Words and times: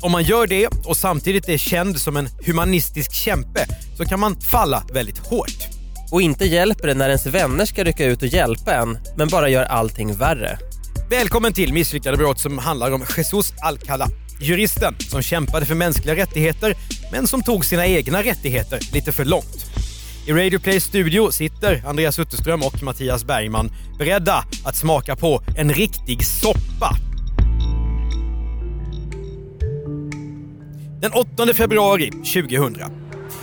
Om 0.00 0.12
man 0.12 0.22
gör 0.22 0.46
det 0.46 0.68
och 0.84 0.96
samtidigt 0.96 1.48
är 1.48 1.58
känd 1.58 2.00
som 2.00 2.16
en 2.16 2.28
humanistisk 2.46 3.12
kämpe 3.12 3.66
så 3.96 4.04
kan 4.04 4.20
man 4.20 4.40
falla 4.40 4.82
väldigt 4.92 5.18
hårt. 5.18 5.68
Och 6.10 6.22
inte 6.22 6.44
hjälper 6.44 6.88
det 6.88 6.94
när 6.94 7.08
ens 7.08 7.26
vänner 7.26 7.64
ska 7.64 7.84
rycka 7.84 8.04
ut 8.04 8.22
och 8.22 8.28
hjälpa 8.28 8.74
en, 8.74 8.98
men 9.16 9.28
bara 9.28 9.48
gör 9.48 9.64
allting 9.64 10.14
värre. 10.14 10.58
Välkommen 11.10 11.52
till 11.52 11.72
Misslyckade 11.72 12.16
brott 12.16 12.38
som 12.40 12.58
handlar 12.58 12.92
om 12.92 13.04
Jesus 13.16 13.52
Alcala. 13.62 14.08
Juristen 14.40 14.94
som 14.98 15.22
kämpade 15.22 15.66
för 15.66 15.74
mänskliga 15.74 16.16
rättigheter 16.16 16.74
men 17.12 17.26
som 17.26 17.42
tog 17.42 17.64
sina 17.64 17.86
egna 17.86 18.22
rättigheter 18.22 18.80
lite 18.92 19.12
för 19.12 19.24
långt. 19.24 19.66
I 20.26 20.32
Radio 20.32 20.58
Plays 20.58 20.84
studio 20.84 21.30
sitter 21.30 21.82
Andreas 21.86 22.18
Utterström 22.18 22.62
och 22.62 22.82
Mattias 22.82 23.24
Bergman 23.24 23.72
beredda 23.98 24.44
att 24.64 24.76
smaka 24.76 25.16
på 25.16 25.42
en 25.56 25.74
riktig 25.74 26.26
soppa. 26.26 27.07
Den 31.00 31.12
8 31.12 31.54
februari 31.54 32.10
2000. 32.10 32.74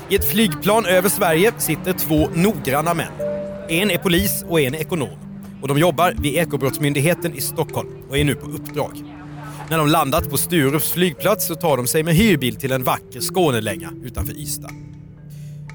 I 0.10 0.16
ett 0.16 0.32
flygplan 0.32 0.86
över 0.86 1.10
Sverige 1.10 1.52
sitter 1.58 1.94
två 1.94 2.28
noggranna 2.34 2.94
män. 2.94 3.12
En 3.70 3.92
är 3.92 3.98
polis 3.98 4.46
och 4.48 4.62
en 4.62 4.74
är 4.74 4.80
ekonom. 4.80 5.18
Och 5.62 5.68
de 5.68 5.78
jobbar 5.78 6.16
vid 6.18 6.36
Ekobrottsmyndigheten 6.36 7.34
i 7.34 7.42
Stockholm 7.42 7.90
och 8.10 8.18
är 8.18 8.24
nu 8.24 8.36
på 8.36 8.46
uppdrag. 8.46 8.92
När 9.70 9.78
de 9.78 9.88
landat 9.88 10.30
på 10.30 10.38
Sturups 10.38 10.92
flygplats 10.92 11.48
så 11.48 11.56
tar 11.56 11.78
de 11.78 11.88
sig 11.88 12.04
med 12.04 12.16
hyrbil 12.16 12.56
till 12.56 12.72
en 12.72 12.84
vacker 12.84 13.22
Skånelänga 13.22 13.90
utanför 14.04 14.34
Ystad. 14.34 14.72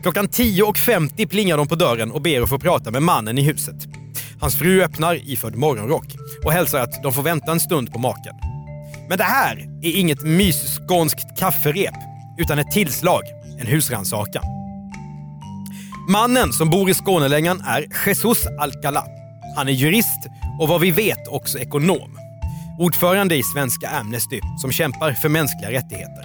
Klockan 0.02 0.28
10.50 0.28 1.28
plingar 1.28 1.56
de 1.56 1.66
på 1.68 1.74
dörren 1.74 2.12
och 2.12 2.22
ber 2.22 2.42
att 2.42 2.48
få 2.48 2.58
prata 2.58 2.90
med 2.90 3.02
mannen 3.02 3.38
i 3.38 3.42
huset. 3.42 3.88
Hans 4.40 4.56
fru 4.56 4.83
öppnar 4.83 5.30
iförd 5.30 5.56
morgonrock 5.56 6.16
och 6.44 6.52
hälsar 6.52 6.80
att 6.80 7.02
de 7.02 7.12
får 7.12 7.22
vänta 7.22 7.52
en 7.52 7.60
stund 7.60 7.92
på 7.92 7.98
maken. 7.98 8.49
Men 9.11 9.19
det 9.19 9.25
här 9.25 9.69
är 9.83 9.97
inget 9.97 10.22
mysskånskt 10.22 11.39
kafferep, 11.39 11.94
utan 12.39 12.58
ett 12.58 12.70
tillslag, 12.70 13.22
en 13.61 13.67
husrannsakan. 13.67 14.42
Mannen 16.08 16.52
som 16.52 16.70
bor 16.70 16.91
i 16.91 16.94
Skånelängan 16.94 17.61
är 17.61 17.86
Jesus 18.06 18.47
Alcala. 18.61 19.05
Han 19.56 19.69
är 19.69 19.72
jurist 19.72 20.27
och 20.61 20.69
vad 20.69 20.80
vi 20.80 20.91
vet 20.91 21.28
också 21.28 21.58
ekonom. 21.58 22.19
Ordförande 22.78 23.36
i 23.36 23.42
Svenska 23.42 23.89
Amnesty 23.89 24.41
som 24.61 24.72
kämpar 24.72 25.12
för 25.12 25.28
mänskliga 25.28 25.70
rättigheter. 25.70 26.24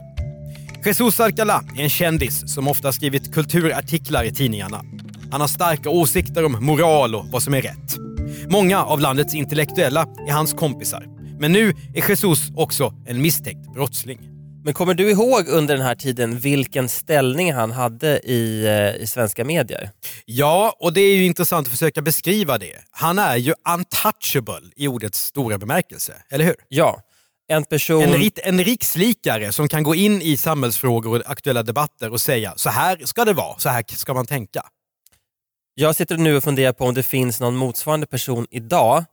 Jesus 0.86 1.20
Alcala 1.20 1.64
är 1.77 1.83
en 1.83 1.89
kändis 1.89 2.53
som 2.53 2.67
ofta 2.67 2.92
skrivit 2.92 3.33
kulturartiklar 3.33 4.23
i 4.23 4.33
tidningarna. 4.33 4.81
Han 5.31 5.42
har 5.42 5.47
starka 5.47 5.89
åsikter 5.89 6.45
om 6.45 6.66
moral 6.66 7.16
och 7.16 7.25
vad 7.31 7.44
som 7.44 7.53
är 7.53 7.61
rätt. 7.61 7.97
Många 8.49 8.83
av 8.83 8.99
landets 8.99 9.36
intellektuella 9.36 10.08
är 10.27 10.31
hans 10.31 10.53
kompisar. 10.53 11.16
Men 11.39 11.52
nu 11.52 11.73
är 11.94 12.09
Jesus 12.09 12.52
också 12.55 12.94
en 13.08 13.22
misstänkt 13.22 13.73
brottsling. 13.73 14.19
Men 14.64 14.73
kommer 14.73 14.94
du 14.94 15.09
ihåg 15.09 15.47
under 15.47 15.77
den 15.77 15.86
här 15.86 15.95
tiden 15.95 16.39
vilken 16.39 16.89
ställning 16.89 17.53
han 17.53 17.72
hade 17.72 18.19
i, 18.19 18.66
eh, 18.66 19.03
i 19.03 19.08
svenska 19.08 19.45
medier? 19.45 19.92
Ja, 20.25 20.75
och 20.80 20.94
det 20.94 21.02
är 21.02 21.16
ju 21.16 21.25
intressant 21.25 21.67
att 21.67 21.72
försöka 21.72 22.02
beskriva 22.02 22.58
det. 22.58 22.75
Han 22.92 23.19
är 23.19 23.36
ju 23.36 23.53
untouchable 23.69 24.61
i 24.75 24.88
ordets 24.88 25.19
stora 25.19 25.58
bemärkelse, 25.58 26.14
eller 26.30 26.45
hur? 26.45 26.55
Ja, 26.67 27.02
en 27.48 27.64
person... 27.64 28.04
En, 28.04 28.32
en 28.43 28.64
rikslikare 28.64 29.52
som 29.52 29.67
kan 29.67 29.83
gå 29.83 29.95
in 29.95 30.21
i 30.21 30.38
samhällsfrågor 30.38 31.20
och 31.20 31.32
aktuella 31.32 31.64
debatter 31.64 32.09
och 32.11 32.21
säga 32.21 32.54
så 32.55 32.70
här 32.70 33.02
ska 33.04 33.26
det 33.26 33.33
vara, 33.33 33.59
så 33.59 33.70
här 33.70 33.86
ska 33.88 34.14
man 34.14 34.26
tänka. 34.26 34.65
Jag 35.76 35.95
sitter 35.95 36.17
nu 36.17 36.38
och 36.38 36.43
funderar 36.43 36.73
på 36.73 36.86
om 36.86 36.93
det 36.93 37.04
finns 37.04 37.39
någon 37.39 37.55
motsvarande 37.55 38.08
person 38.08 38.48
idag, 38.52 39.05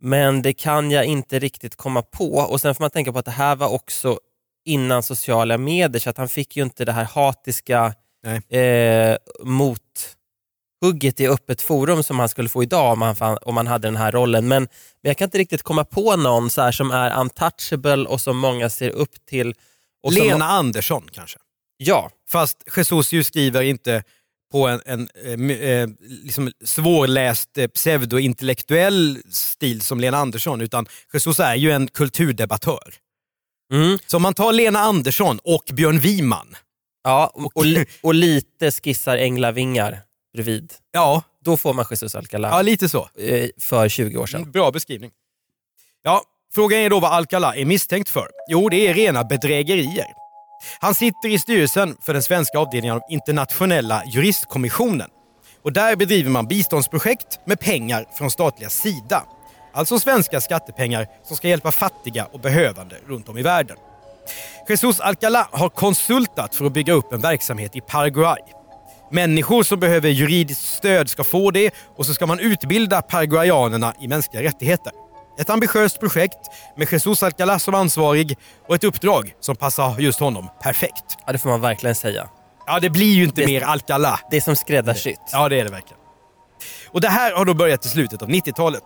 men 0.00 0.42
det 0.42 0.52
kan 0.52 0.90
jag 0.90 1.04
inte 1.04 1.38
riktigt 1.38 1.76
komma 1.76 2.02
på. 2.02 2.34
Och 2.38 2.60
Sen 2.60 2.74
får 2.74 2.84
man 2.84 2.90
tänka 2.90 3.12
på 3.12 3.18
att 3.18 3.24
det 3.24 3.30
här 3.30 3.56
var 3.56 3.68
också 3.68 4.18
innan 4.64 5.02
sociala 5.02 5.58
medier, 5.58 6.00
så 6.00 6.10
att 6.10 6.18
han 6.18 6.28
fick 6.28 6.56
ju 6.56 6.62
inte 6.62 6.84
det 6.84 6.92
här 6.92 7.04
hatiska 7.04 7.94
eh, 8.50 9.16
mothugget 10.82 11.20
i 11.20 11.28
öppet 11.28 11.62
forum 11.62 12.02
som 12.02 12.18
han 12.18 12.28
skulle 12.28 12.48
få 12.48 12.62
idag 12.62 12.92
om 12.92 13.02
han, 13.02 13.16
fann, 13.16 13.38
om 13.42 13.56
han 13.56 13.66
hade 13.66 13.88
den 13.88 13.96
här 13.96 14.12
rollen. 14.12 14.48
Men, 14.48 14.62
men 14.62 15.10
jag 15.10 15.16
kan 15.16 15.24
inte 15.26 15.38
riktigt 15.38 15.62
komma 15.62 15.84
på 15.84 16.16
någon 16.16 16.50
så 16.50 16.62
här 16.62 16.72
som 16.72 16.90
är 16.90 17.20
untouchable 17.20 18.04
och 18.06 18.20
som 18.20 18.36
många 18.38 18.70
ser 18.70 18.90
upp 18.90 19.26
till. 19.26 19.54
Och 20.02 20.12
som- 20.14 20.22
Lena 20.26 20.44
Andersson 20.44 21.08
kanske? 21.12 21.38
Ja. 21.76 22.10
Fast 22.28 22.56
Jesus 22.76 23.12
ju 23.12 23.24
skriver 23.24 23.62
inte 23.62 24.02
på 24.56 24.68
en, 24.68 24.80
en 24.86 25.50
eh, 25.50 25.70
eh, 25.70 25.88
liksom 26.24 26.52
svårläst 26.64 27.58
eh, 27.58 27.66
pseudointellektuell 27.68 29.18
stil 29.30 29.80
som 29.80 30.00
Lena 30.00 30.16
Andersson, 30.18 30.60
utan 30.60 30.86
Jesus 31.12 31.40
är 31.40 31.54
ju 31.54 31.70
en 31.72 31.88
kulturdebattör. 31.88 32.94
Mm. 33.72 33.98
Så 34.06 34.16
om 34.16 34.22
man 34.22 34.34
tar 34.34 34.52
Lena 34.52 34.78
Andersson 34.78 35.38
och 35.44 35.64
Björn 35.72 35.98
Wiman, 35.98 36.56
Ja, 37.04 37.30
och, 37.34 37.56
och, 37.56 37.64
och 38.02 38.14
lite 38.14 38.70
skissar 38.70 39.16
änglavingar 39.16 39.98
bredvid. 40.34 40.72
ja, 40.92 41.22
Då 41.44 41.56
får 41.56 41.74
man 41.74 41.84
Jesus 41.90 42.14
Alcala 42.14 42.48
ja 42.48 42.62
lite 42.62 42.88
så. 42.88 43.08
eh, 43.18 43.48
för 43.60 43.88
20 43.88 44.18
år 44.18 44.26
sedan. 44.26 44.50
Bra 44.52 44.70
beskrivning. 44.70 45.10
Ja, 46.02 46.22
frågan 46.54 46.78
är 46.78 46.90
då 46.90 47.00
vad 47.00 47.12
Alcala 47.12 47.54
är 47.56 47.64
misstänkt 47.64 48.08
för. 48.08 48.28
Jo, 48.48 48.68
det 48.68 48.76
är 48.88 48.94
rena 48.94 49.24
bedrägerier. 49.24 50.06
Han 50.78 50.94
sitter 50.94 51.28
i 51.28 51.38
styrelsen 51.38 51.96
för 52.02 52.12
den 52.12 52.22
svenska 52.22 52.58
avdelningen 52.58 52.96
av 52.96 53.02
Internationella 53.10 54.02
juristkommissionen. 54.06 55.10
Och 55.62 55.72
där 55.72 55.96
bedriver 55.96 56.30
man 56.30 56.46
biståndsprojekt 56.46 57.40
med 57.46 57.60
pengar 57.60 58.06
från 58.18 58.30
statliga 58.30 58.70
sida. 58.70 59.24
Alltså 59.72 59.98
svenska 59.98 60.40
skattepengar 60.40 61.06
som 61.24 61.36
ska 61.36 61.48
hjälpa 61.48 61.70
fattiga 61.70 62.24
och 62.24 62.40
behövande 62.40 62.96
runt 63.06 63.28
om 63.28 63.38
i 63.38 63.42
världen. 63.42 63.76
Jesus 64.68 65.00
Alcala 65.00 65.48
har 65.52 65.68
konsultat 65.68 66.54
för 66.54 66.64
att 66.64 66.72
bygga 66.72 66.92
upp 66.92 67.12
en 67.12 67.20
verksamhet 67.20 67.76
i 67.76 67.80
Paraguay. 67.80 68.38
Människor 69.10 69.62
som 69.62 69.80
behöver 69.80 70.08
juridiskt 70.08 70.64
stöd 70.64 71.10
ska 71.10 71.24
få 71.24 71.50
det 71.50 71.74
och 71.96 72.06
så 72.06 72.14
ska 72.14 72.26
man 72.26 72.40
utbilda 72.40 73.02
paraguayanerna 73.02 73.94
i 74.00 74.08
mänskliga 74.08 74.42
rättigheter. 74.42 74.92
Ett 75.38 75.50
ambitiöst 75.50 76.00
projekt 76.00 76.38
med 76.76 76.92
Jesus 76.92 77.22
Alcala 77.22 77.58
som 77.58 77.74
ansvarig 77.74 78.36
och 78.68 78.74
ett 78.74 78.84
uppdrag 78.84 79.34
som 79.40 79.56
passar 79.56 79.98
just 79.98 80.20
honom 80.20 80.48
perfekt. 80.62 81.04
Ja, 81.26 81.32
det 81.32 81.38
får 81.38 81.48
man 81.50 81.60
verkligen 81.60 81.94
säga. 81.94 82.28
Ja, 82.66 82.80
det 82.80 82.90
blir 82.90 83.12
ju 83.14 83.24
inte 83.24 83.40
Det- 83.40 83.46
mer 83.46 83.62
Alcala. 83.62 84.20
Det 84.30 84.36
är 84.36 84.40
som 84.40 84.56
skräddarsytt. 84.56 85.20
Ja, 85.32 85.48
det 85.48 85.60
är 85.60 85.64
det 85.64 85.70
verkligen. 85.70 85.98
Och 86.88 87.00
det 87.00 87.08
här 87.08 87.32
har 87.32 87.44
då 87.44 87.54
börjat 87.54 87.86
i 87.86 87.88
slutet 87.88 88.22
av 88.22 88.28
90-talet. 88.30 88.82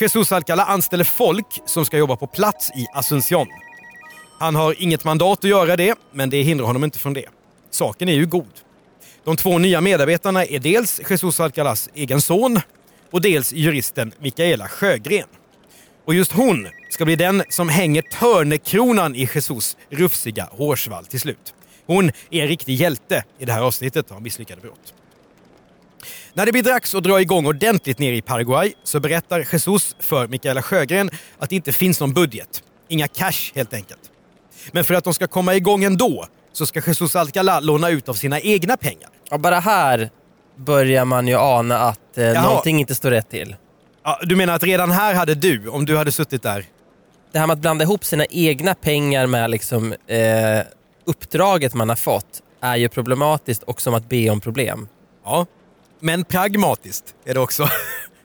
Jesus 0.00 0.32
Alcala 0.32 0.64
anställer 0.64 1.04
folk 1.04 1.46
som 1.66 1.84
ska 1.84 1.98
jobba 1.98 2.16
på 2.16 2.26
plats 2.26 2.70
i 2.70 2.86
Asunción. 2.94 3.46
Han 4.40 4.54
har 4.54 4.82
inget 4.82 5.04
mandat 5.04 5.38
att 5.38 5.50
göra 5.50 5.76
det, 5.76 5.94
men 6.12 6.30
det 6.30 6.42
hindrar 6.42 6.66
honom 6.66 6.84
inte 6.84 6.98
från 6.98 7.12
det. 7.14 7.24
Saken 7.70 8.08
är 8.08 8.12
ju 8.14 8.26
god. 8.26 8.52
De 9.24 9.36
två 9.36 9.58
nya 9.58 9.80
medarbetarna 9.80 10.44
är 10.44 10.58
dels 10.58 11.00
Jesus 11.10 11.40
Alcalas 11.40 11.88
egen 11.94 12.20
son 12.20 12.60
och 13.10 13.20
dels 13.22 13.52
juristen 13.52 14.12
Mikaela 14.18 14.68
Sjögren. 14.68 15.26
Och 16.08 16.14
just 16.14 16.32
hon 16.32 16.68
ska 16.90 17.04
bli 17.04 17.16
den 17.16 17.42
som 17.48 17.68
hänger 17.68 18.02
törnekronan 18.02 19.14
i 19.14 19.28
Jesus 19.34 19.76
rufsiga 19.90 20.48
hårsvall 20.52 21.06
till 21.06 21.20
slut. 21.20 21.54
Hon 21.86 22.08
är 22.30 22.42
en 22.42 22.48
riktig 22.48 22.74
hjälte 22.74 23.24
i 23.38 23.44
det 23.44 23.52
här 23.52 23.60
avsnittet 23.60 24.10
av 24.12 24.22
Misslyckade 24.22 24.60
brott. 24.60 24.94
När 26.34 26.46
det 26.46 26.52
blir 26.52 26.62
dags 26.62 26.94
att 26.94 27.02
dra 27.02 27.20
igång 27.20 27.46
ordentligt 27.46 27.98
ner 27.98 28.12
i 28.12 28.22
Paraguay 28.22 28.72
så 28.84 29.00
berättar 29.00 29.48
Jesus 29.52 29.96
för 30.00 30.28
Mikaela 30.28 30.62
Sjögren 30.62 31.10
att 31.38 31.50
det 31.50 31.56
inte 31.56 31.72
finns 31.72 32.00
någon 32.00 32.12
budget. 32.12 32.62
Inga 32.88 33.08
cash 33.08 33.52
helt 33.54 33.74
enkelt. 33.74 34.10
Men 34.72 34.84
för 34.84 34.94
att 34.94 35.04
de 35.04 35.14
ska 35.14 35.26
komma 35.26 35.54
igång 35.54 35.84
ändå 35.84 36.26
så 36.52 36.66
ska 36.66 36.80
Jesus 36.86 37.16
Alcala 37.16 37.60
låna 37.60 37.90
ut 37.90 38.08
av 38.08 38.14
sina 38.14 38.40
egna 38.40 38.76
pengar. 38.76 39.10
Ja, 39.30 39.38
bara 39.38 39.60
här 39.60 40.10
börjar 40.56 41.04
man 41.04 41.28
ju 41.28 41.36
ana 41.36 41.78
att 41.78 42.18
eh, 42.18 42.24
Jaha. 42.24 42.42
någonting 42.42 42.80
inte 42.80 42.94
står 42.94 43.10
rätt 43.10 43.30
till. 43.30 43.56
Ja, 44.04 44.20
du 44.22 44.36
menar 44.36 44.54
att 44.54 44.62
redan 44.62 44.90
här 44.90 45.14
hade 45.14 45.34
du, 45.34 45.68
om 45.68 45.84
du 45.84 45.96
hade 45.96 46.12
suttit 46.12 46.42
där, 46.42 46.64
Det 47.32 47.38
här 47.38 47.46
med 47.46 47.54
att 47.54 47.60
blanda 47.60 47.84
ihop 47.84 48.04
sina 48.04 48.24
egna 48.30 48.74
pengar 48.74 49.26
med 49.26 49.50
liksom, 49.50 49.92
eh, 50.06 50.60
uppdraget 51.04 51.74
man 51.74 51.88
har 51.88 51.96
fått 51.96 52.42
är 52.60 52.76
ju 52.76 52.88
problematiskt 52.88 53.62
och 53.62 53.80
som 53.80 53.94
att 53.94 54.08
be 54.08 54.30
om 54.30 54.40
problem. 54.40 54.88
ja. 55.24 55.46
Men 56.00 56.24
pragmatiskt 56.24 57.14
är 57.24 57.34
det 57.34 57.40
också. 57.40 57.68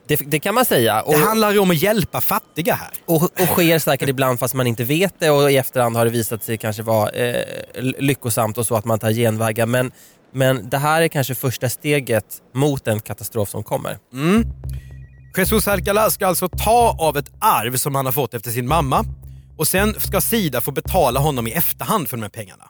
Det, 0.06 0.16
det 0.16 0.38
kan 0.40 0.54
man 0.54 0.64
säga. 0.64 1.02
Och, 1.02 1.12
Det 1.12 1.18
handlar 1.18 1.52
ju 1.52 1.58
om 1.58 1.70
att 1.70 1.82
hjälpa 1.82 2.20
fattiga 2.20 2.74
här. 2.74 2.90
och, 3.06 3.22
och 3.22 3.46
sker 3.46 3.78
säkert 3.78 4.08
ibland 4.08 4.38
fast 4.38 4.54
man 4.54 4.66
inte 4.66 4.84
vet 4.84 5.14
det 5.18 5.30
och 5.30 5.50
i 5.52 5.56
efterhand 5.56 5.96
har 5.96 6.04
det 6.04 6.10
visat 6.10 6.44
sig 6.44 6.58
kanske 6.58 6.82
vara 6.82 7.10
eh, 7.10 7.44
lyckosamt 7.82 8.58
och 8.58 8.66
så 8.66 8.76
att 8.76 8.84
man 8.84 8.98
tar 8.98 9.10
genvägar. 9.10 9.66
Men, 9.66 9.92
Men 10.32 10.68
det 10.68 10.78
här 10.78 11.02
är 11.02 11.08
kanske 11.08 11.34
första 11.34 11.68
steget 11.68 12.24
mot 12.54 12.88
en 12.88 13.00
katastrof 13.00 13.48
som 13.48 13.62
kommer. 13.62 13.98
Jesus 15.36 15.68
Alcalá 15.68 16.10
ska 16.10 16.26
alltså 16.26 16.48
ta 16.48 16.96
av 17.00 17.16
ett 17.16 17.32
arv 17.40 17.76
som 17.76 17.94
han 17.94 18.04
har 18.04 18.12
fått 18.12 18.34
efter 18.34 18.50
sin 18.50 18.68
mamma 18.68 19.04
och 19.58 19.66
sen 19.66 20.00
ska 20.00 20.20
Sida 20.20 20.60
få 20.60 20.70
betala 20.72 21.20
honom 21.20 21.46
i 21.46 21.52
efterhand 21.52 22.08
för 22.08 22.16
de 22.16 22.22
här 22.22 22.30
pengarna. 22.30 22.64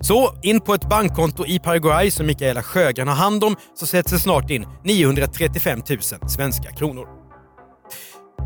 Så 0.00 0.40
in 0.42 0.60
på 0.60 0.74
ett 0.74 0.88
bankkonto 0.88 1.46
i 1.46 1.58
Paraguay 1.58 2.10
som 2.10 2.26
Mikaela 2.26 2.62
Sjögren 2.62 3.08
har 3.08 3.14
hand 3.14 3.44
om 3.44 3.56
så 3.78 3.86
sätts 3.86 4.12
det 4.12 4.18
snart 4.18 4.50
in 4.50 4.66
935 4.84 5.82
000 5.90 6.00
svenska 6.30 6.72
kronor. 6.72 7.06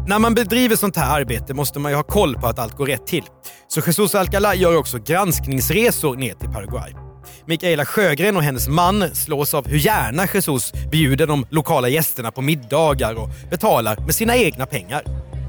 När 0.06 0.18
man 0.18 0.34
bedriver 0.34 0.76
sånt 0.76 0.96
här 0.96 1.20
arbete 1.20 1.54
måste 1.54 1.78
man 1.78 1.92
ju 1.92 1.96
ha 1.96 2.02
koll 2.02 2.34
på 2.34 2.46
att 2.46 2.58
allt 2.58 2.76
går 2.76 2.86
rätt 2.86 3.06
till. 3.06 3.24
Så 3.68 3.80
Jesus 3.86 4.14
Alcalá 4.14 4.54
gör 4.54 4.76
också 4.76 4.98
granskningsresor 4.98 6.16
ner 6.16 6.34
till 6.34 6.48
Paraguay. 6.48 7.09
Mikaela 7.46 7.84
Sjögren 7.84 8.36
och 8.36 8.42
hennes 8.42 8.68
man 8.68 9.14
slås 9.14 9.54
av 9.54 9.68
hur 9.68 9.78
gärna 9.78 10.26
Jesus 10.34 10.72
bjuder 10.90 11.26
de 11.26 11.46
lokala 11.50 11.88
gästerna 11.88 12.30
på 12.30 12.42
middagar 12.42 13.14
och 13.14 13.28
betalar 13.50 13.96
med 13.96 14.14
sina 14.14 14.36
egna 14.36 14.66
pengar. 14.66 15.02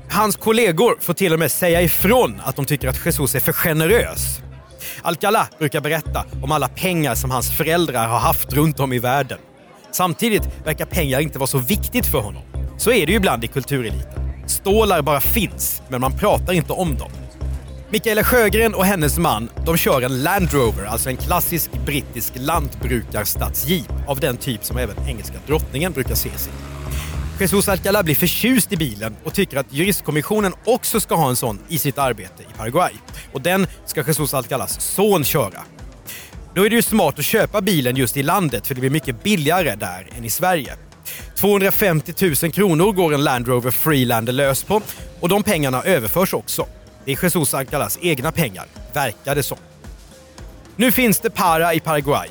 Hans 0.10 0.36
kollegor 0.36 0.98
får 1.00 1.14
till 1.14 1.34
och 1.34 1.40
med 1.40 1.52
säga 1.52 1.82
ifrån 1.82 2.42
att 2.44 2.56
de 2.56 2.66
tycker 2.66 2.88
att 2.88 3.06
Jesus 3.06 3.36
är 3.36 3.40
för 3.40 3.54
generös. 3.54 4.40
Alcalá 5.02 5.46
brukar 5.60 5.82
berätta 5.82 6.26
om 6.44 6.52
alla 6.52 6.68
pengar 6.68 7.16
som 7.16 7.32
hans 7.32 7.52
föräldrar 7.52 8.08
har 8.08 8.20
haft 8.20 8.54
runt 8.54 8.80
om 8.80 8.94
i 8.94 9.00
världen. 9.00 9.40
Samtidigt 9.92 10.44
verkar 10.66 10.86
pengar 10.86 11.20
inte 11.20 11.40
vara 11.40 11.48
så 11.48 11.58
viktigt 11.58 12.06
för 12.06 12.20
honom. 12.20 12.42
Så 12.78 12.92
är 12.92 13.06
det 13.06 13.12
ju 13.12 13.18
ibland 13.18 13.44
i 13.44 13.48
kultureliten. 13.48 14.32
Stålar 14.48 15.02
bara 15.02 15.22
finns, 15.22 15.82
men 15.90 16.02
man 16.02 16.18
pratar 16.18 16.54
inte 16.54 16.74
om 16.74 16.98
dem. 16.98 17.12
Mikaela 17.92 18.24
Sjögren 18.24 18.74
och 18.74 18.86
hennes 18.86 19.18
man 19.18 19.50
de 19.66 19.78
kör 19.78 20.02
en 20.02 20.24
Land 20.24 20.54
Rover, 20.54 20.86
alltså 20.86 21.10
en 21.10 21.18
klassisk 21.18 21.72
brittisk 21.86 22.34
lantbrukarstadsjeep 22.36 23.92
av 24.08 24.20
den 24.20 24.38
typ 24.38 24.66
som 24.66 24.78
även 24.78 25.08
engelska 25.08 25.34
drottningen 25.48 25.92
brukar 25.92 26.14
ses 26.14 26.48
i. 26.48 26.52
Jesus 27.40 27.68
Alcalá 27.68 28.04
blir 28.04 28.16
förtjust 28.16 28.72
i 28.72 28.78
bilen 28.78 29.16
och 29.24 29.34
tycker 29.34 29.58
att 29.58 29.74
juristkommissionen 29.74 30.54
också 30.66 31.00
ska 31.00 31.16
ha 31.16 31.30
en 31.30 31.36
sån 31.36 31.60
i 31.68 31.78
sitt 31.78 31.98
arbete 31.98 32.44
i 32.44 32.58
Paraguay. 32.58 32.94
Och 33.34 33.42
den 33.42 33.68
ska 33.86 34.04
Jesus 34.04 34.34
Alcalás 34.34 34.82
son 34.82 35.24
köra. 35.24 35.62
Då 36.56 36.66
är 36.66 36.70
det 36.70 36.76
ju 36.76 36.82
smart 36.82 37.20
att 37.20 37.26
köpa 37.26 37.62
bilen 37.62 37.96
just 37.96 38.18
i 38.18 38.24
landet 38.24 38.68
för 38.68 38.76
det 38.76 38.82
blir 38.82 38.90
mycket 38.90 39.24
billigare 39.24 39.76
där 39.76 40.08
än 40.18 40.26
i 40.26 40.30
Sverige. 40.30 40.76
250 41.36 42.14
000 42.44 42.52
kronor 42.52 42.92
går 42.92 43.14
en 43.14 43.24
Land 43.24 43.48
Rover 43.48 43.72
Freelander 43.72 44.34
lös 44.34 44.64
på 44.64 44.82
och 45.20 45.30
de 45.30 45.44
pengarna 45.44 45.84
överförs 45.84 46.34
också. 46.34 46.68
Det 47.06 47.12
är 47.12 47.24
Jesus 47.24 47.54
Alcalás 47.54 48.00
egna 48.02 48.32
pengar, 48.32 48.66
verkar 48.94 49.36
det 49.36 49.44
som. 49.44 49.58
Nu 50.76 50.92
finns 50.92 51.20
det 51.20 51.30
para 51.30 51.74
i 51.74 51.80
Paraguay. 51.80 52.30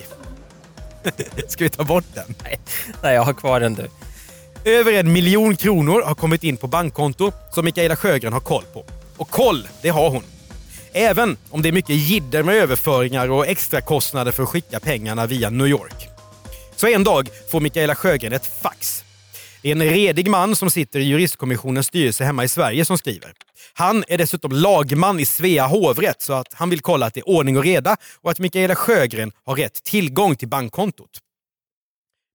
Ska 1.49 1.65
vi 1.65 1.71
ta 1.71 1.85
bort 1.85 2.05
den? 2.15 2.35
Nej, 3.03 3.15
jag 3.15 3.23
har 3.23 3.33
kvar 3.33 3.61
den 3.61 3.75
du. 3.75 3.89
Över 4.65 4.93
en 4.93 5.13
miljon 5.13 5.57
kronor 5.57 6.03
har 6.03 6.15
kommit 6.15 6.45
in 6.45 6.57
på 6.57 6.67
bankkonto 6.67 7.33
som 7.51 7.65
Mikaela 7.65 7.97
Sjögren 7.97 8.33
har 8.33 8.41
koll 8.41 8.65
på. 8.73 8.85
Och 9.17 9.31
koll, 9.31 9.69
det 9.83 9.89
har 9.89 10.11
hon. 10.11 10.23
Även 10.93 11.37
om 11.51 11.63
det 11.63 11.69
är 11.69 11.73
mycket 11.73 11.97
jidder 11.97 12.43
med 12.43 12.55
överföringar 12.55 13.31
och 13.31 13.47
extra 13.47 13.81
kostnader 13.81 14.33
för 14.33 14.43
att 14.43 14.49
skicka 14.49 14.81
pengarna 14.81 15.27
via 15.27 15.51
New 15.51 15.67
York. 15.67 16.09
Så 16.77 16.87
en 16.87 17.05
dag 17.05 17.29
får 17.51 17.61
Mikaela 17.61 17.95
Sjögren 17.95 18.33
ett 18.33 18.63
fax. 18.63 19.05
Det 19.63 19.69
är 19.69 19.73
en 19.73 19.83
redig 19.83 20.31
man 20.31 20.57
som 20.57 20.71
sitter 20.71 21.01
i 21.01 21.05
juristkommissionens 21.05 21.87
styrelse 21.87 22.25
hemma 22.25 22.45
i 22.45 22.49
Sverige 22.49 22.85
som 22.85 22.99
skriver. 22.99 23.33
Han 23.75 24.05
är 24.09 24.19
dessutom 24.19 24.53
lagman 24.53 25.21
i 25.21 25.27
Svea 25.27 25.67
hovrätt 25.67 26.23
så 26.23 26.33
att 26.33 26.55
han 26.55 26.71
vill 26.71 26.81
kolla 26.81 27.07
att 27.07 27.15
det 27.15 27.21
är 27.21 27.29
ordning 27.29 27.57
och 27.57 27.65
reda 27.65 27.97
och 28.21 28.31
att 28.31 28.39
Mikaela 28.39 28.75
Sjögren 28.75 29.33
har 29.45 29.57
rätt 29.57 29.85
tillgång 29.85 30.37
till 30.37 30.49
bankkontot. 30.49 31.11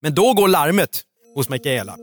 Men 0.02 0.16
då 0.16 0.34
går 0.34 0.48
larmet 0.48 1.02
hos 1.36 1.50
Mikaela. 1.50 1.96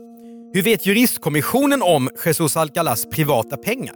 Hur 0.53 0.61
vet 0.61 0.85
juristkommissionen 0.85 1.81
om 1.81 2.09
Jesus 2.25 2.57
Alcalas 2.57 3.05
privata 3.09 3.57
pengar? 3.57 3.95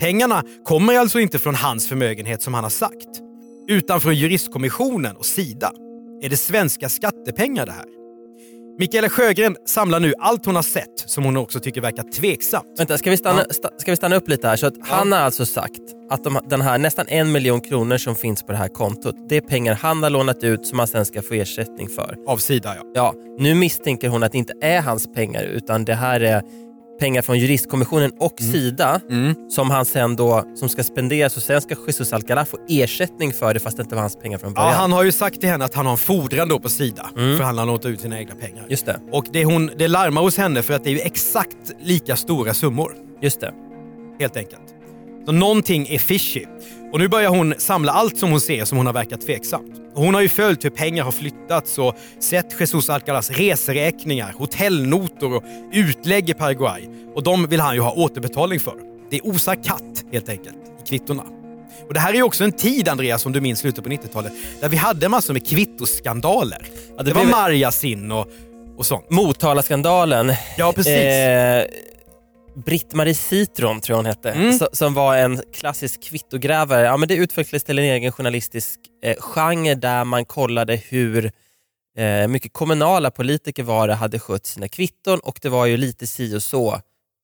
Pengarna 0.00 0.44
kommer 0.64 0.98
alltså 0.98 1.20
inte 1.20 1.38
från 1.38 1.54
hans 1.54 1.88
förmögenhet 1.88 2.42
som 2.42 2.54
han 2.54 2.64
har 2.64 2.70
sagt, 2.70 3.20
utan 3.68 4.00
från 4.00 4.14
juristkommissionen 4.14 5.16
och 5.16 5.26
Sida. 5.26 5.72
Är 6.22 6.28
det 6.28 6.36
svenska 6.36 6.88
skattepengar 6.88 7.66
det 7.66 7.72
här? 7.72 7.99
Mikaela 8.80 9.08
Sjögren 9.08 9.56
samlar 9.66 10.00
nu 10.00 10.14
allt 10.18 10.46
hon 10.46 10.54
har 10.54 10.62
sett 10.62 11.00
som 11.06 11.24
hon 11.24 11.36
också 11.36 11.60
tycker 11.60 11.80
verkar 11.80 12.02
tveksamt. 12.02 12.66
Vänta, 12.78 12.98
ska 12.98 13.10
vi 13.10 13.16
stanna, 13.16 13.44
sta, 13.50 13.68
ska 13.78 13.90
vi 13.92 13.96
stanna 13.96 14.16
upp 14.16 14.28
lite 14.28 14.48
här? 14.48 14.56
Så 14.56 14.66
att 14.66 14.74
Han 14.80 15.12
har 15.12 15.18
alltså 15.18 15.46
sagt 15.46 15.80
att 16.10 16.24
de, 16.24 16.40
den 16.48 16.60
här 16.60 16.78
nästan 16.78 17.06
en 17.08 17.32
miljon 17.32 17.60
kronor 17.60 17.98
som 17.98 18.16
finns 18.16 18.42
på 18.42 18.52
det 18.52 18.58
här 18.58 18.68
kontot, 18.68 19.14
det 19.28 19.36
är 19.36 19.40
pengar 19.40 19.74
han 19.74 20.02
har 20.02 20.10
lånat 20.10 20.44
ut 20.44 20.66
som 20.66 20.78
han 20.78 20.88
sen 20.88 21.04
ska 21.04 21.22
få 21.22 21.34
ersättning 21.34 21.88
för. 21.88 22.16
Av 22.26 22.36
Sida 22.36 22.74
ja. 22.76 22.90
Ja, 22.94 23.14
nu 23.38 23.54
misstänker 23.54 24.08
hon 24.08 24.22
att 24.22 24.32
det 24.32 24.38
inte 24.38 24.54
är 24.60 24.80
hans 24.80 25.12
pengar 25.12 25.42
utan 25.42 25.84
det 25.84 25.94
här 25.94 26.20
är 26.20 26.42
pengar 27.00 27.22
från 27.22 27.38
juristkommissionen 27.38 28.12
och 28.18 28.34
Sida 28.40 29.00
som 29.50 29.70
han 29.70 29.84
sen 29.84 30.16
då 30.16 30.44
som 30.54 30.68
ska 30.68 30.84
spenderas 30.84 31.36
och 31.36 31.42
sen 31.42 31.60
ska 31.60 31.74
Jesus 31.86 32.12
Alcalá 32.12 32.44
få 32.44 32.58
ersättning 32.68 33.32
för 33.32 33.54
det 33.54 33.60
fast 33.60 33.76
det 33.76 33.82
inte 33.82 33.94
var 33.94 34.02
hans 34.02 34.16
pengar 34.16 34.38
från 34.38 34.52
ja. 34.56 34.62
början. 34.62 34.74
Han 34.74 34.92
har 34.92 35.04
ju 35.04 35.12
sagt 35.12 35.40
till 35.40 35.48
henne 35.48 35.64
att 35.64 35.74
han 35.74 35.86
har 35.86 35.92
en 35.92 35.98
fordran 35.98 36.48
då 36.48 36.58
på 36.58 36.68
Sida 36.68 37.10
för 37.14 37.42
han 37.42 37.58
har 37.58 37.66
lånat 37.66 37.86
ut 37.86 38.00
sina 38.00 38.18
egna 38.18 38.34
pengar. 38.34 38.66
Just 38.68 38.86
det, 38.86 39.00
Och 39.12 39.26
det, 39.32 39.44
hon, 39.44 39.70
det 39.78 39.88
larmar 39.88 40.22
hos 40.22 40.36
henne 40.36 40.62
för 40.62 40.74
att 40.74 40.84
det 40.84 40.90
är 40.90 40.94
ju 40.94 41.00
exakt 41.00 41.72
lika 41.82 42.16
stora 42.16 42.54
summor. 42.54 42.94
just 43.20 43.40
det. 43.40 43.52
helt 44.20 44.36
enkelt. 44.36 44.62
Så 45.26 45.32
någonting 45.32 45.86
är 45.88 45.98
fishy. 45.98 46.44
Och 46.92 46.98
nu 46.98 47.08
börjar 47.08 47.30
hon 47.30 47.54
samla 47.58 47.92
allt 47.92 48.18
som 48.18 48.30
hon 48.30 48.40
ser 48.40 48.64
som 48.64 48.78
hon 48.78 48.86
har 48.86 48.92
verkat 48.92 49.20
tveksamt. 49.26 49.74
Och 49.94 50.02
hon 50.04 50.14
har 50.14 50.20
ju 50.20 50.28
följt 50.28 50.64
hur 50.64 50.70
pengar 50.70 51.04
har 51.04 51.12
flyttats 51.12 51.78
och 51.78 51.94
sett 52.20 52.60
Jesus 52.60 52.90
Alcalas 52.90 53.30
reseräkningar, 53.30 54.32
hotellnotor 54.38 55.34
och 55.36 55.44
utlägg 55.72 56.30
i 56.30 56.34
Paraguay. 56.34 56.88
Och 57.14 57.22
de 57.22 57.46
vill 57.46 57.60
han 57.60 57.74
ju 57.74 57.80
ha 57.80 57.92
återbetalning 57.92 58.60
för. 58.60 58.74
Det 59.10 59.20
osar 59.20 59.54
katt 59.54 60.04
helt 60.12 60.28
enkelt 60.28 60.54
i 60.84 60.88
kvittorna. 60.88 61.22
Och 61.88 61.94
det 61.94 62.00
här 62.00 62.10
är 62.10 62.14
ju 62.16 62.22
också 62.22 62.44
en 62.44 62.52
tid, 62.52 62.88
Andreas, 62.88 63.22
som 63.22 63.32
du 63.32 63.40
minns 63.40 63.58
slutet 63.58 63.84
på 63.84 63.90
90-talet, 63.90 64.32
där 64.60 64.68
vi 64.68 64.76
hade 64.76 65.08
massor 65.08 65.32
med 65.32 65.46
kvittoskandaler. 65.48 66.58
Ja, 66.96 67.02
det 67.02 67.10
det 67.10 67.14
var 67.14 67.22
blev- 67.22 67.30
Marjasin 67.36 68.12
och, 68.12 68.26
och 68.76 68.86
sånt. 68.86 69.10
Motala-skandalen. 69.10 70.32
Ja, 70.58 70.72
precis. 70.72 70.92
Eh, 70.94 71.64
Britt-Marie 72.54 73.14
Citron 73.14 73.80
tror 73.80 73.92
jag 73.94 73.98
hon 73.98 74.06
hette, 74.06 74.30
Mm. 74.32 74.50
so- 74.50 74.68
som 74.72 74.94
var 74.94 75.16
en 75.16 75.42
klassisk 75.54 76.02
kvittogrävare. 76.02 76.84
Ja, 76.84 76.96
men 76.96 77.08
det 77.08 77.14
utvecklades 77.14 77.64
till 77.64 77.78
en 77.78 77.84
egen 77.84 78.12
journalistisk 78.12 78.80
eh, 79.04 79.16
genre 79.20 79.74
där 79.74 80.04
man 80.04 80.24
kollade 80.24 80.76
hur 80.76 81.32
eh, 81.98 82.28
mycket 82.28 82.52
kommunala 82.52 83.10
politiker 83.10 83.62
var 83.62 83.88
det 83.88 83.94
hade 83.94 84.18
skött 84.18 84.46
sina 84.46 84.68
kvitton 84.68 85.18
och 85.20 85.38
det 85.42 85.48
var 85.48 85.66
ju 85.66 85.76
lite 85.76 86.06
si 86.06 86.36
och 86.36 86.42
så 86.42 86.80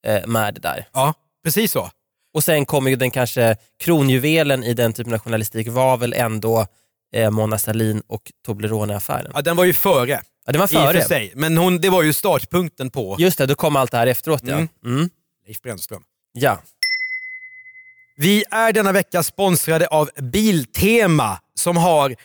eh, 0.07 0.27
med 0.27 0.55
det 0.55 0.61
där. 0.61 0.89
Ja, 0.93 1.15
precis 1.45 1.73
så. 1.73 1.91
Och 2.35 2.45
sen 2.45 2.67
kommer 2.67 2.91
ju 2.91 2.97
den 2.97 3.11
kanske 3.11 3.57
kronjuvelen 3.81 4.65
i 4.65 4.75
den 4.75 4.93
typen 4.93 5.13
av 5.15 5.19
journalistik 5.19 5.69
var 5.69 5.97
väl 5.97 6.13
ändå 6.13 6.67
eh, 7.15 7.31
Mona 7.31 7.59
Sahlin 7.59 8.03
och 8.07 8.33
Toblerone-affären. 8.47 9.31
Ja, 9.35 9.43
den 9.43 9.57
var 9.57 9.65
ju 9.65 9.75
före. 9.75 10.21
Ja, 10.47 10.53
det 10.53 10.59
var 10.59 10.65
I 10.65 10.67
och 10.67 10.71
före. 10.71 11.01
för 11.01 11.09
sig. 11.09 11.33
Men 11.35 11.57
hon, 11.59 11.81
det 11.81 11.91
var 11.91 12.03
ju 12.03 12.13
startpunkten 12.13 12.91
på 12.91 13.17
Just 13.19 13.39
det, 13.39 13.47
då 13.47 13.55
kom 13.55 13.77
allt 13.77 13.91
det 13.91 13.97
här 13.97 14.07
efteråt 14.07 14.43
ja. 14.45 14.67
Mm. 14.85 15.11
Leif 15.47 15.63
Brännström. 15.63 16.03
Ja. 16.33 16.59
Vi 18.17 18.45
är 18.51 18.73
denna 18.73 18.93
vecka 18.93 19.23
sponsrade 19.23 19.87
av 19.87 20.11
Biltema 20.33 21.39
som 21.55 21.77
har 21.77 22.17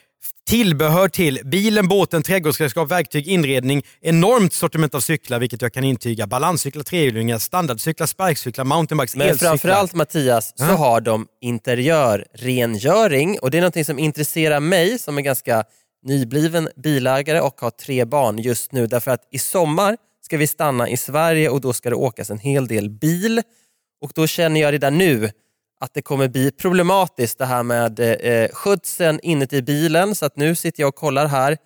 tillbehör 0.48 1.10
till 1.10 1.40
bilen, 1.46 1.88
båten, 1.88 2.24
trädgårdsredskap, 2.24 2.92
verktyg, 2.92 3.28
inredning, 3.28 3.84
enormt 4.02 4.54
sortiment 4.54 4.96
av 4.96 5.00
cyklar 5.00 5.40
vilket 5.40 5.62
jag 5.62 5.74
kan 5.74 5.84
intyga. 5.84 6.28
Balanscyklar, 6.28 6.84
trehjulingar, 6.84 7.38
standardcyklar, 7.38 8.08
sparkcyklar, 8.08 8.66
mountainbikes, 8.66 9.16
Men 9.16 9.28
elcyklar. 9.28 9.50
framförallt 9.50 9.94
Mattias 9.94 10.54
så 10.56 10.64
har 10.64 11.02
de 11.02 11.28
interiörrengöring 11.42 13.40
och 13.40 13.52
det 13.52 13.58
är 13.58 13.62
något 13.62 13.86
som 13.86 14.00
intresserar 14.00 14.60
mig 14.60 15.00
som 15.00 15.18
är 15.18 15.22
ganska 15.22 15.64
nybliven 16.04 16.70
bilägare 16.84 17.40
och 17.40 17.62
har 17.62 17.72
tre 17.72 18.06
barn 18.06 18.38
just 18.38 18.72
nu 18.72 18.88
därför 18.88 19.12
att 19.12 19.28
i 19.32 19.40
sommar 19.40 19.98
ska 20.32 20.38
vi 20.38 20.48
stanna 20.48 20.90
i 20.90 20.98
Sverige 20.98 21.50
och 21.50 21.62
då 21.62 21.74
ska 21.74 21.90
det 21.90 21.96
åkas 21.96 22.30
en 22.30 22.40
hel 22.40 22.68
del 22.68 22.90
bil 22.90 23.42
och 24.02 24.12
då 24.16 24.28
känner 24.28 24.62
jag 24.62 24.74
redan 24.74 24.98
nu 24.98 25.30
att 25.80 25.94
det 25.94 26.02
kommer 26.02 26.28
bli 26.28 26.52
problematiskt 26.52 27.38
det 27.38 27.46
här 27.46 27.64
med 27.64 28.00
eh, 28.00 28.50
skötseln 28.54 29.20
inuti 29.24 29.62
bilen 29.62 30.16
så 30.16 30.26
att 30.26 30.36
nu 30.36 30.56
sitter 30.56 30.84
jag 30.84 30.88
och 30.88 30.96
kollar 30.96 31.26
här 31.26 31.58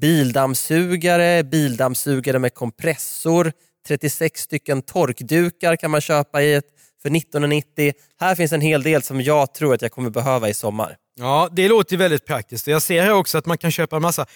bildammsugare, 0.00 1.44
bildammsugare 1.44 2.38
med 2.38 2.54
kompressor, 2.54 3.52
36 3.86 4.40
stycken 4.40 4.82
torkdukar 4.82 5.76
kan 5.76 5.90
man 5.90 6.00
köpa 6.00 6.42
i 6.42 6.54
ett 6.54 6.68
för 7.02 7.16
1990. 7.16 7.92
Här 8.20 8.34
finns 8.34 8.52
en 8.52 8.60
hel 8.60 8.82
del 8.82 9.02
som 9.02 9.20
jag 9.20 9.54
tror 9.54 9.74
att 9.74 9.82
jag 9.82 9.92
kommer 9.92 10.10
behöva 10.10 10.48
i 10.48 10.54
sommar. 10.54 10.96
Ja, 11.14 11.48
det 11.52 11.68
låter 11.68 11.92
ju 11.92 11.98
väldigt 11.98 12.26
praktiskt. 12.26 12.66
Jag 12.66 12.82
ser 12.82 13.02
här 13.02 13.12
också 13.12 13.38
att 13.38 13.46
man 13.46 13.58
kan 13.58 13.70
köpa 13.70 13.96
en 13.96 14.02
massa 14.02 14.26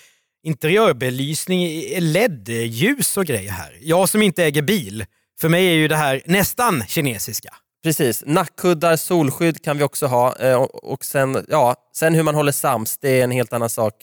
interiörbelysning, 0.44 1.82
LED-ljus 2.00 3.16
och 3.16 3.24
grejer 3.24 3.50
här. 3.50 3.78
Jag 3.80 4.08
som 4.08 4.22
inte 4.22 4.44
äger 4.44 4.62
bil, 4.62 5.04
för 5.40 5.48
mig 5.48 5.66
är 5.66 5.72
ju 5.72 5.88
det 5.88 5.96
här 5.96 6.22
nästan 6.26 6.84
kinesiska. 6.88 7.54
Precis, 7.82 8.22
nackkuddar, 8.26 8.96
solskydd 8.96 9.64
kan 9.64 9.78
vi 9.78 9.84
också 9.84 10.06
ha 10.06 10.36
eh, 10.36 10.62
och 10.62 11.04
sen, 11.04 11.46
ja, 11.48 11.74
sen 11.96 12.14
hur 12.14 12.22
man 12.22 12.34
håller 12.34 12.52
sams, 12.52 12.98
det 12.98 13.20
är 13.20 13.24
en 13.24 13.30
helt 13.30 13.52
annan 13.52 13.70
sak. 13.70 13.94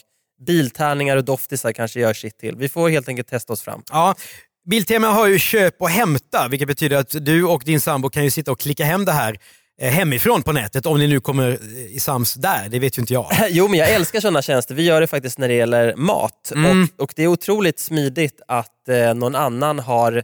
biltärningar 0.47 1.17
och 1.17 1.23
doftisar 1.23 1.71
kanske 1.71 1.99
gör 1.99 2.13
sitt 2.13 2.37
till. 2.37 2.55
Vi 2.55 2.69
får 2.69 2.89
helt 2.89 3.07
enkelt 3.07 3.27
testa 3.27 3.53
oss 3.53 3.61
fram. 3.61 3.83
Ja, 3.91 4.15
Biltema 4.69 5.07
har 5.07 5.27
ju 5.27 5.39
köp 5.39 5.81
och 5.81 5.89
hämta, 5.89 6.47
vilket 6.47 6.67
betyder 6.67 6.97
att 6.97 7.25
du 7.25 7.43
och 7.43 7.63
din 7.65 7.81
sambo 7.81 8.09
kan 8.09 8.23
ju 8.23 8.31
sitta 8.31 8.51
och 8.51 8.59
klicka 8.59 8.85
hem 8.85 9.05
det 9.05 9.11
här 9.11 9.37
hemifrån 9.89 10.43
på 10.43 10.51
nätet 10.51 10.85
om 10.85 10.99
ni 10.99 11.07
nu 11.07 11.19
kommer 11.19 11.49
eh, 11.49 11.95
i 11.95 11.99
sams 11.99 12.33
där. 12.33 12.67
Det 12.69 12.79
vet 12.79 12.97
ju 12.97 13.01
inte 13.01 13.13
jag. 13.13 13.27
Jo, 13.49 13.67
men 13.67 13.79
jag 13.79 13.91
älskar 13.91 14.19
sådana 14.19 14.41
tjänster. 14.41 14.75
Vi 14.75 14.83
gör 14.83 15.01
det 15.01 15.07
faktiskt 15.07 15.37
när 15.37 15.47
det 15.47 15.53
gäller 15.53 15.95
mat. 15.95 16.51
Mm. 16.55 16.83
Och, 16.83 17.03
och 17.03 17.13
Det 17.15 17.23
är 17.23 17.27
otroligt 17.27 17.79
smidigt 17.79 18.41
att 18.47 18.89
eh, 18.89 19.13
någon 19.13 19.35
annan 19.35 19.79
har 19.79 20.23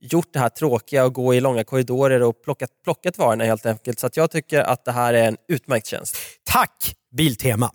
gjort 0.00 0.32
det 0.32 0.38
här 0.38 0.48
tråkiga 0.48 1.04
och 1.04 1.14
gå 1.14 1.34
i 1.34 1.40
långa 1.40 1.64
korridorer 1.64 2.22
och 2.22 2.44
plockat, 2.44 2.70
plockat 2.84 3.18
varorna 3.18 3.44
helt 3.44 3.66
enkelt. 3.66 4.00
Så 4.00 4.06
att 4.06 4.16
jag 4.16 4.30
tycker 4.30 4.60
att 4.60 4.84
det 4.84 4.92
här 4.92 5.14
är 5.14 5.28
en 5.28 5.36
utmärkt 5.48 5.86
tjänst. 5.86 6.16
Tack 6.50 6.94
Biltema! 7.16 7.70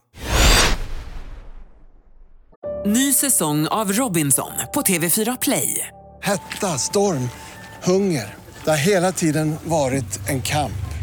Ny 2.86 3.14
säsong 3.14 3.68
av 3.68 3.94
Robinson 3.94 4.52
på 4.74 4.82
TV4 4.82 5.38
Play. 5.42 5.88
Hetta, 6.22 6.78
storm, 6.78 7.30
hunger. 7.84 8.36
Det 8.64 8.70
har 8.70 8.78
hela 8.78 9.12
tiden 9.12 9.56
varit 9.64 10.30
en 10.30 10.42
kamp. 10.42 10.93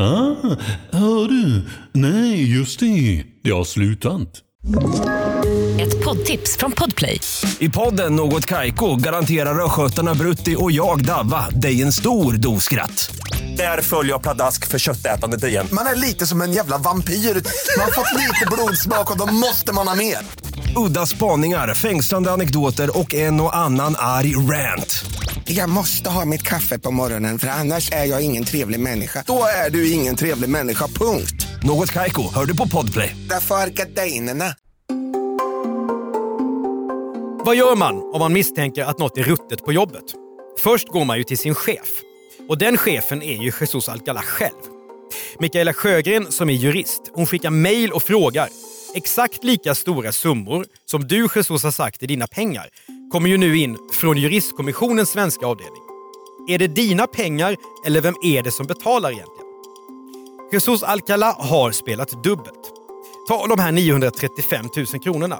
Ah, 0.00 0.34
hör 0.90 1.28
du? 1.28 1.62
Nej, 1.92 2.56
just 2.58 2.80
det. 2.80 3.24
Det 3.44 3.50
har 3.50 3.64
slutat. 3.64 4.28
Ett 5.80 6.04
poddtips 6.04 6.56
från 6.56 6.72
Podplay. 6.72 7.20
I 7.58 7.68
podden 7.68 8.16
Något 8.16 8.46
Kaiko 8.46 8.96
garanterar 8.96 9.64
östgötarna 9.64 10.14
Brutti 10.14 10.56
och 10.58 10.72
jag, 10.72 11.04
Davva, 11.04 11.50
dig 11.50 11.82
en 11.82 11.92
stor 11.92 12.32
dos 12.32 12.64
skratt. 12.64 13.10
Där 13.56 13.82
följer 13.82 14.12
jag 14.12 14.22
pladask 14.22 14.66
för 14.66 14.78
köttätandet 14.78 15.44
igen. 15.44 15.66
Man 15.72 15.86
är 15.86 15.94
lite 15.94 16.26
som 16.26 16.42
en 16.42 16.52
jävla 16.52 16.78
vampyr. 16.78 17.12
Man 17.14 17.84
har 17.84 17.92
fått 17.92 18.20
lite 18.20 18.46
blodsmak 18.50 19.10
och 19.10 19.18
då 19.18 19.26
måste 19.26 19.72
man 19.72 19.88
ha 19.88 19.94
mer. 19.94 20.18
Udda 20.76 21.06
spaningar, 21.06 21.74
fängslande 21.74 22.30
anekdoter 22.30 22.98
och 22.98 23.14
en 23.14 23.40
och 23.40 23.56
annan 23.56 23.94
arg 23.98 24.36
rant. 24.36 25.04
Jag 25.44 25.70
måste 25.70 26.10
ha 26.10 26.24
mitt 26.24 26.42
kaffe 26.42 26.78
på 26.78 26.90
morgonen 26.90 27.38
för 27.38 27.48
annars 27.48 27.92
är 27.92 28.04
jag 28.04 28.22
ingen 28.24 28.44
trevlig 28.44 28.80
människa. 28.80 29.24
Då 29.26 29.42
är 29.66 29.70
du 29.70 29.92
ingen 29.92 30.16
trevlig 30.16 30.50
människa, 30.50 30.86
punkt. 30.86 31.46
Något 31.62 31.92
Kaiko, 31.92 32.34
hör 32.34 32.44
du 32.44 32.56
på 32.56 32.68
Podplay. 32.68 33.16
Därför 33.28 33.54
är 33.54 33.66
gardinerna. 33.66 34.54
Vad 37.44 37.56
gör 37.56 37.76
man 37.76 38.02
om 38.12 38.18
man 38.18 38.32
misstänker 38.32 38.84
att 38.84 38.98
något 38.98 39.18
är 39.18 39.22
ruttet 39.22 39.64
på 39.64 39.72
jobbet? 39.72 40.04
Först 40.58 40.88
går 40.88 41.04
man 41.04 41.18
ju 41.18 41.24
till 41.24 41.38
sin 41.38 41.54
chef. 41.54 41.88
Och 42.48 42.58
den 42.58 42.76
chefen 42.76 43.22
är 43.22 43.36
ju 43.36 43.52
Jesus 43.60 43.88
Alcalá 43.88 44.22
själv. 44.22 44.62
Mikaela 45.38 45.72
Sjögren 45.72 46.32
som 46.32 46.50
är 46.50 46.54
jurist, 46.54 47.02
hon 47.14 47.26
skickar 47.26 47.50
mejl 47.50 47.92
och 47.92 48.02
frågar. 48.02 48.48
Exakt 48.94 49.44
lika 49.44 49.74
stora 49.74 50.12
summor 50.12 50.66
som 50.84 51.08
du 51.08 51.28
Jesus 51.36 51.62
har 51.62 51.70
sagt 51.70 52.02
är 52.02 52.06
dina 52.06 52.26
pengar 52.26 52.68
kommer 53.12 53.28
ju 53.28 53.36
nu 53.36 53.58
in 53.58 53.78
från 53.92 54.16
juristkommissionens 54.16 55.10
svenska 55.10 55.46
avdelning. 55.46 55.82
Är 56.48 56.58
det 56.58 56.68
dina 56.68 57.06
pengar 57.06 57.56
eller 57.86 58.00
vem 58.00 58.14
är 58.22 58.42
det 58.42 58.50
som 58.50 58.66
betalar 58.66 59.10
egentligen? 59.10 59.48
Jesus 60.52 60.82
Alcala 60.82 61.36
har 61.38 61.72
spelat 61.72 62.24
dubbelt. 62.24 62.72
Ta 63.28 63.46
de 63.46 63.58
här 63.58 63.72
935 63.72 64.66
000 64.76 64.86
kronorna. 64.86 65.38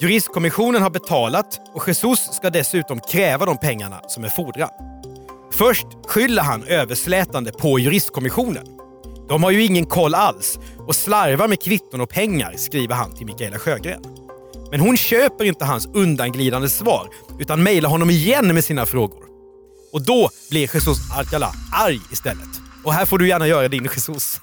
Juristkommissionen 0.00 0.82
har 0.82 0.90
betalat 0.90 1.60
och 1.74 1.88
Jesus 1.88 2.20
ska 2.32 2.50
dessutom 2.50 3.00
kräva 3.00 3.46
de 3.46 3.58
pengarna 3.58 4.00
som 4.08 4.24
är 4.24 4.28
fordran. 4.28 4.70
Först 5.52 5.86
skyller 6.06 6.42
han 6.42 6.64
överslätande 6.64 7.52
på 7.52 7.78
juristkommissionen. 7.78 8.77
De 9.28 9.42
har 9.42 9.50
ju 9.50 9.64
ingen 9.64 9.86
koll 9.86 10.14
alls 10.14 10.58
och 10.86 10.96
slarvar 10.96 11.48
med 11.48 11.62
kvitton 11.62 12.00
och 12.00 12.10
pengar, 12.10 12.54
skriver 12.56 12.94
han 12.94 13.14
till 13.14 13.26
Mikaela 13.26 13.58
Sjögren. 13.58 14.02
Men 14.70 14.80
hon 14.80 14.96
köper 14.96 15.44
inte 15.44 15.64
hans 15.64 15.86
undanglidande 15.86 16.68
svar 16.68 17.08
utan 17.40 17.62
mejlar 17.62 17.90
honom 17.90 18.10
igen 18.10 18.54
med 18.54 18.64
sina 18.64 18.86
frågor. 18.86 19.24
Och 19.92 20.02
då 20.02 20.30
blir 20.50 20.60
Jesus 20.60 21.10
Alcalá 21.10 21.50
arg 21.72 22.00
istället. 22.12 22.48
Och 22.84 22.92
här 22.92 23.06
får 23.06 23.18
du 23.18 23.28
gärna 23.28 23.46
göra 23.46 23.68
din 23.68 23.82
Jesus. 23.82 24.40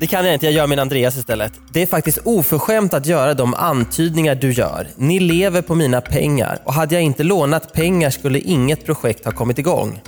Det 0.00 0.06
kan 0.06 0.24
jag 0.24 0.34
inte, 0.34 0.46
jag 0.46 0.52
gör 0.52 0.66
min 0.66 0.78
Andreas 0.78 1.16
istället. 1.16 1.52
Det 1.72 1.82
är 1.82 1.86
faktiskt 1.86 2.18
oförskämt 2.24 2.94
att 2.94 3.06
göra 3.06 3.34
de 3.34 3.54
antydningar 3.54 4.34
du 4.34 4.52
gör. 4.52 4.88
Ni 4.96 5.20
lever 5.20 5.62
på 5.62 5.74
mina 5.74 6.00
pengar 6.00 6.62
och 6.64 6.74
hade 6.74 6.94
jag 6.94 7.02
inte 7.02 7.22
lånat 7.22 7.72
pengar 7.72 8.10
skulle 8.10 8.38
inget 8.38 8.84
projekt 8.86 9.24
ha 9.24 9.32
kommit 9.32 9.58
igång. 9.58 10.00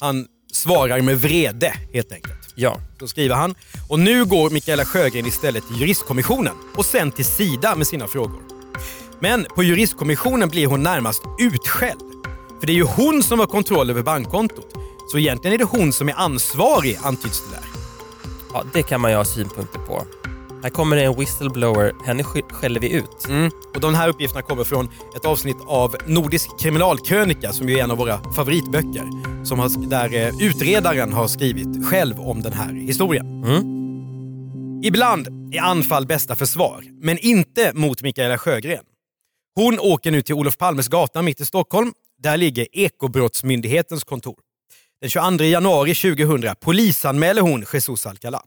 Han 0.00 0.26
svarar 0.52 1.00
med 1.00 1.20
vrede 1.20 1.74
helt 1.92 2.12
enkelt. 2.12 2.43
Ja. 2.54 2.80
Då 2.98 3.08
skriver 3.08 3.34
han. 3.34 3.54
Och 3.88 3.98
nu 3.98 4.24
går 4.24 4.50
Mikaela 4.50 4.84
Sjögren 4.84 5.26
istället 5.26 5.66
till 5.68 5.80
juristkommissionen 5.80 6.54
och 6.76 6.84
sen 6.84 7.12
till 7.12 7.24
Sida 7.24 7.76
med 7.76 7.86
sina 7.86 8.06
frågor. 8.06 8.42
Men 9.20 9.46
på 9.54 9.62
juristkommissionen 9.62 10.48
blir 10.48 10.66
hon 10.66 10.82
närmast 10.82 11.22
utskälld. 11.38 12.00
För 12.60 12.66
det 12.66 12.72
är 12.72 12.74
ju 12.74 12.84
hon 12.84 13.22
som 13.22 13.38
har 13.38 13.46
kontroll 13.46 13.90
över 13.90 14.02
bankkontot. 14.02 14.74
Så 15.12 15.18
egentligen 15.18 15.54
är 15.54 15.58
det 15.58 15.64
hon 15.64 15.92
som 15.92 16.08
är 16.08 16.14
ansvarig, 16.14 16.98
antyds 17.02 17.42
det 17.44 17.56
där. 17.56 17.64
ja, 18.52 18.64
det 18.72 18.82
kan 18.82 19.00
man 19.00 19.10
ju 19.10 19.16
ha 19.16 19.24
synpunkter 19.24 19.78
på. 19.78 20.06
Här 20.64 20.70
kommer 20.70 20.96
en 20.96 21.18
whistleblower, 21.18 21.92
henne 22.06 22.22
sk- 22.22 22.52
skäller 22.52 22.80
vi 22.80 22.92
ut. 22.92 23.26
Mm. 23.28 23.50
Och 23.74 23.80
de 23.80 23.94
här 23.94 24.08
uppgifterna 24.08 24.42
kommer 24.42 24.64
från 24.64 24.90
ett 25.16 25.24
avsnitt 25.24 25.56
av 25.66 25.96
Nordisk 26.06 26.60
kriminalkrönika 26.60 27.52
som 27.52 27.68
ju 27.68 27.78
är 27.78 27.82
en 27.84 27.90
av 27.90 27.96
våra 27.96 28.32
favoritböcker. 28.32 29.04
Som 29.44 29.58
har, 29.58 29.88
där 29.88 30.14
eh, 30.14 30.46
utredaren 30.46 31.12
har 31.12 31.28
skrivit 31.28 31.86
själv 31.86 32.20
om 32.20 32.42
den 32.42 32.52
här 32.52 32.72
historien. 32.72 33.44
Ibland 34.84 35.54
är 35.54 35.60
anfall 35.60 36.06
bästa 36.06 36.36
försvar, 36.36 36.84
men 37.02 37.18
inte 37.18 37.72
mot 37.74 38.02
Mikaela 38.02 38.38
Sjögren. 38.38 38.84
Hon 39.54 39.78
åker 39.78 40.10
nu 40.10 40.22
till 40.22 40.34
Olof 40.34 40.58
Palmes 40.58 40.88
gata 40.88 41.22
mitt 41.22 41.40
i 41.40 41.44
Stockholm. 41.44 41.92
Där 42.22 42.36
ligger 42.36 42.66
Ekobrottsmyndighetens 42.72 44.04
kontor. 44.04 44.36
Den 45.00 45.10
22 45.10 45.44
januari 45.44 45.94
2000 45.94 46.54
polisanmäler 46.60 47.40
hon 47.40 47.64
Jesus 47.72 48.06
Alcalá. 48.06 48.40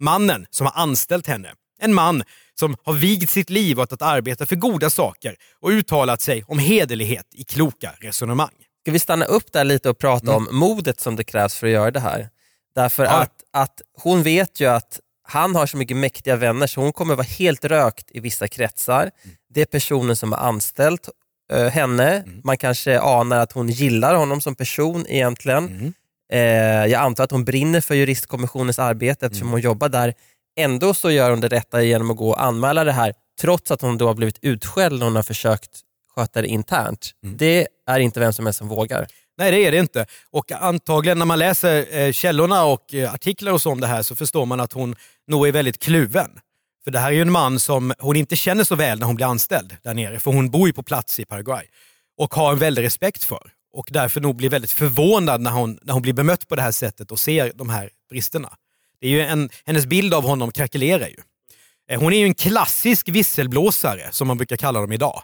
Mannen 0.00 0.46
som 0.50 0.66
har 0.66 0.82
anställt 0.82 1.26
henne. 1.26 1.52
En 1.78 1.94
man 1.94 2.22
som 2.58 2.76
har 2.84 2.92
vigt 2.94 3.30
sitt 3.30 3.50
liv 3.50 3.80
åt 3.80 3.92
att 3.92 4.02
arbeta 4.02 4.46
för 4.46 4.56
goda 4.56 4.90
saker 4.90 5.36
och 5.60 5.68
uttalat 5.68 6.20
sig 6.20 6.44
om 6.48 6.58
hederlighet 6.58 7.26
i 7.34 7.44
kloka 7.44 7.92
resonemang. 8.00 8.50
Ska 8.82 8.92
vi 8.92 8.98
stanna 8.98 9.24
upp 9.24 9.52
där 9.52 9.64
lite 9.64 9.90
och 9.90 9.98
prata 9.98 10.36
om 10.36 10.48
modet 10.50 11.00
som 11.00 11.16
det 11.16 11.24
krävs 11.24 11.54
för 11.56 11.66
att 11.66 11.72
göra 11.72 11.90
det 11.90 12.00
här? 12.00 12.28
Därför 12.74 13.04
Ja. 13.04 13.10
att, 13.10 13.32
att 13.52 13.82
hon 13.98 14.22
vet 14.22 14.60
ju 14.60 14.66
att 14.66 15.00
han 15.26 15.54
har 15.54 15.66
så 15.66 15.76
mycket 15.76 15.96
mäktiga 15.96 16.36
vänner 16.36 16.66
så 16.66 16.80
hon 16.80 16.92
kommer 16.92 17.14
vara 17.14 17.26
helt 17.26 17.64
rökt 17.64 18.06
i 18.10 18.20
vissa 18.20 18.48
kretsar. 18.48 19.10
Det 19.54 19.60
är 19.60 19.66
personen 19.66 20.16
som 20.16 20.32
har 20.32 20.38
anställt 20.38 21.08
eh, 21.52 21.66
henne. 21.66 22.24
Man 22.44 22.56
kanske 22.56 23.00
anar 23.00 23.36
att 23.40 23.52
hon 23.52 23.68
gillar 23.68 24.14
honom 24.14 24.40
som 24.40 24.54
person 24.54 25.06
egentligen. 25.08 25.94
Eh, 26.32 26.40
jag 26.86 26.94
antar 26.94 27.24
att 27.24 27.30
hon 27.30 27.44
brinner 27.44 27.80
för 27.80 27.94
juristkommissionens 27.94 28.78
arbete 28.78 29.26
eftersom 29.26 29.48
hon 29.50 29.60
jobbar 29.60 29.88
där. 29.88 30.14
Ändå 30.56 30.94
så 30.94 31.10
gör 31.10 31.30
hon 31.30 31.40
det 31.40 31.48
rätta 31.48 31.82
genom 31.82 32.10
att 32.10 32.16
gå 32.16 32.28
och 32.28 32.42
anmäla 32.42 32.84
det 32.84 32.92
här 32.92 33.14
trots 33.40 33.70
att 33.70 33.82
hon 33.82 33.98
då 33.98 34.06
har 34.06 34.14
blivit 34.14 34.38
utskälld 34.42 34.98
när 34.98 35.06
hon 35.06 35.16
har 35.16 35.22
försökt 35.22 35.70
sköta 36.14 36.42
det 36.42 36.48
internt. 36.48 37.10
Det 37.22 37.66
är 37.86 37.98
inte 37.98 38.20
vem 38.20 38.32
som 38.32 38.46
helst 38.46 38.58
som 38.58 38.68
vågar. 38.68 39.06
Nej, 39.38 39.50
det 39.50 39.66
är 39.66 39.72
det 39.72 39.78
inte. 39.78 40.06
Och 40.30 40.52
antagligen 40.52 41.18
när 41.18 41.26
man 41.26 41.38
läser 41.38 41.96
eh, 41.98 42.12
källorna 42.12 42.64
och 42.64 42.94
eh, 42.94 43.14
artiklar 43.14 43.52
och 43.52 43.62
så 43.62 43.70
om 43.70 43.80
det 43.80 43.86
här 43.86 44.02
så 44.02 44.16
förstår 44.16 44.46
man 44.46 44.60
att 44.60 44.72
hon 44.72 44.96
nog 45.28 45.48
är 45.48 45.52
väldigt 45.52 45.78
kluven. 45.78 46.30
För 46.84 46.90
det 46.90 46.98
här 46.98 47.08
är 47.08 47.14
ju 47.14 47.22
en 47.22 47.32
man 47.32 47.60
som 47.60 47.92
hon 47.98 48.16
inte 48.16 48.36
känner 48.36 48.64
så 48.64 48.74
väl 48.74 48.98
när 48.98 49.06
hon 49.06 49.16
blir 49.16 49.26
anställd 49.26 49.76
där 49.82 49.94
nere. 49.94 50.20
För 50.20 50.30
hon 50.30 50.50
bor 50.50 50.66
ju 50.66 50.72
på 50.72 50.82
plats 50.82 51.20
i 51.20 51.24
Paraguay. 51.24 51.66
Och 52.18 52.34
har 52.34 52.52
en 52.52 52.58
väldig 52.58 52.82
respekt 52.82 53.24
för. 53.24 53.50
Och 53.72 53.88
därför 53.90 54.20
nog 54.20 54.36
blir 54.36 54.48
väldigt 54.48 54.72
förvånad 54.72 55.40
när 55.40 55.50
hon, 55.50 55.78
när 55.82 55.92
hon 55.92 56.02
blir 56.02 56.12
bemött 56.12 56.48
på 56.48 56.56
det 56.56 56.62
här 56.62 56.72
sättet 56.72 57.10
och 57.10 57.20
ser 57.20 57.52
de 57.54 57.68
här 57.68 57.90
bristerna. 58.10 58.48
Det 59.00 59.06
är 59.06 59.10
ju 59.10 59.20
en, 59.20 59.50
hennes 59.64 59.86
bild 59.86 60.14
av 60.14 60.22
honom 60.22 60.50
krackelerar 60.50 61.08
ju. 61.08 61.16
Eh, 61.90 62.00
Hon 62.00 62.12
är 62.12 62.18
ju 62.18 62.24
en 62.24 62.34
klassisk 62.34 63.08
visselblåsare 63.08 64.08
som 64.12 64.26
man 64.28 64.36
brukar 64.36 64.56
kalla 64.56 64.80
dem 64.80 64.92
idag. 64.92 65.22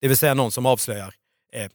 Det 0.00 0.08
vill 0.08 0.16
säga 0.16 0.34
någon 0.34 0.52
som 0.52 0.66
avslöjar 0.66 1.14
eh, 1.54 1.68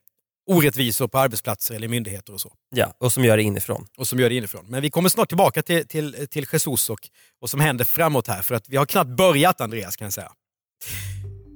orättvisor 0.48 1.08
på 1.08 1.20
arbetsplatser 1.20 1.76
eller 1.76 1.88
myndigheter 1.88 2.34
och 2.34 2.42
så. 2.42 2.54
Ja, 2.76 2.94
och 2.98 3.12
som 3.12 3.26
gör 3.26 3.38
det 3.38 3.44
inifrån. 3.44 3.88
Och 3.98 4.08
som 4.08 4.20
gör 4.20 4.30
det 4.30 4.36
inifrån. 4.36 4.66
Men 4.68 4.82
vi 4.82 4.90
kommer 4.90 5.10
snart 5.10 5.28
tillbaka 5.28 5.62
till, 5.62 5.88
till, 5.88 6.28
till 6.30 6.46
Jesus 6.52 6.90
och 6.90 7.00
vad 7.40 7.50
som 7.50 7.60
händer 7.60 7.86
framåt 7.86 8.28
här. 8.28 8.42
För 8.42 8.56
att 8.56 8.70
vi 8.70 8.78
har 8.78 8.86
knappt 8.86 9.10
börjat 9.10 9.62
Andreas 9.62 9.96
kan 9.96 10.06
jag 10.06 10.14
säga. 10.14 10.32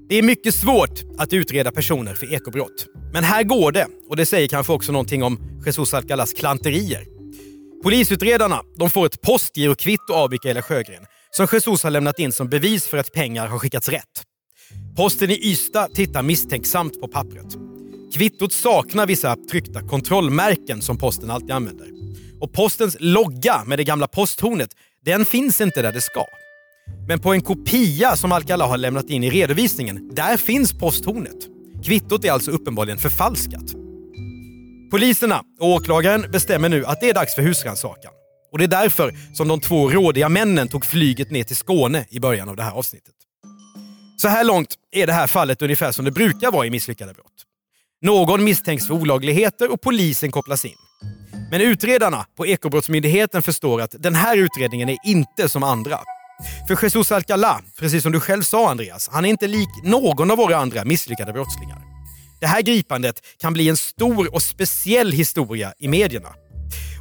Det 0.09 0.15
är 0.15 0.23
mycket 0.23 0.55
svårt 0.55 1.01
att 1.17 1.33
utreda 1.33 1.71
personer 1.71 2.15
för 2.15 2.33
ekobrott. 2.33 2.85
Men 3.13 3.23
här 3.23 3.43
går 3.43 3.71
det 3.71 3.87
och 4.09 4.15
det 4.15 4.25
säger 4.25 4.47
kanske 4.47 4.73
också 4.73 4.91
någonting 4.91 5.23
om 5.23 5.61
Jesus 5.65 5.93
Alcalas 5.93 6.33
klanterier. 6.33 7.18
Polisutredarna 7.83 8.61
de 8.77 8.89
får 8.89 9.05
ett 9.05 9.21
postgirokvitto 9.21 10.13
av 10.13 10.31
Mikaela 10.31 10.61
Sjögren 10.61 11.05
som 11.31 11.47
Jesus 11.53 11.83
har 11.83 11.91
lämnat 11.91 12.19
in 12.19 12.31
som 12.31 12.49
bevis 12.49 12.87
för 12.87 12.97
att 12.97 13.11
pengar 13.11 13.47
har 13.47 13.59
skickats 13.59 13.89
rätt. 13.89 14.23
Posten 14.95 15.29
i 15.29 15.39
Ystad 15.43 15.87
tittar 15.93 16.23
misstänksamt 16.23 17.01
på 17.01 17.07
pappret. 17.07 17.57
Kvittot 18.13 18.53
saknar 18.53 19.07
vissa 19.07 19.35
tryckta 19.51 19.87
kontrollmärken 19.87 20.81
som 20.81 20.97
posten 20.97 21.29
alltid 21.29 21.51
använder. 21.51 21.87
Och 22.41 22.53
postens 22.53 22.97
logga 22.99 23.63
med 23.65 23.79
det 23.79 23.83
gamla 23.83 24.07
posthornet, 24.07 24.69
den 25.05 25.25
finns 25.25 25.61
inte 25.61 25.81
där 25.81 25.91
det 25.91 26.01
ska. 26.01 26.25
Men 27.07 27.19
på 27.19 27.33
en 27.33 27.41
kopia 27.41 28.15
som 28.15 28.31
Alcala 28.31 28.65
har 28.65 28.77
lämnat 28.77 29.09
in 29.09 29.23
i 29.23 29.29
redovisningen, 29.29 30.09
där 30.15 30.37
finns 30.37 30.73
posthornet. 30.73 31.47
Kvittot 31.85 32.25
är 32.25 32.31
alltså 32.31 32.51
uppenbarligen 32.51 32.97
förfalskat. 32.97 33.78
Poliserna 34.91 35.43
och 35.59 35.69
åklagaren 35.69 36.25
bestämmer 36.31 36.69
nu 36.69 36.85
att 36.85 37.01
det 37.01 37.09
är 37.09 37.13
dags 37.13 37.35
för 37.35 37.41
husrannsakan. 37.41 38.11
Och 38.51 38.57
det 38.57 38.63
är 38.63 38.67
därför 38.67 39.13
som 39.33 39.47
de 39.47 39.59
två 39.59 39.89
rådiga 39.89 40.29
männen 40.29 40.67
tog 40.67 40.85
flyget 40.85 41.31
ner 41.31 41.43
till 41.43 41.55
Skåne 41.55 42.05
i 42.09 42.19
början 42.19 42.49
av 42.49 42.55
det 42.55 42.63
här 42.63 42.71
avsnittet. 42.71 43.13
Så 44.17 44.27
här 44.27 44.43
långt 44.43 44.75
är 44.91 45.07
det 45.07 45.13
här 45.13 45.27
fallet 45.27 45.61
ungefär 45.61 45.91
som 45.91 46.05
det 46.05 46.11
brukar 46.11 46.51
vara 46.51 46.65
i 46.65 46.69
misslyckade 46.69 47.13
brott. 47.13 47.25
Någon 48.01 48.43
misstänks 48.43 48.87
för 48.87 48.93
olagligheter 48.93 49.71
och 49.71 49.81
polisen 49.81 50.31
kopplas 50.31 50.65
in. 50.65 50.75
Men 51.51 51.61
utredarna 51.61 52.25
på 52.37 52.47
Ekobrottsmyndigheten 52.47 53.41
förstår 53.41 53.81
att 53.81 53.95
den 53.99 54.15
här 54.15 54.37
utredningen 54.37 54.89
är 54.89 54.97
inte 55.05 55.49
som 55.49 55.63
andra. 55.63 55.99
För 56.67 56.83
Jesus 56.83 57.11
Alcalá, 57.11 57.61
precis 57.79 58.03
som 58.03 58.11
du 58.11 58.19
själv 58.19 58.41
sa 58.41 58.69
Andreas, 58.69 59.09
han 59.11 59.25
är 59.25 59.29
inte 59.29 59.47
lik 59.47 59.69
någon 59.83 60.31
av 60.31 60.37
våra 60.37 60.57
andra 60.57 60.85
misslyckade 60.85 61.33
brottslingar. 61.33 61.88
Det 62.39 62.47
här 62.47 62.61
gripandet 62.61 63.15
kan 63.41 63.53
bli 63.53 63.69
en 63.69 63.77
stor 63.77 64.33
och 64.33 64.41
speciell 64.41 65.11
historia 65.11 65.73
i 65.79 65.87
medierna. 65.87 66.29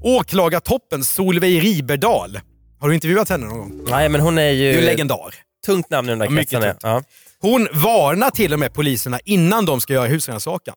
Åklagartoppen 0.02 1.04
Solveig 1.04 1.64
Riberdal, 1.64 2.40
har 2.80 2.88
du 2.88 2.95
intervjuat 2.95 3.28
henne 3.28 3.47
någon 3.47 3.59
gång? 3.59 3.85
Nej, 3.90 4.09
men 4.09 4.21
hon 4.21 4.38
är 4.38 4.50
ju... 4.50 4.73
Du 4.73 4.78
är 4.78 4.78
en 4.78 4.85
legendar. 4.85 5.35
Tungt 5.66 5.90
namn 5.90 6.09
i 6.09 6.12
de 6.12 6.18
där 6.18 6.26
kretsarna. 6.26 6.75
Ja. 6.83 7.02
Hon 7.40 7.68
varnar 7.73 8.30
till 8.30 8.52
och 8.52 8.59
med 8.59 8.73
poliserna 8.75 9.21
innan 9.25 9.66
de 9.66 9.80
ska 9.80 9.92
göra 9.92 10.07
husrannsakan. 10.07 10.75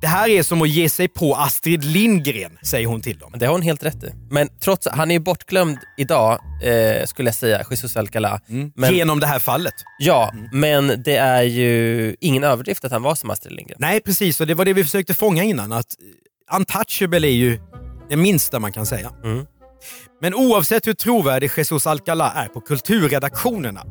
Det 0.00 0.06
här 0.06 0.28
är 0.28 0.42
som 0.42 0.62
att 0.62 0.68
ge 0.68 0.88
sig 0.88 1.08
på 1.08 1.34
Astrid 1.34 1.84
Lindgren, 1.84 2.58
säger 2.62 2.86
hon 2.86 3.00
till 3.02 3.18
dem. 3.18 3.32
Det 3.36 3.46
har 3.46 3.52
hon 3.52 3.62
helt 3.62 3.82
rätt 3.82 4.04
i. 4.04 4.12
Men 4.30 4.48
trots 4.60 4.88
han 4.90 5.10
är 5.10 5.14
ju 5.14 5.20
bortglömd 5.20 5.78
idag, 5.96 6.40
eh, 6.64 7.06
skulle 7.06 7.28
jag 7.28 7.34
säga, 7.34 7.62
Jesus 7.70 7.96
Alcalá. 7.96 8.40
Men, 8.46 8.72
Mm. 8.78 8.94
Genom 8.94 9.20
det 9.20 9.26
här 9.26 9.38
fallet. 9.38 9.74
Ja, 9.98 10.32
men 10.52 11.02
det 11.02 11.16
är 11.16 11.42
ju 11.42 12.16
ingen 12.20 12.44
överdrift 12.44 12.84
att 12.84 12.92
han 12.92 13.02
var 13.02 13.14
som 13.14 13.30
Astrid 13.30 13.52
Lindgren. 13.56 13.78
Nej, 13.80 14.00
precis. 14.00 14.40
Och 14.40 14.46
det 14.46 14.54
var 14.54 14.64
det 14.64 14.72
vi 14.72 14.84
försökte 14.84 15.14
fånga 15.14 15.42
innan. 15.44 15.72
Att 15.72 15.94
untouchable 16.56 17.28
är 17.28 17.32
ju 17.32 17.60
det 18.10 18.16
minsta 18.16 18.58
man 18.58 18.72
kan 18.72 18.86
säga. 18.86 19.10
Mm. 19.24 19.46
Men 20.20 20.34
oavsett 20.34 20.86
hur 20.86 20.94
trovärdig 20.94 21.50
Jesus 21.56 21.86
Alcalá 21.86 22.32
är 22.34 22.46
på 22.48 22.60
kulturredaktionerna. 22.60 23.84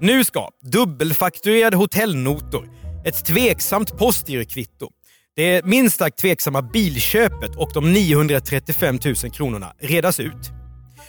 Nu 0.00 0.24
ska 0.24 0.48
dubbelfakturerade 0.62 1.76
hotellnotor, 1.76 2.68
ett 3.04 3.24
tveksamt 3.24 3.98
postgirokvitto, 3.98 4.90
det 5.36 5.64
minst 5.64 5.98
sagt 5.98 6.18
tveksamma 6.18 6.62
bilköpet 6.62 7.56
och 7.56 7.70
de 7.74 7.92
935 7.92 8.98
000 9.04 9.14
kronorna 9.14 9.72
redas 9.78 10.20
ut. 10.20 10.50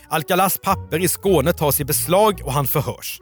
Alcalas 0.09 0.57
papper 0.57 0.99
i 1.03 1.07
Skåne 1.07 1.53
tas 1.53 1.79
i 1.79 1.85
beslag 1.85 2.41
och 2.43 2.53
han 2.53 2.67
förhörs. 2.67 3.19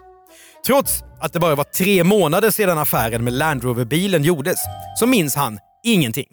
Trots 0.65 1.03
att 1.20 1.34
det 1.34 1.39
bara 1.39 1.55
var 1.55 1.63
tre 1.63 2.03
månader 2.03 2.51
sedan 2.51 2.77
affären 2.77 3.24
med 3.24 3.34
Land 3.34 3.63
Rover-bilen 3.63 4.24
gjordes 4.24 4.60
så 5.00 5.08
minns 5.08 5.36
han 5.36 5.60
ingenting. 5.84 6.27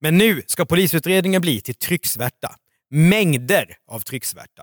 Men 0.00 0.18
nu 0.18 0.42
ska 0.46 0.64
polisutredningen 0.64 1.40
bli 1.40 1.60
till 1.60 1.74
trycksvärta. 1.74 2.54
Mängder 2.90 3.76
av 3.90 4.00
trycksvärta. 4.00 4.62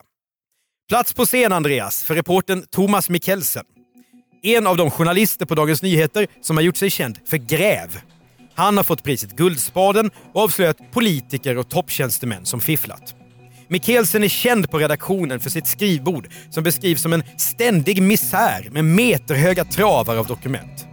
Plats 0.90 1.14
på 1.14 1.26
scen, 1.26 1.52
Andreas, 1.52 2.04
för 2.04 2.16
reporten 2.16 2.66
Thomas 2.72 3.10
Mikkelsen. 3.10 3.66
En 4.44 4.68
av 4.68 4.78
de 4.78 4.92
journalister 4.92 5.46
på 5.46 5.56
Dagens 5.56 5.82
Nyheter 5.82 6.28
som 6.42 6.58
har 6.58 6.64
gjort 6.64 6.78
sig 6.78 6.90
känd 6.90 7.20
för 7.26 7.38
gräv. 7.38 8.02
Han 8.56 8.78
har 8.78 8.84
fått 8.84 9.04
priset 9.04 9.32
Guldspaden 9.32 10.12
och 10.34 10.42
avslöjat 10.42 10.78
politiker 10.92 11.58
och 11.58 11.70
topptjänstemän 11.70 12.46
som 12.46 12.62
fifflat. 12.62 13.16
Mikkelsen 13.68 14.24
är 14.24 14.28
känd 14.28 14.72
på 14.72 14.80
redaktionen 14.80 15.40
för 15.40 15.50
sitt 15.50 15.68
skrivbord 15.68 16.28
som 16.50 16.64
beskrivs 16.64 17.02
som 17.02 17.14
en 17.14 17.24
ständig 17.38 18.02
misär 18.02 18.70
med 18.72 18.86
meterhöga 18.86 19.66
travar 19.66 20.16
av 20.16 20.28
dokument. 20.28 20.88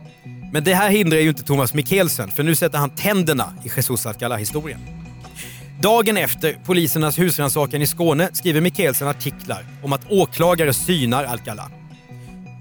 Men 0.52 0.64
det 0.64 0.74
här 0.74 0.90
hindrar 0.90 1.18
ju 1.18 1.28
inte 1.28 1.42
Thomas 1.42 1.74
Mikkelsen 1.74 2.30
för 2.30 2.42
nu 2.42 2.54
sätter 2.54 2.78
han 2.78 2.90
tänderna 2.90 3.54
i 3.64 3.70
Jesus 3.76 4.06
Alcalá-historien. 4.06 4.80
Dagen 5.80 6.16
efter 6.16 6.58
polisernas 6.64 7.18
husrannsakan 7.18 7.82
i 7.82 7.86
Skåne 7.86 8.30
skriver 8.32 8.60
Mikkelsen 8.60 9.08
artiklar 9.08 9.64
om 9.82 9.92
att 9.92 10.10
åklagare 10.10 10.72
synar 10.74 11.24
Alcalá. 11.24 11.70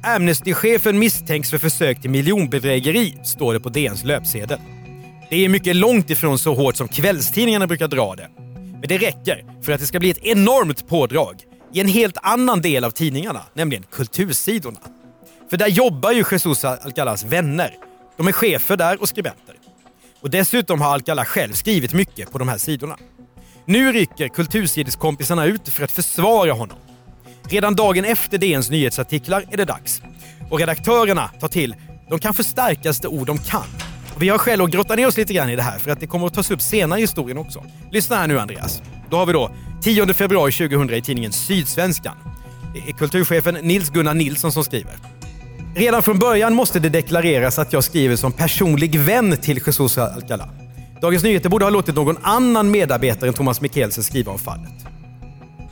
Amnesty-chefen 0.03 0.99
misstänks 0.99 1.49
för 1.49 1.57
försök 1.57 2.01
till 2.01 2.09
miljonbedrägeri, 2.09 3.17
står 3.23 3.53
det 3.53 3.59
på 3.59 3.69
DNs 3.69 4.03
löpsedel. 4.03 4.59
Det 5.29 5.45
är 5.45 5.49
mycket 5.49 5.75
långt 5.75 6.09
ifrån 6.09 6.39
så 6.39 6.53
hårt 6.53 6.75
som 6.75 6.87
kvällstidningarna 6.87 7.67
brukar 7.67 7.87
dra 7.87 8.15
det. 8.15 8.29
Men 8.71 8.87
det 8.87 8.97
räcker 8.97 9.45
för 9.63 9.71
att 9.71 9.79
det 9.79 9.85
ska 9.85 9.99
bli 9.99 10.09
ett 10.09 10.23
enormt 10.23 10.87
pådrag 10.87 11.41
i 11.73 11.81
en 11.81 11.87
helt 11.87 12.17
annan 12.21 12.61
del 12.61 12.83
av 12.83 12.91
tidningarna, 12.91 13.41
nämligen 13.53 13.83
kultursidorna. 13.83 14.79
För 15.49 15.57
där 15.57 15.67
jobbar 15.67 16.11
ju 16.11 16.23
Jesus 16.31 16.65
Alcalas 16.65 17.23
vänner. 17.23 17.73
De 18.17 18.27
är 18.27 18.31
chefer 18.31 18.77
där 18.77 19.01
och 19.01 19.09
skribenter. 19.09 19.55
Och 20.21 20.29
dessutom 20.29 20.81
har 20.81 20.93
Alcala 20.93 21.25
själv 21.25 21.53
skrivit 21.53 21.93
mycket 21.93 22.31
på 22.31 22.37
de 22.37 22.47
här 22.47 22.57
sidorna. 22.57 22.97
Nu 23.65 23.91
rycker 23.91 24.27
kultursideskompisarna 24.27 25.45
ut 25.45 25.69
för 25.69 25.83
att 25.83 25.91
försvara 25.91 26.53
honom. 26.53 26.77
Redan 27.49 27.75
dagen 27.75 28.05
efter 28.05 28.37
DNs 28.37 28.69
nyhetsartiklar 28.69 29.45
är 29.51 29.57
det 29.57 29.65
dags. 29.65 30.01
Och 30.49 30.59
redaktörerna 30.59 31.27
tar 31.39 31.47
till 31.47 31.75
de 32.09 32.19
kanske 32.19 32.43
starkaste 32.43 33.07
ord 33.07 33.27
de 33.27 33.37
kan. 33.37 33.86
Vi 34.19 34.29
har 34.29 34.37
skäl 34.37 34.61
att 34.61 34.69
grotta 34.69 34.95
ner 34.95 35.07
oss 35.07 35.17
lite 35.17 35.33
grann 35.33 35.49
i 35.49 35.55
det 35.55 35.61
här 35.61 35.79
för 35.79 35.91
att 35.91 35.99
det 35.99 36.07
kommer 36.07 36.27
att 36.27 36.33
tas 36.33 36.51
upp 36.51 36.61
senare 36.61 36.99
i 36.99 37.01
historien 37.01 37.37
också. 37.37 37.63
Lyssna 37.91 38.15
här 38.15 38.27
nu 38.27 38.39
Andreas. 38.39 38.81
Då 39.09 39.17
har 39.17 39.25
vi 39.25 39.33
då 39.33 39.51
10 39.81 40.13
februari 40.13 40.51
2000 40.51 40.93
i 40.93 41.01
tidningen 41.01 41.31
Sydsvenskan. 41.31 42.15
Det 42.73 42.91
är 42.91 42.93
kulturchefen 42.93 43.53
Nils 43.53 43.89
Gunnar 43.89 44.13
Nilsson 44.13 44.51
som 44.51 44.63
skriver. 44.63 44.93
Redan 45.75 46.03
från 46.03 46.19
början 46.19 46.53
måste 46.53 46.79
det 46.79 46.89
deklareras 46.89 47.59
att 47.59 47.73
jag 47.73 47.83
skriver 47.83 48.15
som 48.15 48.31
personlig 48.31 48.99
vän 48.99 49.37
till 49.37 49.57
Jesus 49.65 49.97
Alcalá. 49.97 50.49
Dagens 51.01 51.23
Nyheter 51.23 51.49
borde 51.49 51.65
ha 51.65 51.69
låtit 51.69 51.95
någon 51.95 52.17
annan 52.21 52.71
medarbetare 52.71 53.27
än 53.27 53.33
Thomas 53.33 53.61
Mikkelsen 53.61 54.03
skriva 54.03 54.31
om 54.31 54.39
fallet. 54.39 54.85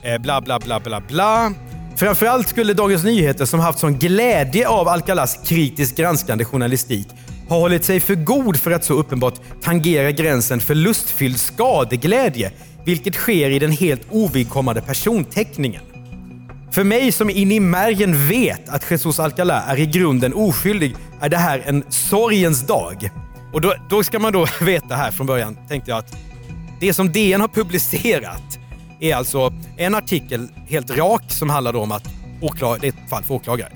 Eh, 0.04 0.22
bla, 0.22 0.42
bla, 0.42 0.60
bla, 0.60 0.80
bla, 0.80 1.02
bla. 1.02 1.54
Framförallt 1.96 2.48
skulle 2.48 2.74
Dagens 2.74 3.04
Nyheter 3.04 3.46
som 3.46 3.60
haft 3.60 3.80
sån 3.80 4.00
glädje 4.00 4.68
av 4.68 4.88
Alcalas 4.88 5.40
kritiskt 5.46 5.98
granskande 5.98 6.46
journalistik 6.46 7.08
har 7.50 7.60
hållit 7.60 7.84
sig 7.84 8.00
för 8.00 8.16
god 8.16 8.60
för 8.60 8.72
att 8.72 8.84
så 8.84 8.94
uppenbart 8.94 9.40
tangera 9.62 10.12
gränsen 10.12 10.60
för 10.60 10.76
lustfylld 10.76 11.40
skadeglädje, 11.40 12.52
vilket 12.86 13.16
sker 13.16 13.50
i 13.50 13.60
den 13.60 13.72
helt 13.72 14.02
ovidkommande 14.10 14.82
personteckningen. 14.82 15.82
För 16.72 16.84
mig 16.84 17.12
som 17.12 17.30
in 17.30 17.52
i 17.52 17.60
märgen 17.60 18.28
vet 18.28 18.70
att 18.70 18.92
Jesus 18.92 19.20
Alcalá 19.20 19.62
är 19.68 19.80
i 19.80 19.86
grunden 19.86 20.34
oskyldig 20.34 20.96
är 21.22 21.30
det 21.30 21.38
här 21.38 21.64
en 21.66 21.84
sorgens 21.90 22.68
dag. 22.68 23.10
Och 23.54 23.62
då, 23.62 23.74
då 23.90 24.04
ska 24.04 24.20
man 24.20 24.34
då 24.34 24.48
veta 24.62 24.96
här 24.96 25.12
från 25.12 25.28
början, 25.28 25.58
tänkte 25.70 25.92
jag 25.92 25.98
att 25.98 26.18
det 26.80 26.94
som 26.94 27.12
DN 27.12 27.42
har 27.42 27.48
publicerat 27.48 28.60
är 29.00 29.16
alltså 29.16 29.54
en 29.78 29.96
artikel 29.96 30.48
helt 30.68 30.98
rak 30.98 31.24
som 31.28 31.50
handlar 31.50 31.76
om 31.76 31.92
att 31.92 32.04
åklag, 32.42 32.78
det 32.82 32.88
är 32.88 32.92
ett 32.92 33.10
fall 33.10 33.24
för 33.24 33.34
åklagare. 33.34 33.72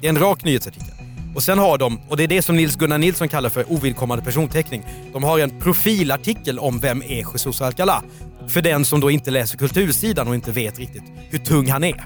Det 0.00 0.06
är 0.06 0.08
en 0.08 0.18
rak 0.18 0.44
nyhetsartikel. 0.44 0.93
Och 1.34 1.42
sen 1.42 1.58
har 1.58 1.78
de, 1.78 2.00
och 2.08 2.16
det 2.16 2.22
är 2.22 2.28
det 2.28 2.42
som 2.42 2.56
Nils 2.56 2.76
Gunnar 2.76 2.98
Nilsson 2.98 3.28
kallar 3.28 3.50
för 3.50 3.72
ovidkommande 3.72 4.24
personteckning, 4.24 4.84
de 5.12 5.24
har 5.24 5.38
en 5.38 5.60
profilartikel 5.60 6.58
om 6.58 6.78
vem 6.78 7.02
är 7.02 7.32
Jesus 7.32 7.60
Alcalá. 7.60 8.02
För 8.48 8.62
den 8.62 8.84
som 8.84 9.00
då 9.00 9.10
inte 9.10 9.30
läser 9.30 9.58
kultursidan 9.58 10.28
och 10.28 10.34
inte 10.34 10.52
vet 10.52 10.78
riktigt 10.78 11.04
hur 11.30 11.38
tung 11.38 11.70
han 11.70 11.84
är. 11.84 12.04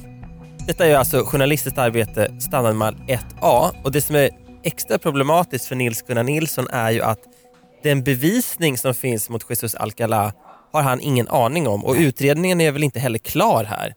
Detta 0.66 0.86
är 0.86 0.96
alltså 0.96 1.24
journalistiskt 1.24 1.78
arbete 1.78 2.40
standardmall 2.40 2.94
1A 2.94 3.70
och 3.84 3.92
det 3.92 4.00
som 4.00 4.16
är 4.16 4.30
extra 4.62 4.98
problematiskt 4.98 5.64
för 5.64 5.76
Nils 5.76 6.02
Gunnar 6.02 6.22
Nilsson 6.22 6.68
är 6.68 6.90
ju 6.90 7.02
att 7.02 7.20
den 7.82 8.02
bevisning 8.02 8.78
som 8.78 8.94
finns 8.94 9.28
mot 9.28 9.50
Jesus 9.50 9.74
Alcalá 9.74 10.32
har 10.72 10.82
han 10.82 11.00
ingen 11.00 11.28
aning 11.28 11.68
om 11.68 11.84
och 11.84 11.94
utredningen 11.94 12.60
är 12.60 12.72
väl 12.72 12.84
inte 12.84 13.00
heller 13.00 13.18
klar 13.18 13.64
här. 13.64 13.94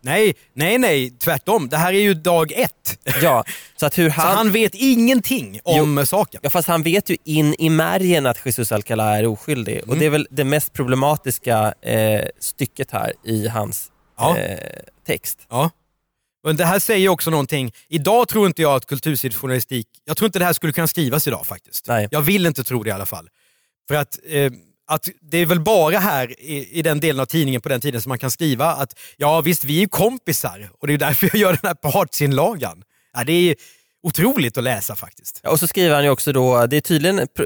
Nej, 0.00 0.34
nej, 0.54 0.78
nej, 0.78 1.10
tvärtom. 1.10 1.68
Det 1.68 1.76
här 1.76 1.92
är 1.92 2.00
ju 2.00 2.14
dag 2.14 2.52
ett. 2.52 2.98
Ja, 3.22 3.44
så 3.76 3.86
att 3.86 3.98
hur 3.98 4.10
Så 4.14 4.20
han... 4.20 4.36
han 4.36 4.52
vet 4.52 4.74
ingenting 4.74 5.60
om 5.64 6.06
saken. 6.06 6.40
Ja, 6.44 6.50
fast 6.50 6.68
han 6.68 6.82
vet 6.82 7.10
ju 7.10 7.16
in 7.24 7.54
i 7.58 7.70
märgen 7.70 8.26
att 8.26 8.46
Jesus 8.46 8.72
Alcalá 8.72 9.16
är 9.18 9.26
oskyldig 9.26 9.80
och 9.82 9.86
Mm. 9.88 9.98
det 9.98 10.06
är 10.06 10.10
väl 10.10 10.26
det 10.30 10.44
mest 10.44 10.72
problematiska 10.72 11.74
eh, 11.82 12.22
stycket 12.40 12.90
här 12.90 13.12
i 13.24 13.48
hans 13.48 13.88
Ja. 14.18 14.38
eh, 14.38 14.58
text. 15.06 15.38
Ja. 15.50 15.70
Och 16.44 16.54
det 16.54 16.64
här 16.64 16.78
säger 16.78 17.08
också 17.08 17.30
någonting. 17.30 17.72
Idag 17.88 18.28
tror 18.28 18.46
inte 18.46 18.62
jag 18.62 18.74
att 18.74 18.86
kultursidjournalistik, 18.86 19.86
jag 20.04 20.16
tror 20.16 20.26
inte 20.26 20.38
det 20.38 20.44
här 20.44 20.52
skulle 20.52 20.72
kunna 20.72 20.86
skrivas 20.86 21.26
idag 21.28 21.46
faktiskt. 21.46 21.86
Nej. 21.86 22.08
Jag 22.10 22.20
vill 22.20 22.46
inte 22.46 22.64
tro 22.64 22.82
det 22.82 22.88
i 22.88 22.92
alla 22.92 23.06
fall. 23.06 23.28
För 23.88 23.94
att, 23.94 24.18
eh, 24.28 24.52
att 24.88 25.08
det 25.20 25.38
är 25.38 25.46
väl 25.46 25.60
bara 25.60 25.98
här 25.98 26.40
i, 26.40 26.78
i 26.78 26.82
den 26.82 27.00
delen 27.00 27.20
av 27.20 27.26
tidningen 27.26 27.60
på 27.60 27.68
den 27.68 27.80
tiden 27.80 28.02
som 28.02 28.08
man 28.08 28.18
kan 28.18 28.30
skriva 28.30 28.66
att 28.66 28.98
ja 29.16 29.40
visst, 29.40 29.64
vi 29.64 29.76
är 29.76 29.80
ju 29.80 29.88
kompisar 29.88 30.70
och 30.80 30.86
det 30.86 30.92
är 30.92 30.98
därför 30.98 31.26
jag 31.26 31.36
gör 31.36 31.58
den 31.62 31.68
här 31.68 31.74
partsinlagan. 31.74 32.82
Ja, 33.12 33.24
det 33.24 33.32
är 33.32 33.56
otroligt 34.02 34.58
att 34.58 34.64
läsa 34.64 34.96
faktiskt. 34.96 35.40
Ja, 35.42 35.50
och 35.50 35.60
så 35.60 35.66
skriver 35.66 35.94
han 35.94 36.04
ju 36.04 36.10
också 36.10 36.32
då, 36.32 36.66
det 36.66 36.76
är 36.76 36.80
tydligen 36.80 37.18
ett 37.18 37.40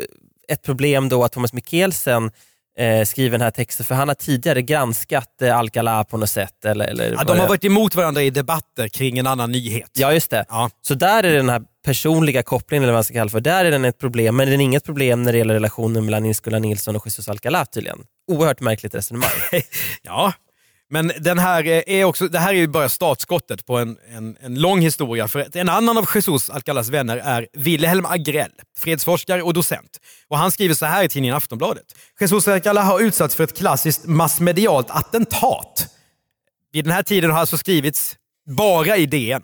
ett 0.48 0.62
problem 0.62 1.09
då 1.09 1.24
att 1.24 1.33
Thomas 1.33 1.52
Mikkelsen 1.52 2.31
eh, 2.78 3.04
skriver 3.04 3.30
den 3.30 3.40
här 3.40 3.50
texten, 3.50 3.87
för 3.87 3.94
han 3.94 4.08
har 4.08 4.14
tidigare 4.14 4.62
granskat 4.62 5.42
eh, 5.42 5.58
Alcalá 5.58 6.04
på 6.04 6.16
något 6.16 6.30
sätt. 6.30 6.64
Eller, 6.64 6.85
eller 6.85 7.12
Ja, 7.18 7.24
de 7.24 7.38
har 7.38 7.48
varit 7.48 7.64
emot 7.64 7.94
varandra 7.94 8.22
i 8.22 8.30
debatter 8.30 8.88
kring 8.88 9.18
en 9.18 9.26
annan 9.26 9.52
nyhet. 9.52 9.90
Ja, 9.92 10.12
just 10.12 10.30
det. 10.30 10.44
Så 10.82 10.94
där 10.94 11.22
är 11.22 11.37
den 11.37 11.48
här 11.48 11.62
personliga 11.85 12.42
kopplingen, 12.42 12.82
eller 12.82 12.92
vad 12.92 12.96
man 12.96 13.04
ska 13.04 13.14
kalla 13.14 13.30
för, 13.30 13.40
där 13.40 13.64
är 13.64 13.70
den 13.70 13.85
ett 13.85 13.98
problem, 13.98 14.37
men 14.37 14.50
den 14.50 14.61
är 14.61 14.64
inget 14.64 14.85
problem 14.85 15.22
när 15.22 15.32
det 15.32 15.38
gäller 15.38 15.54
relationen 15.54 16.04
mellan 16.04 16.22
Nils-Gunnar 16.22 16.61
Nilsson 16.61 16.96
och 16.96 17.06
Jesus 17.06 17.28
Alcalá 17.28 17.64
tydligen. 17.64 17.98
Oerhört 18.32 18.61
märkligt 18.61 18.94
resonemang. 18.94 19.30
Ja, 20.02 20.32
men 20.92 21.12
den 21.20 21.38
här 21.38 21.66
eh, 21.66 21.83
är 21.87 22.05
också, 22.05 22.28
det 22.28 22.38
här 22.38 22.48
är 22.48 22.59
ju 22.59 22.66
bara 22.66 22.88
startskottet 22.88 23.66
på 23.66 23.78
en, 23.78 23.96
en, 24.11 24.37
en 24.40 24.55
lång 24.55 24.81
historia. 24.81 25.28
För 25.28 25.57
en 25.57 25.68
annan 25.68 25.98
av 25.98 26.09
Jesus 26.14 26.50
Alcalas 26.50 26.88
vänner 26.88 27.16
är 27.16 27.46
Wilhelm 27.52 28.07
Agrell, 28.07 28.50
fredsforskare 28.78 29.42
och 29.42 29.55
docent. 29.55 30.00
Och 30.28 30.38
Han 30.38 30.52
skriver 30.52 30.74
så 30.74 30.87
här 30.87 31.05
i 31.05 31.09
tidningen 31.09 31.37
Aftonbladet. 31.37 31.85
Jesus 32.20 32.48
Alcala 32.48 32.83
har 32.83 33.00
utsatts 33.00 33.35
för 33.35 33.44
ett 33.44 33.57
klassiskt 33.57 34.07
massmedialt 34.07 34.90
attentat. 34.90 35.87
Vid 36.72 36.85
den 36.85 36.92
här 36.92 37.02
tiden 37.02 37.31
har 37.31 37.38
alltså 37.38 37.59
skrivits 37.59 38.16
bara 38.57 38.96
i 38.96 39.07
DN. 39.07 39.42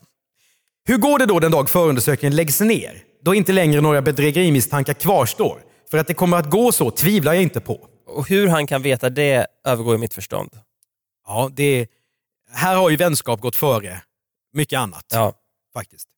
Hur 0.87 0.97
går 0.97 1.19
det 1.19 1.27
då 1.27 1.41
den 1.41 1.51
dag 1.51 1.71
förundersökningen 1.71 2.37
läggs 2.37 2.61
ner? 2.61 3.03
Då 3.25 3.35
inte 3.35 3.53
längre 3.53 3.81
några 3.81 4.03
bedrägerimisstankar 4.03 4.95
kvarstår. 4.95 5.61
För 5.91 5.99
att 5.99 6.07
det 6.07 6.15
kommer 6.15 6.37
att 6.37 6.51
gå 6.51 6.73
så 6.73 6.91
tvivlar 6.91 7.33
jag 7.33 7.43
inte 7.43 7.61
på. 7.61 7.89
Och 8.07 8.29
hur 8.29 8.49
han 8.49 8.67
kan 8.67 8.83
veta 8.83 9.11
det 9.11 9.47
övergår 9.67 9.95
i 9.95 9.99
mitt 9.99 10.15
förstånd. 10.15 10.51
Ja, 11.29 11.51
det, 11.53 11.87
här 12.53 12.77
har 12.77 12.91
ju 12.91 12.97
vänskap 12.97 13.41
gått 13.41 13.57
före 13.57 14.03
mycket 14.53 14.79
annat. 14.79 15.05
Ja. 15.13 15.33
Faktiskt. 15.75 16.09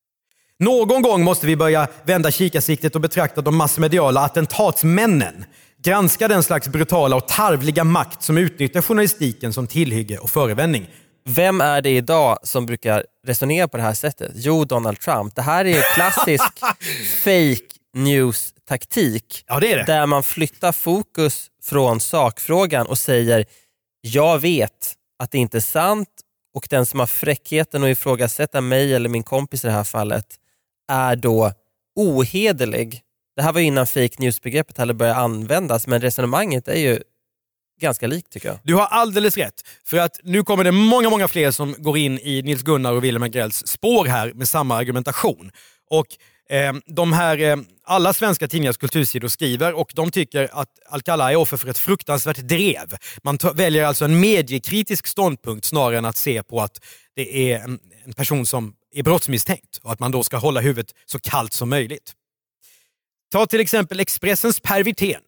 Någon 0.58 1.02
gång 1.02 1.24
måste 1.24 1.46
vi 1.46 1.56
börja 1.56 1.88
vända 2.04 2.30
kikarsiktet 2.30 2.94
och 2.94 3.00
betrakta 3.00 3.40
de 3.40 3.56
massmediala 3.56 4.20
attentatsmännen. 4.20 5.44
Granska 5.82 6.28
den 6.28 6.42
slags 6.42 6.68
brutala 6.68 7.16
och 7.16 7.28
tarvliga 7.28 7.84
makt 7.84 8.22
som 8.22 8.38
utnyttjar 8.38 8.82
journalistiken 8.82 9.52
som 9.52 9.66
tillhygge 9.66 10.18
och 10.18 10.30
förevändning. 10.30 10.90
Vem 11.24 11.60
är 11.60 11.82
det 11.82 11.90
idag 11.90 12.38
som 12.42 12.66
brukar 12.66 13.04
resonera 13.26 13.68
på 13.68 13.76
det 13.76 13.82
här 13.82 13.94
sättet? 13.94 14.32
Jo, 14.34 14.64
Donald 14.64 15.00
Trump. 15.00 15.34
Det 15.34 15.42
här 15.42 15.64
är 15.64 15.76
ju 15.76 15.82
klassisk 15.82 16.44
fake 17.24 17.74
news-taktik. 17.94 19.44
Ja, 19.46 19.60
det 19.60 19.72
är 19.72 19.76
det. 19.76 19.84
Där 19.84 20.06
man 20.06 20.22
flyttar 20.22 20.72
fokus 20.72 21.50
från 21.62 22.00
sakfrågan 22.00 22.86
och 22.86 22.98
säger 22.98 23.46
jag 24.00 24.38
vet 24.38 24.94
att 25.20 25.30
det 25.30 25.38
inte 25.38 25.58
är 25.58 25.60
sant 25.60 26.08
och 26.54 26.66
den 26.70 26.86
som 26.86 27.00
har 27.00 27.06
fräckheten 27.06 27.84
att 27.84 27.90
ifrågasätta 27.90 28.60
mig 28.60 28.94
eller 28.94 29.08
min 29.08 29.22
kompis 29.22 29.64
i 29.64 29.66
det 29.66 29.72
här 29.72 29.84
fallet 29.84 30.26
är 30.88 31.16
då 31.16 31.52
ohederlig. 31.96 33.00
Det 33.36 33.42
här 33.42 33.52
var 33.52 33.60
ju 33.60 33.66
innan 33.66 33.86
fake 33.86 34.14
news-begreppet 34.18 34.78
hade 34.78 34.94
börjat 34.94 35.16
användas 35.16 35.86
men 35.86 36.00
resonemanget 36.00 36.68
är 36.68 36.78
ju 36.78 37.02
ganska 37.80 38.06
likt 38.06 38.32
tycker 38.32 38.48
jag. 38.48 38.58
Du 38.62 38.74
har 38.74 38.86
alldeles 38.86 39.36
rätt. 39.36 39.62
För 39.84 39.96
att 39.96 40.20
nu 40.22 40.42
kommer 40.44 40.64
det 40.64 40.72
många, 40.72 41.10
många 41.10 41.28
fler 41.28 41.50
som 41.50 41.74
går 41.78 41.98
in 41.98 42.18
i 42.18 42.42
Nils 42.42 42.62
Gunnar 42.62 42.92
och 42.92 43.04
Wilhelm 43.04 43.22
Agrells 43.22 43.66
spår 43.66 44.04
här 44.04 44.32
med 44.32 44.48
samma 44.48 44.76
argumentation. 44.76 45.50
Och 45.90 46.06
Ehm, 46.50 46.82
de 46.86 47.12
här, 47.12 47.38
eh, 47.38 47.56
alla 47.84 48.12
svenska 48.12 48.48
tidningars 48.48 48.76
kultursidor 48.76 49.28
skriver 49.28 49.72
och 49.72 49.92
de 49.94 50.10
tycker 50.10 50.48
att 50.52 50.68
Alcala 50.88 51.32
är 51.32 51.36
offer 51.36 51.56
för 51.56 51.68
ett 51.68 51.78
fruktansvärt 51.78 52.36
drev. 52.36 52.96
Man 53.22 53.38
väljer 53.54 53.84
alltså 53.84 54.04
en 54.04 54.20
mediekritisk 54.20 55.06
ståndpunkt 55.06 55.64
snarare 55.64 55.98
än 55.98 56.04
att 56.04 56.16
se 56.16 56.42
på 56.42 56.60
att 56.60 56.84
det 57.16 57.52
är 57.52 57.60
en, 57.60 57.78
en 58.04 58.12
person 58.12 58.46
som 58.46 58.74
är 58.94 59.02
brottsmisstänkt 59.02 59.80
och 59.82 59.92
att 59.92 60.00
man 60.00 60.10
då 60.10 60.22
ska 60.22 60.36
hålla 60.36 60.60
huvudet 60.60 60.94
så 61.06 61.18
kallt 61.18 61.52
som 61.52 61.68
möjligt. 61.68 62.12
Ta 63.32 63.46
till 63.46 63.60
exempel 63.60 64.00
Expressens 64.00 64.60
Per 64.60 64.82
Wirtén. 64.82 65.22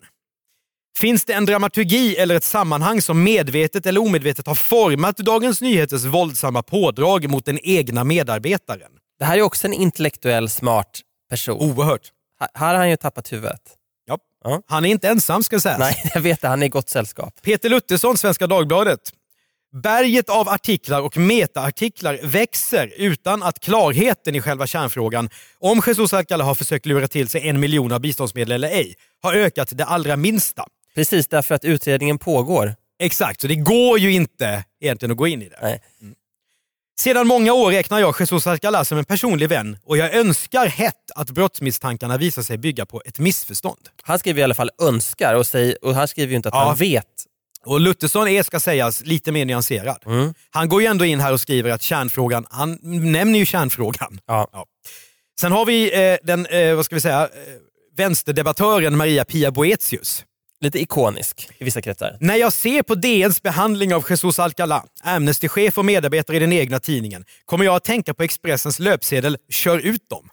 Finns 0.99 1.25
det 1.25 1.33
en 1.33 1.47
dramaturgi 1.47 2.17
eller 2.17 2.35
ett 2.35 2.45
sammanhang 2.45 3.03
som 3.03 3.23
medvetet 3.23 3.87
eller 3.87 4.01
omedvetet 4.01 4.47
har 4.47 4.55
format 4.55 5.17
Dagens 5.17 5.61
Nyheters 5.61 6.05
våldsamma 6.05 6.63
pådrag 6.63 7.31
mot 7.31 7.45
den 7.45 7.59
egna 7.63 8.05
medarbetaren? 8.05 8.93
Det 9.19 9.25
här 9.25 9.39
är 9.39 9.43
också 9.43 9.67
en 9.67 9.73
intellektuell 9.73 10.49
smart 10.49 11.01
person. 11.33 11.61
Oerhört. 11.61 12.13
Här 12.41 12.49
här 12.55 12.67
har 12.67 12.75
han 12.75 12.91
ju 12.91 12.97
tappat 12.97 13.33
huvudet. 13.33 13.61
Ja. 14.07 14.19
Ja. 14.45 14.63
Han 14.67 14.85
är 14.85 14.89
inte 14.89 15.09
ensam 15.09 15.43
ska 15.43 15.61
sägas. 15.61 15.79
Nej, 15.79 16.11
jag 16.15 16.21
vet 16.21 16.41
det. 16.41 16.49
Han 16.49 16.63
är 16.63 16.67
i 16.67 16.69
gott 16.69 16.89
sällskap. 16.91 17.43
Peter 17.43 17.69
Luthersson, 17.69 18.19
Svenska 18.19 18.47
Dagbladet. 18.47 19.01
Berget 19.83 20.29
av 20.29 20.49
artiklar 20.49 21.03
och 21.03 21.17
metaartiklar 21.17 22.19
växer 22.23 22.93
utan 22.97 23.43
att 23.43 23.61
klarheten 23.61 24.35
i 24.35 24.41
själva 24.41 24.67
kärnfrågan 24.67 25.31
om 25.59 25.83
Jesus 25.87 26.13
Alcala 26.13 26.45
har 26.45 26.55
försökt 26.55 26.87
lura 26.87 27.09
till 27.09 27.29
sig 27.29 27.49
en 27.49 27.61
miljon 27.61 27.93
av 27.93 28.01
biståndsmedel 28.01 28.53
eller 28.53 28.69
ej 28.69 28.95
har 29.23 29.35
ökat 29.35 29.69
det 29.73 29.85
allra 29.85 30.17
minsta. 30.17 30.65
Precis, 30.95 31.29
därför 31.29 31.55
att 31.55 31.65
utredningen 31.65 32.19
pågår. 32.19 32.75
Exakt, 32.99 33.41
så 33.41 33.47
det 33.47 33.55
går 33.55 33.99
ju 33.99 34.13
inte 34.13 34.65
egentligen 34.81 35.11
att 35.13 35.19
gå 35.19 35.27
in 35.27 35.43
i 35.43 35.49
det. 35.49 35.59
Nej. 35.63 35.81
Sedan 37.01 37.27
många 37.27 37.53
år 37.53 37.71
räknar 37.71 37.99
jag 37.99 38.15
Jesus 38.21 38.47
Alcala 38.47 38.85
som 38.85 38.99
en 38.99 39.05
personlig 39.05 39.49
vän 39.49 39.79
och 39.85 39.97
jag 39.97 40.15
önskar 40.15 40.67
hett 40.67 41.11
att 41.15 41.31
brottsmisstankarna 41.31 42.17
visar 42.17 42.43
sig 42.43 42.59
bygga 42.59 42.87
på 42.87 43.03
ett 43.05 43.19
missförstånd. 43.19 43.89
Han 44.03 44.19
skriver 44.19 44.41
i 44.41 44.45
alla 44.45 44.55
fall 44.55 44.71
önskar 44.83 45.35
och, 45.35 45.47
säger, 45.47 45.85
och 45.85 45.95
han 45.95 46.09
skriver 46.09 46.31
ju 46.31 46.37
inte 46.37 46.49
att 46.49 46.55
Ja. 46.55 46.65
han 46.65 46.77
vet. 46.77 47.07
Och 47.65 47.81
Luthersson 47.81 48.29
är, 48.29 48.43
ska 48.43 48.61
sägas, 48.61 49.03
lite 49.05 49.33
mer 49.33 49.45
nyanserad. 49.45 50.03
Mm. 50.07 50.35
Han 50.51 50.69
går 50.69 50.81
ju 50.83 50.87
ändå 50.87 51.05
in 51.05 51.21
här 51.21 51.33
och 51.33 51.41
skriver 51.41 51.71
att 51.71 51.83
kärnfrågan, 51.83 52.47
han 52.51 52.79
nämner 53.13 53.39
ju 53.39 53.47
kärnfrågan. 53.47 54.19
Ja. 54.27 54.67
Sen 55.41 55.53
har 55.53 55.67
vi 55.67 56.11
eh, 56.13 56.19
den, 56.23 56.47
eh, 56.47 56.75
vad 56.75 56.85
ska 56.85 56.95
vi 56.95 57.01
säga, 57.01 57.23
eh, 57.23 57.29
vänsterdebattören 57.97 58.97
Maria 58.97 59.25
Pia 59.25 59.51
Boetius. 59.51 60.25
Lite 60.63 60.81
ikonisk 60.81 61.49
i 61.59 61.65
vissa 61.65 61.83
kretsar. 61.83 62.17
När 62.21 62.37
jag 62.37 62.53
ser 62.53 62.83
på 62.83 62.95
DNs 62.95 63.43
behandling 63.43 63.95
av 63.95 64.05
Jesus 64.11 64.39
Alcala, 64.39 64.85
Amnesty-chef 65.05 65.79
och 65.79 65.85
medarbetare 65.85 66.37
i 66.37 66.41
den 66.41 66.53
egna 66.53 66.81
tidningen, 66.81 67.25
kommer 67.45 67.65
jag 67.65 67.77
att 67.77 67.85
tänka 67.85 68.15
på 68.15 68.23
Expressens 68.23 68.79
löpsedel 68.79 69.39
“Kör 69.49 69.79
ut 69.79 70.09
dem”. 70.11 70.29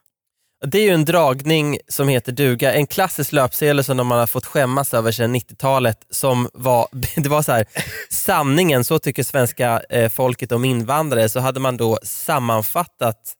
Det 0.65 0.77
är 0.77 0.83
ju 0.83 0.89
en 0.89 1.05
dragning 1.05 1.77
som 1.87 2.07
heter 2.07 2.31
duga, 2.31 2.73
en 2.73 2.87
klassisk 2.87 3.31
löpsedel 3.31 3.83
som 3.83 3.97
man 3.97 4.19
har 4.19 4.27
fått 4.27 4.45
skämmas 4.45 4.93
över 4.93 5.11
sedan 5.11 5.35
90-talet 5.35 5.97
som 6.09 6.49
var, 6.53 6.87
det 7.15 7.29
var 7.29 7.41
så 7.41 7.51
här, 7.51 7.65
sanningen, 8.09 8.83
så 8.83 8.99
tycker 8.99 9.23
svenska 9.23 9.81
eh, 9.89 10.09
folket 10.09 10.51
om 10.51 10.65
invandrare, 10.65 11.29
så 11.29 11.39
hade 11.39 11.59
man 11.59 11.77
då 11.77 11.99
sammanfattat, 12.03 13.33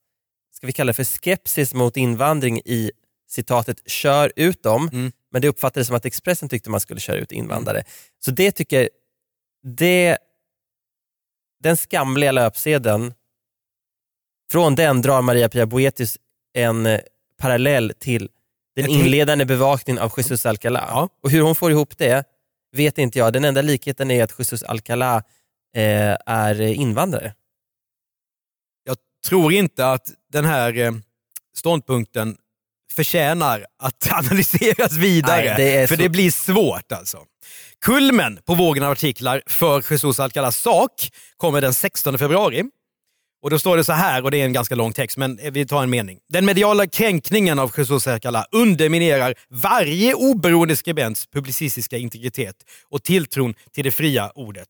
ska 0.56 0.68
vi 0.68 0.74
kalla 0.74 0.90
det 0.90 0.94
för 0.94 1.04
skepsis 1.04 1.74
mot 1.74 1.98
invandring 1.98 2.62
i 2.66 2.92
citatet 3.30 3.78
kör 3.90 4.32
ut 4.36 4.64
dem, 4.64 4.90
men 5.32 5.42
det 5.42 5.48
uppfattades 5.48 5.88
som 5.88 5.96
att 5.96 6.06
Expressen 6.06 6.50
tyckte 6.50 6.70
man 6.70 6.80
skulle 6.80 7.00
köra 7.00 7.18
ut 7.18 7.32
invandrare. 7.32 7.84
Så 8.26 8.32
det 8.32 8.52
tycker, 8.52 8.90
det, 9.64 10.18
den 11.64 11.78
skamliga 11.78 12.32
löpsedeln, 12.32 13.14
från 14.52 14.76
den 14.76 15.02
drar 15.02 15.22
Maria 15.22 15.50
Pia 15.50 15.66
Boetius 15.66 16.18
en 16.54 16.86
eh, 16.86 17.00
parallell 17.38 17.94
till 18.00 18.30
den 18.76 18.90
inledande 18.90 19.46
bevakningen 19.46 20.04
av 20.04 20.14
Jesus 20.18 20.46
Alcalá. 20.46 20.86
Ja. 20.88 21.10
Och 21.24 21.32
hur 21.32 21.42
hon 21.42 21.56
får 21.56 21.72
ihop 21.72 21.98
det 21.98 22.26
vet 22.72 22.98
inte 22.98 23.20
jag. 23.20 23.34
Den 23.34 23.46
enda 23.46 23.62
likheten 23.62 24.12
är 24.12 24.24
att 24.24 24.40
Jesus 24.40 24.64
Alcalá 24.64 25.24
eh, 25.76 26.18
är 26.26 26.62
invandrare. 26.62 27.34
Jag 28.84 28.98
tror 29.28 29.54
inte 29.54 29.92
att 29.92 30.14
den 30.32 30.46
här 30.46 30.78
eh, 30.78 30.92
ståndpunkten 31.56 32.38
förtjänar 33.04 33.66
att 33.84 34.12
analyseras 34.12 34.94
vidare. 34.94 35.44
Nej, 35.58 35.82
det 35.82 35.88
för 35.88 35.96
så- 35.96 36.02
det 36.02 36.10
blir 36.10 36.32
svårt 36.32 36.92
alltså. 36.92 37.18
Kulmen 37.86 38.40
på 38.46 38.54
vågen 38.56 38.84
av 38.84 38.92
artiklar 38.92 39.42
för 39.48 39.84
Jesus 39.92 40.20
Alcalas 40.20 40.58
sak 40.58 40.92
kommer 41.38 41.62
den 41.62 41.74
16 41.74 42.18
februari. 42.18 42.64
Och 43.44 43.50
Då 43.50 43.60
står 43.60 43.78
det 43.78 43.84
så 43.84 43.94
här, 43.94 44.24
och 44.24 44.32
det 44.32 44.42
är 44.42 44.46
en 44.46 44.54
ganska 44.54 44.76
lång 44.76 44.94
text, 44.94 45.18
men 45.18 45.40
vi 45.52 45.66
tar 45.66 45.84
en 45.84 45.90
mening. 45.90 46.18
Den 46.30 46.46
mediala 46.46 46.88
kränkningen 46.88 47.60
av 47.60 47.74
Jesus 47.78 48.08
Alcala 48.08 48.46
underminerar 48.52 49.34
varje 49.50 50.14
oberoende 50.14 50.76
skribents 50.76 51.28
publicistiska 51.28 51.98
integritet 51.98 52.56
och 52.90 53.04
tilltron 53.04 53.54
till 53.74 53.84
det 53.84 53.92
fria 53.92 54.32
ordet. 54.36 54.68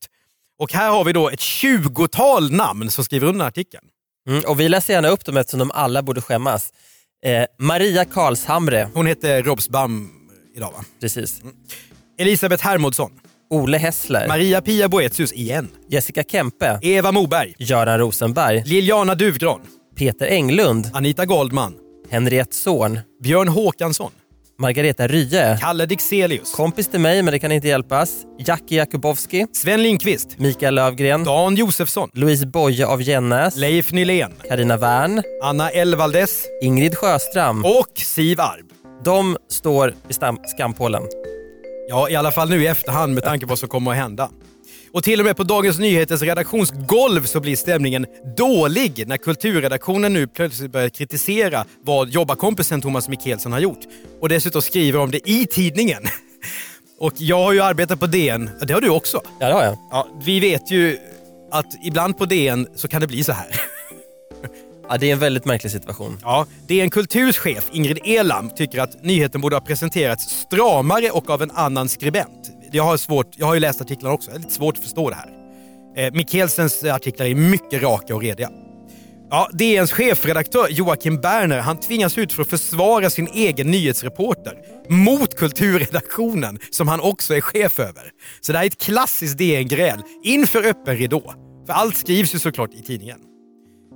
Och 0.60 0.74
här 0.74 0.90
har 0.90 1.04
vi 1.04 1.14
då 1.14 1.30
ett 1.30 1.40
tjugotal 1.42 2.52
namn 2.52 2.92
som 2.92 3.04
skriver 3.04 3.28
under 3.28 3.46
artikeln. 3.46 3.86
Mm, 4.28 4.44
och 4.48 4.60
vi 4.60 4.70
läser 4.70 4.94
gärna 4.94 5.08
upp 5.08 5.26
dem 5.26 5.38
eftersom 5.38 5.60
de 5.60 5.72
alla 5.72 6.02
borde 6.02 6.22
skämmas. 6.22 6.74
Eh, 7.24 7.46
Maria 7.60 8.06
Karlshamre, 8.06 8.88
Hon 8.94 9.06
heter 9.08 9.44
Robsbam 9.44 10.10
idag 10.56 10.72
va? 10.78 10.84
precis. 11.02 11.42
Elisabeth 12.18 12.64
Hermodsson, 12.66 13.12
Ole 13.50 13.78
Hessler, 13.78 14.28
Maria-Pia 14.28 14.90
Boetius 14.90 15.32
igen. 15.34 15.70
Jessica 15.90 16.24
Kempe, 16.24 16.80
Eva 16.82 17.12
Moberg. 17.12 17.56
Göran 17.58 18.00
Rosenberg, 18.00 18.68
Liliana 18.68 19.16
Duvgran. 19.16 19.60
Peter 19.96 20.28
Englund, 20.28 20.90
Anita 20.94 21.26
Goldman. 21.26 21.74
Henriette 22.10 22.56
Zorn, 22.56 23.00
Björn 23.24 23.48
Håkansson. 23.48 24.12
Margareta 24.60 25.08
Rye, 25.08 25.58
Kalle 25.62 25.86
Dixelius. 25.86 26.52
kompis 26.56 26.88
till 26.88 27.00
mig 27.00 27.24
men 27.24 27.32
det 27.32 27.40
kan 27.40 27.52
inte 27.52 27.68
hjälpas, 27.68 28.10
Jackie 28.40 28.78
Jakubowski, 28.78 29.46
Sven 29.54 29.84
Lindqvist. 29.84 30.40
Mikael 30.40 30.76
Lövgren, 30.76 31.24
Dan 31.24 31.56
Josefsson. 31.56 32.10
Louise 32.14 32.48
Boye 32.48 32.86
av 32.86 33.02
Gennäs, 33.02 33.56
Leif 33.56 33.92
Nylén. 33.92 34.32
Carina 34.50 34.78
Wern, 34.78 35.24
Anna 35.44 35.70
Elvaldes. 35.70 36.46
Ingrid 36.62 36.98
Sjöström. 36.98 37.66
Och 37.66 37.92
Siv 37.96 38.42
Arb. 38.42 38.66
De 39.04 39.38
står 39.50 39.94
i 40.10 40.14
skampålen. 40.48 41.04
Ja, 41.90 42.10
i 42.10 42.16
alla 42.16 42.32
fall 42.32 42.50
nu 42.50 42.64
i 42.64 42.68
efterhand 42.68 43.14
med 43.14 43.24
tanke 43.24 43.46
på 43.46 43.50
vad 43.50 43.60
som 43.60 43.70
kommer 43.70 43.92
att 43.92 43.98
hända. 43.98 44.30
Och 44.94 45.04
till 45.04 45.20
och 45.20 45.26
med 45.26 45.38
på 45.38 45.44
Dagens 45.44 45.80
Nyheters 45.80 46.22
redaktionsgolv 46.22 47.26
så 47.26 47.40
blir 47.40 47.56
stämningen 47.56 48.06
dålig 48.38 49.08
när 49.08 49.18
kulturredaktionen 49.18 50.14
nu 50.14 50.28
plötsligt 50.28 50.72
börjar 50.72 50.90
kritisera 50.90 51.66
vad 51.82 52.10
jobbarkompisen 52.10 52.82
Thomas 52.82 53.10
Mikkelsen 53.10 53.52
har 53.52 53.60
gjort. 53.60 53.80
Och 54.22 54.30
dessutom 54.30 54.62
skriver 54.62 55.00
om 55.00 55.12
det 55.12 55.30
i 55.30 55.46
tidningen. 55.46 56.04
Och 57.00 57.14
jag 57.18 57.44
har 57.44 57.54
ju 57.54 57.62
arbetat 57.62 58.00
på 58.00 58.08
DN, 58.08 58.50
det 58.68 58.74
har 58.74 58.82
du 58.82 58.90
också. 58.90 59.22
Ja, 59.40 59.48
det 59.48 59.54
har 59.54 59.64
jag. 59.64 59.78
Ja, 59.92 60.08
vi 60.24 60.40
vet 60.40 60.72
ju 60.72 60.98
att 61.52 61.86
ibland 61.86 62.18
på 62.18 62.26
DN 62.26 62.68
så 62.76 62.88
kan 62.88 63.02
det 63.02 63.08
bli 63.08 63.24
så 63.24 63.32
här. 63.32 63.48
Ja, 64.92 64.98
det 64.98 65.10
är 65.10 65.14
en 65.14 65.20
väldigt 65.20 65.46
märklig 65.46 65.72
situation. 65.72 66.20
Ja, 66.22 66.46
DN 66.68 66.90
Kulturs 66.90 67.38
chef 67.38 67.70
Ingrid 67.72 68.00
Elam 68.04 68.50
tycker 68.50 68.80
att 68.80 69.04
nyheten 69.04 69.42
borde 69.42 69.56
ha 69.56 69.62
presenterats 69.62 70.30
stramare 70.30 71.12
och 71.12 71.30
av 71.30 71.42
en 71.42 71.52
annan 71.52 71.90
skribent. 71.90 72.39
Jag 72.72 72.84
har, 72.84 72.98
svårt, 72.98 73.28
jag 73.38 73.46
har 73.46 73.54
ju 73.54 73.60
läst 73.60 73.82
artiklarna 73.82 74.14
också, 74.14 74.32
det 74.32 74.38
är 74.38 74.40
lite 74.40 74.54
svårt 74.54 74.78
att 74.78 74.84
förstå 74.84 75.10
det 75.10 75.16
här. 75.16 75.30
Eh, 75.96 76.14
Mikkelsens 76.14 76.84
artiklar 76.84 77.26
är 77.26 77.36
mycket 77.36 77.82
raka 77.82 78.16
och 78.16 78.22
rediga. 78.22 78.50
Ja, 79.32 79.50
DNs 79.54 79.92
chefredaktör 79.92 80.68
Joakim 80.70 81.22
Berner 81.22 81.60
han 81.60 81.80
tvingas 81.80 82.18
ut 82.18 82.34
för 82.34 82.42
att 82.42 82.50
försvara 82.50 83.10
sin 83.10 83.28
egen 83.28 83.72
nyhetsreporter 83.72 84.54
mot 84.90 85.36
kulturredaktionen 85.36 86.60
som 86.72 86.88
han 86.88 87.00
också 87.00 87.36
är 87.36 87.42
chef 87.42 87.80
över. 87.80 88.12
Så 88.42 88.52
det 88.52 88.58
här 88.58 88.66
är 88.66 88.70
ett 88.70 88.82
klassiskt 88.82 89.38
DN-gräl 89.38 90.02
inför 90.24 90.66
öppen 90.66 90.98
ridå. 90.98 91.34
För 91.68 91.74
allt 91.74 91.98
skrivs 91.98 92.36
ju 92.36 92.40
såklart 92.40 92.74
i 92.74 92.82
tidningen. 92.82 93.20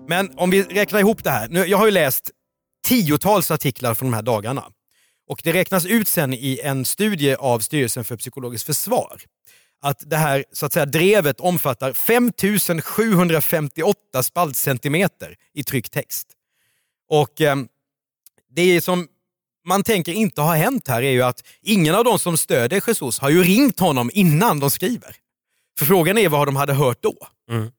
Men 0.08 0.32
om 0.36 0.50
vi 0.50 0.64
räknar 0.64 1.00
ihop 1.00 1.24
det 1.24 1.30
här. 1.30 1.50
Nu, 1.50 1.66
jag 1.66 1.78
har 1.78 1.86
ju 1.86 1.92
läst 1.92 2.32
tiotals 2.88 3.52
artiklar 3.52 3.94
från 3.94 4.12
de 4.12 4.16
här 4.16 4.24
dagarna. 4.24 4.64
Och 5.28 5.42
det 5.44 5.54
räknas 5.54 5.86
ut 5.86 6.08
sen 6.08 6.34
i 6.34 6.60
en 6.64 6.86
studie 6.86 7.36
av 7.36 7.60
Styrelsen 7.60 8.04
för 8.04 8.18
psykologiskt 8.18 8.66
försvar 8.66 9.22
att 9.84 10.10
det 10.10 10.18
här 10.18 10.46
så 10.52 10.66
att 10.66 10.74
säga, 10.74 10.86
drevet 10.86 11.40
omfattar 11.40 11.94
5758 11.94 14.24
spaltcentimeter 14.24 15.36
i 15.54 15.64
tryckt 15.64 15.94
text. 15.94 16.28
Och 17.10 17.42
eh, 17.42 17.56
det 18.56 18.82
som 18.82 19.08
man 19.66 19.84
tänker 19.84 20.14
inte 20.14 20.42
har 20.42 20.56
hänt 20.56 20.88
här 20.88 21.02
är 21.02 21.12
ju 21.12 21.22
att 21.22 21.44
ingen 21.62 21.96
av 21.96 22.04
de 22.04 22.20
som 22.20 22.38
stöder 22.38 22.82
Jesus 22.88 23.20
har 23.20 23.30
ju 23.30 23.44
ringt 23.44 23.80
honom 23.80 24.12
innan 24.14 24.60
de 24.60 24.72
skriver. 24.72 25.16
För 25.80 25.86
frågan 25.86 26.18
är 26.18 26.30
vad 26.30 26.48
de 26.48 26.56
hade 26.56 26.74
hört 26.74 27.04
då. 27.04 27.18
Mm. 27.50 27.72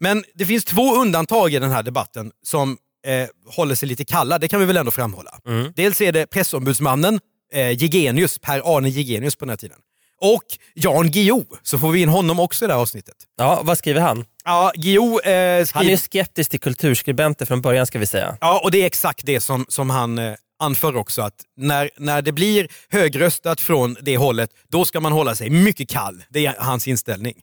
Men 0.00 0.24
det 0.34 0.46
finns 0.46 0.64
två 0.64 0.96
undantag 0.96 1.54
i 1.54 1.58
den 1.58 1.70
här 1.70 1.82
debatten 1.82 2.32
som 2.42 2.78
eh, 3.06 3.28
håller 3.46 3.74
sig 3.74 3.88
lite 3.88 4.04
kalla, 4.04 4.38
det 4.38 4.48
kan 4.48 4.60
vi 4.60 4.66
väl 4.66 4.76
ändå 4.76 4.90
framhålla. 4.90 5.38
Mm. 5.46 5.72
Dels 5.76 6.00
är 6.00 6.12
det 6.12 6.26
pressombudsmannen 6.26 7.20
eh, 7.52 7.70
Jigenius, 7.70 8.38
Per-Arne 8.38 8.88
Jigenius 8.88 9.36
på 9.36 9.44
den 9.44 9.50
här 9.50 9.56
tiden. 9.56 9.78
Och 10.20 10.44
Jan 10.74 11.10
Guillou, 11.10 11.44
så 11.62 11.78
får 11.78 11.90
vi 11.90 12.02
in 12.02 12.08
honom 12.08 12.40
också 12.40 12.64
i 12.64 12.68
det 12.68 12.74
här 12.74 12.80
avsnittet. 12.80 13.14
Ja, 13.38 13.60
vad 13.64 13.78
skriver 13.78 14.00
han? 14.00 14.24
Ja, 14.44 14.72
Guillou 14.74 15.20
eh, 15.20 15.56
Han 15.56 15.66
skriver... 15.66 15.92
är 15.92 15.96
skeptisk 15.96 16.50
till 16.50 16.60
kulturskribenter 16.60 17.46
från 17.46 17.60
början 17.60 17.86
ska 17.86 17.98
vi 17.98 18.06
säga. 18.06 18.36
Ja, 18.40 18.60
och 18.64 18.70
det 18.70 18.82
är 18.82 18.86
exakt 18.86 19.26
det 19.26 19.40
som, 19.40 19.66
som 19.68 19.90
han 19.90 20.18
eh, 20.18 20.34
anför 20.62 20.96
också. 20.96 21.22
Att 21.22 21.34
när, 21.56 21.90
när 21.96 22.22
det 22.22 22.32
blir 22.32 22.68
högröstat 22.88 23.60
från 23.60 23.96
det 24.00 24.16
hållet, 24.16 24.50
då 24.68 24.84
ska 24.84 25.00
man 25.00 25.12
hålla 25.12 25.34
sig 25.34 25.50
mycket 25.50 25.88
kall. 25.88 26.22
Det 26.30 26.46
är 26.46 26.54
hans 26.58 26.88
inställning. 26.88 27.34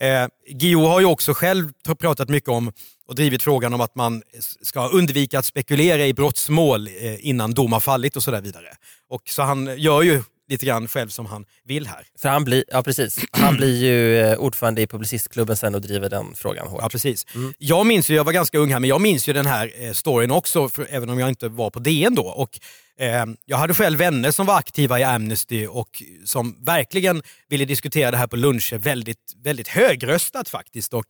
Eh, 0.00 0.26
Guillou 0.50 0.86
har 0.86 1.00
ju 1.00 1.06
också 1.06 1.34
själv 1.34 1.72
pratat 1.98 2.28
mycket 2.28 2.48
om 2.48 2.72
och 3.08 3.14
drivit 3.14 3.42
frågan 3.42 3.74
om 3.74 3.80
att 3.80 3.94
man 3.94 4.22
ska 4.62 4.88
undvika 4.88 5.38
att 5.38 5.44
spekulera 5.44 6.06
i 6.06 6.14
brottsmål 6.14 6.86
eh, 6.86 7.26
innan 7.28 7.54
dom 7.54 7.72
har 7.72 7.80
fallit 7.80 8.16
och 8.16 8.22
så 8.22 8.30
där 8.30 8.40
vidare. 8.40 8.68
Och 9.08 9.22
så 9.28 9.42
han 9.42 9.80
gör 9.80 10.02
ju 10.02 10.22
lite 10.48 10.66
grann 10.66 10.88
själv 10.88 11.08
som 11.08 11.26
han 11.26 11.44
vill 11.64 11.86
här. 11.86 12.06
För 12.18 12.28
han 12.28 12.44
blir, 12.44 12.64
ja 12.68 12.82
precis, 12.82 13.20
han 13.30 13.56
blir 13.56 13.76
ju 13.76 14.18
eh, 14.20 14.38
ordförande 14.38 14.82
i 14.82 14.86
Publicistklubben 14.86 15.56
sen 15.56 15.74
och 15.74 15.80
driver 15.80 16.10
den 16.10 16.34
frågan 16.34 16.68
hårt. 16.68 16.80
Ja, 16.82 16.88
precis. 16.88 17.26
Jag 17.58 17.86
minns 17.86 18.10
ju, 18.10 18.14
jag 18.14 18.24
var 18.24 18.32
ganska 18.32 18.58
ung 18.58 18.72
här, 18.72 18.80
men 18.80 18.90
jag 18.90 19.00
minns 19.00 19.28
ju 19.28 19.32
den 19.32 19.46
här 19.46 19.72
eh, 19.78 19.92
storyn 19.92 20.30
också, 20.30 20.68
för, 20.68 20.86
även 20.90 21.10
om 21.10 21.18
jag 21.18 21.28
inte 21.28 21.48
var 21.48 21.70
på 21.70 21.78
DN 21.78 22.14
då. 22.14 22.26
Och, 22.26 22.60
Ehm, 22.98 23.36
jag 23.44 23.56
hade 23.56 23.74
själv 23.74 23.98
vänner 23.98 24.30
som 24.30 24.46
var 24.46 24.58
aktiva 24.58 25.00
i 25.00 25.02
Amnesty 25.02 25.66
och 25.66 26.02
som 26.24 26.64
verkligen 26.64 27.22
ville 27.48 27.64
diskutera 27.64 28.10
det 28.10 28.16
här 28.16 28.26
på 28.26 28.36
luncher 28.36 28.78
väldigt, 28.78 29.34
väldigt 29.36 29.68
högröstat 29.68 30.48
faktiskt. 30.48 30.94
Och, 30.94 31.06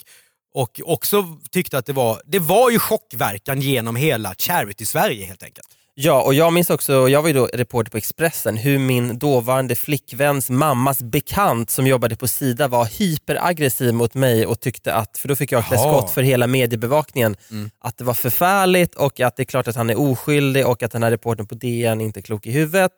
och 0.54 0.80
också 0.84 1.38
tyckte 1.50 1.78
att 1.78 1.86
det 1.86 1.92
var, 1.92 2.22
det 2.24 2.38
var 2.38 2.70
ju 2.70 2.78
chockverkan 2.78 3.60
genom 3.60 3.96
hela 3.96 4.34
Charity-Sverige 4.34 5.26
helt 5.26 5.42
enkelt. 5.42 5.77
Ja, 6.00 6.22
och 6.22 6.34
jag 6.34 6.52
minns 6.52 6.70
också, 6.70 7.08
jag 7.08 7.22
var 7.22 7.28
ju 7.28 7.34
då 7.34 7.46
reporter 7.46 7.90
på 7.90 7.96
Expressen, 7.98 8.56
hur 8.56 8.78
min 8.78 9.18
dåvarande 9.18 9.74
flickväns 9.74 10.50
mammas 10.50 11.02
bekant 11.02 11.70
som 11.70 11.86
jobbade 11.86 12.16
på 12.16 12.28
Sida 12.28 12.68
var 12.68 12.84
hyperaggressiv 12.84 13.94
mot 13.94 14.14
mig 14.14 14.46
och 14.46 14.60
tyckte 14.60 14.94
att, 14.94 15.18
för 15.18 15.28
då 15.28 15.36
fick 15.36 15.52
jag 15.52 15.66
klä 15.66 15.78
skott 15.78 16.10
för 16.10 16.22
hela 16.22 16.46
mediebevakningen, 16.46 17.36
Mm. 17.50 17.70
att 17.80 17.96
det 17.98 18.04
var 18.04 18.14
förfärligt 18.14 18.94
och 18.94 19.20
att 19.20 19.36
det 19.36 19.42
är 19.42 19.44
klart 19.44 19.68
att 19.68 19.76
han 19.76 19.90
är 19.90 19.98
oskyldig 20.00 20.66
och 20.66 20.82
att 20.82 20.90
den 20.92 21.02
här 21.02 21.10
reportern 21.10 21.46
på 21.46 21.54
DN 21.54 22.00
inte 22.00 22.20
är 22.20 22.22
klok 22.22 22.46
i 22.46 22.50
huvudet. 22.50 22.92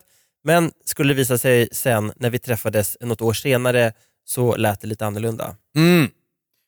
Men 0.44 0.72
skulle 0.84 1.12
det 1.14 1.16
visa 1.16 1.38
sig 1.38 1.68
sen 1.72 2.12
när 2.16 2.30
vi 2.30 2.38
träffades 2.38 2.96
något 3.00 3.20
år 3.20 3.32
senare 3.32 3.92
så 4.24 4.56
lät 4.56 4.80
det 4.80 4.86
lite 4.86 5.06
annorlunda. 5.06 5.56
Mm. 5.76 6.08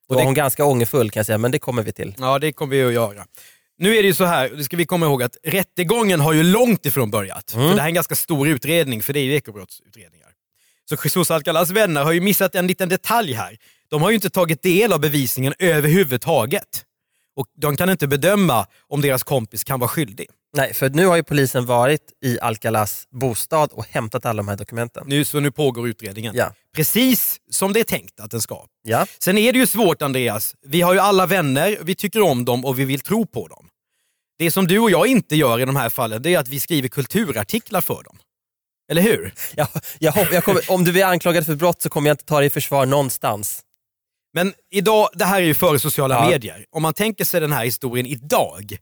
Då 0.08 0.14
var 0.14 0.24
hon 0.24 0.34
ganska 0.34 0.64
ångerfull 0.64 1.10
kan 1.10 1.20
jag 1.20 1.26
säga, 1.26 1.38
men 1.38 1.50
det 1.50 1.58
kommer 1.58 1.82
vi 1.82 1.92
till. 1.92 2.14
Ja, 2.18 2.38
det 2.38 2.52
kommer 2.52 2.76
vi 2.76 2.84
att 2.84 2.92
göra. 2.92 3.24
Nu 3.78 3.96
är 3.96 4.02
det 4.02 4.08
ju 4.08 4.14
så 4.14 4.24
här, 4.24 4.48
det 4.48 4.64
ska 4.64 4.76
vi 4.76 4.86
komma 4.86 5.06
ihåg 5.06 5.22
att 5.22 5.36
rättegången 5.42 6.20
har 6.20 6.32
ju 6.32 6.42
långt 6.42 6.86
ifrån 6.86 7.10
börjat. 7.10 7.54
Mm. 7.54 7.68
För 7.68 7.74
det 7.74 7.80
här 7.80 7.86
är 7.86 7.90
en 7.90 7.94
ganska 7.94 8.14
stor 8.14 8.48
utredning, 8.48 9.02
för 9.02 9.12
det 9.12 9.20
är 9.20 9.24
ju 9.24 9.34
ekobrottsutredningar. 9.34 10.28
Så 10.88 10.96
Jesus 11.04 11.30
Alcalas 11.30 11.70
vänner 11.70 12.04
har 12.04 12.12
ju 12.12 12.20
missat 12.20 12.54
en 12.54 12.66
liten 12.66 12.88
detalj 12.88 13.32
här. 13.32 13.56
De 13.88 14.02
har 14.02 14.10
ju 14.10 14.14
inte 14.14 14.30
tagit 14.30 14.62
del 14.62 14.92
av 14.92 15.00
bevisningen 15.00 15.54
överhuvudtaget. 15.58 16.84
Och 17.36 17.46
de 17.56 17.76
kan 17.76 17.90
inte 17.90 18.08
bedöma 18.08 18.66
om 18.88 19.00
deras 19.00 19.22
kompis 19.22 19.64
kan 19.64 19.80
vara 19.80 19.88
skyldig. 19.88 20.26
Nej, 20.56 20.74
för 20.74 20.90
nu 20.90 21.06
har 21.06 21.16
ju 21.16 21.22
polisen 21.22 21.66
varit 21.66 22.00
i 22.24 22.40
Alcalas 22.40 23.06
bostad 23.10 23.70
och 23.72 23.86
hämtat 23.90 24.26
alla 24.26 24.36
de 24.36 24.48
här 24.48 24.56
dokumenten. 24.56 25.04
Nu, 25.06 25.24
så 25.24 25.40
nu 25.40 25.50
pågår 25.50 25.88
utredningen. 25.88 26.34
Ja. 26.36 26.54
Precis 26.76 27.40
som 27.50 27.72
det 27.72 27.80
är 27.80 27.84
tänkt 27.84 28.20
att 28.20 28.30
den 28.30 28.40
ska. 28.40 28.66
Ja. 28.82 29.06
Sen 29.18 29.38
är 29.38 29.52
det 29.52 29.58
ju 29.58 29.66
svårt 29.66 30.02
Andreas. 30.02 30.54
Vi 30.66 30.80
har 30.80 30.92
ju 30.92 30.98
alla 30.98 31.26
vänner, 31.26 31.78
vi 31.82 31.94
tycker 31.94 32.22
om 32.22 32.44
dem 32.44 32.64
och 32.64 32.78
vi 32.78 32.84
vill 32.84 33.00
tro 33.00 33.26
på 33.26 33.48
dem. 33.48 33.68
Det 34.38 34.50
som 34.50 34.66
du 34.66 34.78
och 34.78 34.90
jag 34.90 35.06
inte 35.06 35.36
gör 35.36 35.60
i 35.60 35.64
de 35.64 35.76
här 35.76 35.88
fallen, 35.88 36.22
det 36.22 36.34
är 36.34 36.38
att 36.38 36.48
vi 36.48 36.60
skriver 36.60 36.88
kulturartiklar 36.88 37.80
för 37.80 38.02
dem. 38.02 38.18
Eller 38.90 39.02
hur? 39.02 39.34
Jag, 39.54 39.68
jag, 39.98 40.14
jag 40.32 40.44
kommer, 40.44 40.70
om 40.70 40.84
du 40.84 40.92
blir 40.92 41.04
anklagad 41.04 41.46
för 41.46 41.54
brott 41.54 41.82
så 41.82 41.88
kommer 41.88 42.08
jag 42.08 42.14
inte 42.14 42.24
ta 42.24 42.38
dig 42.38 42.46
i 42.46 42.50
försvar 42.50 42.86
någonstans. 42.86 43.62
Men 44.34 44.52
idag, 44.70 45.08
det 45.14 45.24
här 45.24 45.40
är 45.40 45.44
ju 45.44 45.54
före 45.54 45.78
sociala 45.78 46.14
Ja. 46.14 46.28
medier. 46.30 46.64
Om 46.70 46.82
man 46.82 46.94
tänker 46.94 47.24
sig 47.24 47.40
den 47.40 47.52
här 47.52 47.64
historien 47.64 48.06
idag, 48.06 48.76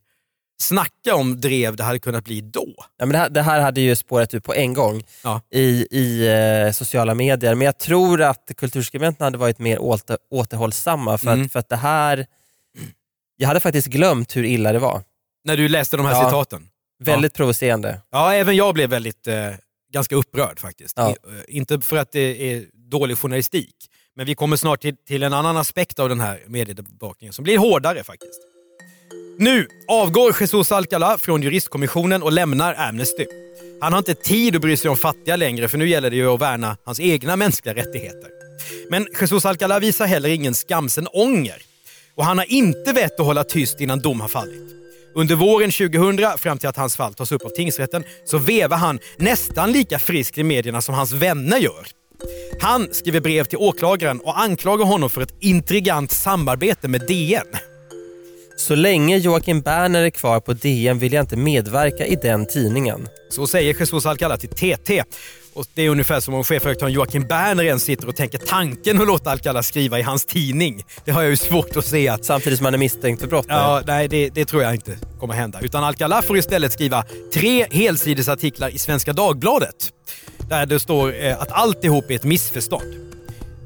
snacka 0.61 1.15
om 1.15 1.41
drev 1.41 1.77
det 1.77 1.85
hade 1.85 1.99
kunnat 1.99 2.25
bli 2.25 2.41
då. 2.41 2.75
Ja, 2.77 3.07
men 3.07 3.09
det, 3.13 3.19
här, 3.19 3.29
det 3.29 3.43
här 3.43 3.61
hade 3.61 3.81
ju 3.81 3.97
spårat 3.97 4.35
ut 4.35 4.45
på 4.45 4.55
en 4.55 4.75
gång 4.75 5.03
Ja. 5.25 5.41
i, 5.51 5.87
i 5.91 6.27
eh, 6.67 6.73
sociala 6.73 7.15
medier, 7.15 7.55
men 7.55 7.65
jag 7.65 7.79
tror 7.79 8.23
att 8.23 8.51
kulturskribenterna 8.57 9.27
hade 9.27 9.39
varit 9.39 9.59
mer 9.59 9.79
åter, 9.79 10.19
återhållsamma 10.31 11.19
för, 11.19 11.27
Mm. 11.33 11.45
att, 11.47 11.53
för 11.53 11.59
att 11.59 11.69
det 11.69 11.77
här... 11.77 12.27
Jag 13.37 13.49
hade 13.49 13.61
faktiskt 13.61 13.89
glömt 13.89 14.37
hur 14.37 14.45
illa 14.45 14.73
det 14.73 14.79
var. 14.79 15.03
När 15.45 15.57
du 15.57 15.69
läste 15.69 15.97
de 15.97 16.07
här 16.07 16.13
Ja. 16.13 16.25
citaten. 16.29 16.69
Väldigt 17.03 17.35
provocerande. 17.35 18.01
Ja, 18.11 18.35
även 18.35 18.57
jag 18.57 18.75
blev 18.75 18.91
väldigt, 18.91 19.27
eh, 19.27 19.49
ganska 19.93 20.17
upprörd 20.17 20.61
faktiskt. 20.61 20.95
Ja. 20.97 21.11
I, 21.11 21.13
eh, 21.13 21.17
inte 21.57 21.81
för 21.81 21.97
att 21.97 22.13
det 22.13 22.53
är 22.53 22.65
dålig 22.91 23.19
journalistik, 23.19 23.75
men 24.17 24.27
vi 24.27 24.35
kommer 24.35 24.57
snart 24.57 24.81
till, 24.81 24.97
till 24.97 25.23
en 25.23 25.33
annan 25.33 25.57
aspekt 25.57 25.99
av 25.99 26.09
den 26.09 26.21
här 26.21 26.45
mediebevakningen 26.47 27.33
som 27.33 27.45
blir 27.45 27.59
hårdare 27.59 28.05
faktiskt. 28.05 28.41
Nu 29.39 29.69
avgår 29.89 30.37
Jesus 30.41 30.73
Alcala 30.73 31.19
från 31.19 31.43
juristkommissionen 31.43 32.23
och 32.23 32.33
lämnar 32.33 32.75
Amnesty. 32.75 33.27
Han 33.81 33.93
har 33.93 33.99
inte 33.99 34.15
tid 34.15 34.57
att 34.57 34.63
bry 34.63 34.77
sig 34.77 34.91
om 34.91 34.97
fattiga 34.97 35.37
längre 35.37 35.69
för 35.69 35.79
nu 35.79 35.89
gäller 35.89 36.11
det 36.11 36.17
ju 36.17 36.29
att 36.29 36.41
värna 36.41 36.77
hans 36.85 37.01
egna 37.01 37.37
mänskliga 37.37 37.75
rättigheter. 37.75 38.31
Men 38.91 39.07
Jesus 39.21 39.45
Alcala 39.45 39.79
visar 39.79 40.07
heller 40.07 40.29
ingen 40.29 40.55
skamsen 40.55 41.09
ånger. 41.13 41.63
Och 42.15 42.25
han 42.25 42.39
har 42.39 42.53
inte 42.53 42.93
vett 42.93 43.21
att 43.21 43.27
hålla 43.27 43.45
tyst 43.45 43.81
innan 43.81 44.01
dom 44.01 44.21
har 44.21 44.29
fallit. 44.29 44.77
Under 45.15 45.35
våren 45.35 45.71
2000, 45.71 46.39
fram 46.39 46.59
till 46.59 46.69
att 46.69 46.77
hans 46.77 46.97
fall 46.97 47.15
tas 47.15 47.33
upp 47.33 47.45
av 47.45 47.49
tingsrätten, 47.49 48.05
så 48.25 48.39
vevar 48.39 48.77
han 48.77 48.99
nästan 49.17 49.73
lika 49.73 49.99
friskt 49.99 50.39
i 50.39 50.43
medierna 50.43 50.83
som 50.83 50.95
hans 50.95 51.13
vänner 51.13 51.59
gör. 51.59 51.87
Han 52.61 52.89
skriver 52.93 53.21
brev 53.21 53.45
till 53.45 53.59
åklagaren 53.59 54.21
och 54.21 54.41
anklagar 54.41 54.85
honom 54.85 55.11
för 55.11 55.21
ett 55.21 55.35
intrigant 55.41 56.13
samarbete 56.13 56.89
med 56.89 57.01
DN. 57.07 57.47
Så 58.57 58.75
länge 58.75 59.17
Joakim 59.17 59.61
Berner 59.61 60.03
är 60.03 60.11
kvar 60.11 60.41
på 60.41 60.53
DN 60.53 60.99
vill 60.99 61.13
jag 61.13 61.23
inte 61.23 61.37
medverka 61.37 62.07
i 62.07 62.17
den 62.23 62.47
tidningen. 62.47 63.09
Så 63.31 63.47
säger 63.47 63.75
Jesus 63.75 64.07
Alcala 64.07 64.37
till 64.37 64.49
TT. 64.49 65.03
Och 65.55 65.67
det 65.75 65.83
är 65.83 65.89
ungefär 65.89 66.21
som 66.21 66.35
om 66.35 66.45
chefredaktören 66.45 66.93
Joakim 66.93 67.27
Berner 67.27 67.65
ens 67.65 67.83
sitter 67.83 68.09
och 68.09 68.17
tänker 68.17 68.39
tanken 68.39 69.01
att 69.01 69.07
låta 69.07 69.31
Alcala 69.31 69.63
skriva 69.63 69.99
i 69.99 70.03
hans 70.03 70.25
tidning. 70.25 70.85
Det 71.05 71.11
har 71.11 71.23
jag 71.23 71.31
ju 71.31 71.37
svårt 71.37 71.77
att 71.77 71.87
se 71.87 72.09
att... 72.09 72.25
Samtidigt 72.25 72.59
som 72.59 72.65
han 72.65 72.75
är 72.75 72.79
misstänkt 72.79 73.21
för 73.21 73.29
brott. 73.29 73.47
Ja, 73.49 73.83
nej, 73.87 74.09
det, 74.09 74.29
det 74.29 74.45
tror 74.45 74.63
jag 74.63 74.75
inte 74.75 74.99
kommer 75.21 75.35
hända. 75.35 75.61
Utan 75.63 75.85
Alcala 75.85 76.23
får 76.23 76.39
istället 76.39 76.73
skriva 76.73 77.05
tre 77.35 77.67
helsidesartiklar 77.71 78.69
i 78.69 78.79
Svenska 78.79 79.13
Dagbladet. 79.13 79.91
Där 80.51 80.67
det 80.67 80.81
står 80.81 81.25
eh, 81.25 81.41
att 81.41 81.53
alltihop 81.53 82.11
är 82.11 82.15
ett 82.15 82.25
missförstånd. 82.25 82.95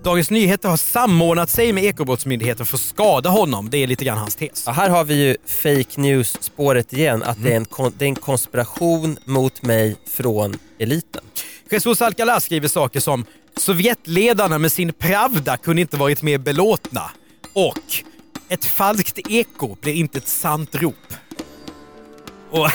Dagens 0.02 0.30
Nyheter 0.30 0.68
har 0.68 0.76
samordnat 0.76 1.50
sig 1.50 1.72
med 1.72 1.84
Ekobrottsmyndigheten 1.84 2.66
för 2.66 2.76
att 2.76 2.80
skada 2.80 3.30
honom. 3.30 3.70
Det 3.70 3.78
är 3.78 3.86
lite 3.86 4.04
grann 4.04 4.18
hans 4.18 4.36
tes. 4.36 4.62
Ja, 4.66 4.72
här 4.72 4.90
har 4.90 5.04
vi 5.04 5.14
ju 5.14 5.36
fake 5.46 6.00
news-spåret 6.00 6.92
igen, 6.92 7.22
att 7.22 7.36
Mm. 7.36 7.48
det, 7.48 7.52
är 7.52 7.56
en 7.86 7.92
det 7.98 8.04
är 8.04 8.08
en 8.08 8.14
konspiration 8.14 9.18
mot 9.24 9.62
mig 9.62 9.96
från 10.06 10.58
eliten. 10.78 11.24
Jesus 11.70 12.00
Alcalá 12.00 12.40
skriver 12.40 12.68
saker 12.68 13.00
som 13.00 13.24
“Sovjetledarna 13.56 14.58
med 14.58 14.72
sin 14.72 14.92
Pravda 14.92 15.56
kunde 15.56 15.82
inte 15.82 15.96
varit 15.96 16.22
mer 16.22 16.38
belåtna” 16.38 17.10
och 17.52 18.04
“Ett 18.48 18.64
falskt 18.64 19.18
eko 19.28 19.76
blir 19.80 19.94
inte 19.94 20.18
ett 20.18 20.28
sant 20.28 20.74
rop”. 20.74 21.14
Och 22.54 22.68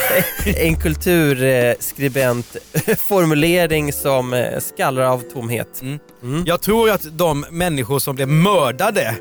En 0.46 0.76
kulturskribent 0.76 2.58
formulering 2.98 3.94
som 3.94 4.34
eh, 4.34 4.60
skallrar 4.60 5.06
av 5.06 5.20
tomhet. 5.34 5.82
Mm. 5.82 6.44
Jag 6.46 6.62
tror 6.62 6.90
att 6.90 7.18
de 7.18 7.46
människor 7.52 8.00
som 8.00 8.16
blev 8.16 8.28
mördade 8.28 9.16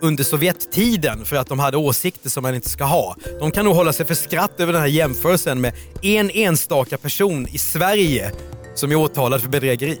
under 0.00 0.24
Sovjettiden 0.24 1.24
för 1.24 1.36
att 1.36 1.46
de 1.46 1.58
hade 1.58 1.76
åsikter 1.76 2.30
som 2.30 2.42
man 2.42 2.54
inte 2.54 2.68
ska 2.68 2.84
ha. 2.84 3.16
De 3.40 3.50
kan 3.50 3.64
nog 3.64 3.74
hålla 3.74 3.92
sig 3.92 4.06
för 4.06 4.14
skratt 4.14 4.60
över 4.60 4.72
den 4.72 4.82
här 4.82 4.88
jämförelsen 4.88 5.60
med 5.60 5.72
en 6.02 6.30
enstaka 6.30 6.98
person 6.98 7.48
i 7.48 7.58
Sverige 7.58 8.32
som 8.74 8.90
är 8.90 8.94
åtalad 8.94 9.42
för 9.42 9.48
bedrägeri. 9.48 9.98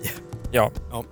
Ja. 0.52 0.72
Ja. 0.90 1.04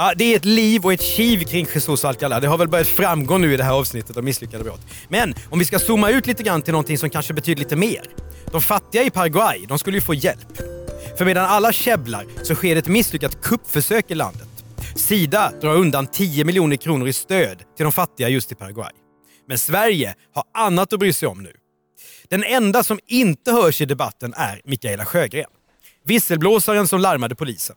Ja, 0.00 0.12
det 0.16 0.32
är 0.32 0.36
ett 0.36 0.44
liv 0.44 0.84
och 0.84 0.92
ett 0.92 1.02
kiv 1.02 1.44
kring 1.44 1.66
Jesus 1.74 2.04
Alcalá. 2.04 2.40
Det 2.40 2.46
har 2.46 2.58
väl 2.58 2.68
börjat 2.68 2.86
framgå 2.88 3.38
nu 3.38 3.54
i 3.54 3.56
det 3.56 3.64
här 3.64 3.72
avsnittet 3.72 4.16
av 4.16 4.24
misslyckade 4.24 4.64
brott. 4.64 4.80
Men 5.08 5.34
om 5.50 5.58
vi 5.58 5.64
ska 5.64 5.78
zooma 5.78 6.10
ut 6.10 6.26
lite 6.26 6.42
grann 6.42 6.62
till 6.62 6.72
någonting 6.72 6.98
som 6.98 7.10
kanske 7.10 7.34
betyder 7.34 7.58
lite 7.58 7.76
mer. 7.76 8.02
De 8.52 8.62
fattiga 8.62 9.02
i 9.02 9.10
Paraguay, 9.10 9.66
de 9.68 9.78
skulle 9.78 9.96
ju 9.96 10.00
få 10.00 10.14
hjälp. 10.14 10.56
För 11.18 11.24
medan 11.24 11.44
alla 11.44 11.72
käbblar 11.72 12.26
så 12.42 12.54
sker 12.54 12.74
det 12.74 12.78
ett 12.78 12.88
misslyckat 12.88 13.42
kuppförsök 13.42 14.10
i 14.10 14.14
landet. 14.14 14.48
Sida 14.96 15.52
drar 15.60 15.76
undan 15.76 16.06
10 16.06 16.44
miljoner 16.44 16.76
kronor 16.76 17.08
i 17.08 17.12
stöd 17.12 17.58
till 17.76 17.84
de 17.84 17.92
fattiga 17.92 18.28
just 18.28 18.52
i 18.52 18.54
Paraguay. 18.54 18.92
Men 19.48 19.58
Sverige 19.58 20.14
har 20.34 20.44
annat 20.54 20.92
att 20.92 20.98
bry 20.98 21.12
sig 21.12 21.28
om 21.28 21.42
nu. 21.42 21.52
Den 22.28 22.44
enda 22.44 22.82
som 22.82 22.98
inte 23.06 23.52
hörs 23.52 23.80
i 23.80 23.84
debatten 23.84 24.34
är 24.36 24.60
Mikaela 24.64 25.04
Sjögren. 25.04 25.50
Visselblåsaren 26.04 26.88
som 26.88 27.00
larmade 27.00 27.34
polisen. 27.34 27.76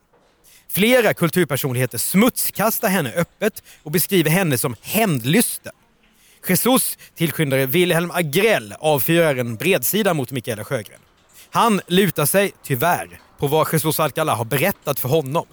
Flera 0.73 1.13
kulturpersonligheter 1.13 1.97
smutskastar 1.97 2.89
henne 2.89 3.13
öppet 3.13 3.63
och 3.83 3.91
beskriver 3.91 4.29
henne 4.29 4.57
som 4.57 4.75
hämndlysten. 4.81 5.71
Jesus 6.47 6.97
tillskyndare 7.15 7.65
Wilhelm 7.65 8.11
Agrell 8.11 8.73
avfyrar 8.79 9.35
en 9.35 9.55
bredsida 9.55 10.13
mot 10.13 10.31
Mikaela 10.31 10.63
Sjögren. 10.63 10.99
Han 11.49 11.81
lutar 11.87 12.25
sig, 12.25 12.51
tyvärr, 12.63 13.19
på 13.39 13.47
vad 13.47 13.67
Jesus 13.73 13.99
Alcalá 13.99 14.35
har 14.35 14.45
berättat 14.45 14.99
för 14.99 15.09
honom. 15.09 15.45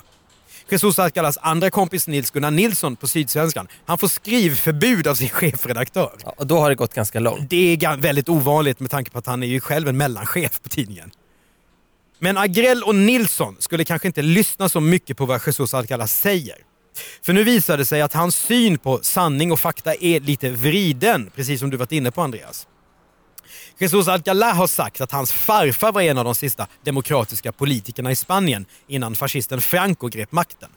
Jesus 0.70 0.98
Alcalas 0.98 1.38
andra 1.40 1.70
kompis 1.70 2.06
Nils 2.06 2.30
Gunnar 2.30 2.50
Nilsson 2.50 2.96
på 2.96 3.06
Sydsvenskan, 3.06 3.68
han 3.84 3.98
får 3.98 4.08
skrivförbud 4.08 5.06
av 5.06 5.14
sin 5.14 5.28
chefredaktör. 5.28 6.12
Ja, 6.24 6.34
och 6.36 6.46
då 6.46 6.58
har 6.58 6.68
det 6.68 6.74
gått 6.74 6.94
ganska 6.94 7.20
långt. 7.20 7.50
Det 7.50 7.84
är 7.84 7.96
väldigt 7.96 8.28
ovanligt 8.28 8.80
med 8.80 8.90
tanke 8.90 9.10
på 9.10 9.18
att 9.18 9.26
han 9.26 9.42
är 9.42 9.46
ju 9.46 9.60
själv 9.60 9.88
en 9.88 9.96
mellanchef 9.96 10.62
på 10.62 10.68
tidningen. 10.68 11.10
Men 12.18 12.38
Agrell 12.38 12.82
och 12.82 12.94
Nilsson 12.94 13.56
skulle 13.58 13.84
kanske 13.84 14.08
inte 14.08 14.22
lyssna 14.22 14.68
så 14.68 14.80
mycket 14.80 15.16
på 15.16 15.26
vad 15.26 15.40
Jesus 15.46 15.74
Alcala 15.74 16.06
säger. 16.06 16.56
För 17.22 17.32
nu 17.32 17.44
visar 17.44 17.76
det 17.76 17.86
sig 17.86 18.00
att 18.00 18.12
hans 18.12 18.36
syn 18.36 18.78
på 18.78 19.00
sanning 19.02 19.52
och 19.52 19.60
fakta 19.60 19.94
är 19.94 20.20
lite 20.20 20.50
vriden, 20.50 21.30
precis 21.34 21.60
som 21.60 21.70
du 21.70 21.76
varit 21.76 21.92
inne 21.92 22.10
på 22.10 22.22
Andreas. 22.22 22.66
Jesus 23.78 24.08
Alcalá 24.08 24.52
har 24.52 24.66
sagt 24.66 25.00
att 25.00 25.12
hans 25.12 25.32
farfar 25.32 25.92
var 25.92 26.02
en 26.02 26.18
av 26.18 26.24
de 26.24 26.34
sista 26.34 26.66
demokratiska 26.84 27.52
politikerna 27.52 28.10
i 28.10 28.16
Spanien 28.16 28.66
innan 28.86 29.14
fascisten 29.14 29.60
Franco 29.60 30.08
grep 30.08 30.32
makten. 30.32 30.70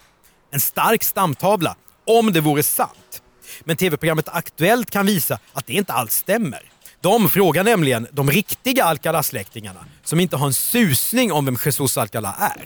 En 0.51 0.59
stark 0.59 1.03
stamtavla, 1.03 1.75
om 2.07 2.33
det 2.33 2.41
vore 2.41 2.63
sant. 2.63 3.21
Men 3.63 3.77
tv-programmet 3.77 4.29
Aktuellt 4.29 4.91
kan 4.91 5.05
visa 5.05 5.39
att 5.53 5.67
det 5.67 5.73
inte 5.73 5.93
alls 5.93 6.13
stämmer. 6.13 6.70
De 7.01 7.29
frågar 7.29 7.63
nämligen 7.63 8.07
de 8.11 8.31
riktiga 8.31 8.83
Alcalá-släktingarna 8.83 9.85
som 10.03 10.19
inte 10.19 10.37
har 10.37 10.47
en 10.47 10.53
susning 10.53 11.31
om 11.31 11.45
vem 11.45 11.57
Jesus 11.65 11.97
Alcalá 11.97 12.33
är. 12.39 12.65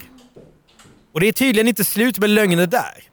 Och 1.13 1.19
det 1.19 1.27
är 1.27 1.31
tydligen 1.31 1.67
inte 1.67 1.83
slut 1.83 2.19
med 2.19 2.29
lögner 2.29 2.67
där. 2.67 3.03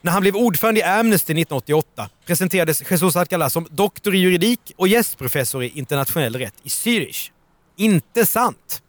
När 0.00 0.12
han 0.12 0.22
blev 0.22 0.36
ordförande 0.36 0.80
i 0.80 0.82
Amnesty 0.82 1.32
1988 1.32 2.08
presenterades 2.26 2.90
Jesus 2.90 3.16
Alcalá 3.16 3.48
som 3.48 3.66
doktor 3.70 4.14
i 4.14 4.18
juridik 4.18 4.72
och 4.76 4.88
gästprofessor 4.88 5.64
i 5.64 5.68
internationell 5.68 6.36
rätt 6.36 6.54
i 6.62 6.68
Zürich. 6.68 7.30
Inte 7.76 8.26
sant! 8.26 8.82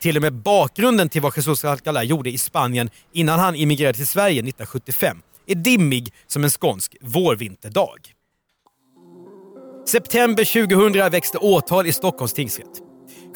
Till 0.00 0.16
och 0.16 0.22
med 0.22 0.32
bakgrunden 0.32 1.08
till 1.08 1.22
vad 1.22 1.36
Jesus 1.36 1.64
Alcalá 1.64 2.02
gjorde 2.02 2.30
i 2.30 2.38
Spanien 2.38 2.90
innan 3.12 3.38
han 3.38 3.54
immigrerade 3.54 3.96
till 3.96 4.06
Sverige 4.06 4.38
1975 4.38 5.22
är 5.46 5.54
dimmig 5.54 6.12
som 6.26 6.44
en 6.44 6.50
skånsk 6.50 6.96
vårvinterdag. 7.00 8.17
September 9.88 10.44
2000 10.44 11.10
växte 11.10 11.38
åtal 11.38 11.86
i 11.86 11.92
Stockholms 11.92 12.32
tingsrätt. 12.32 12.66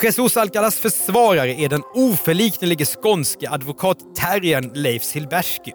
Jesus 0.03 0.37
Alcalas 0.37 0.77
försvarare 0.77 1.51
är 1.51 1.69
den 1.69 1.83
oförliknelige 1.95 2.85
skånske 2.85 3.51
advokatterriern 3.51 4.71
Leif 4.75 5.03
Silbersky. 5.03 5.73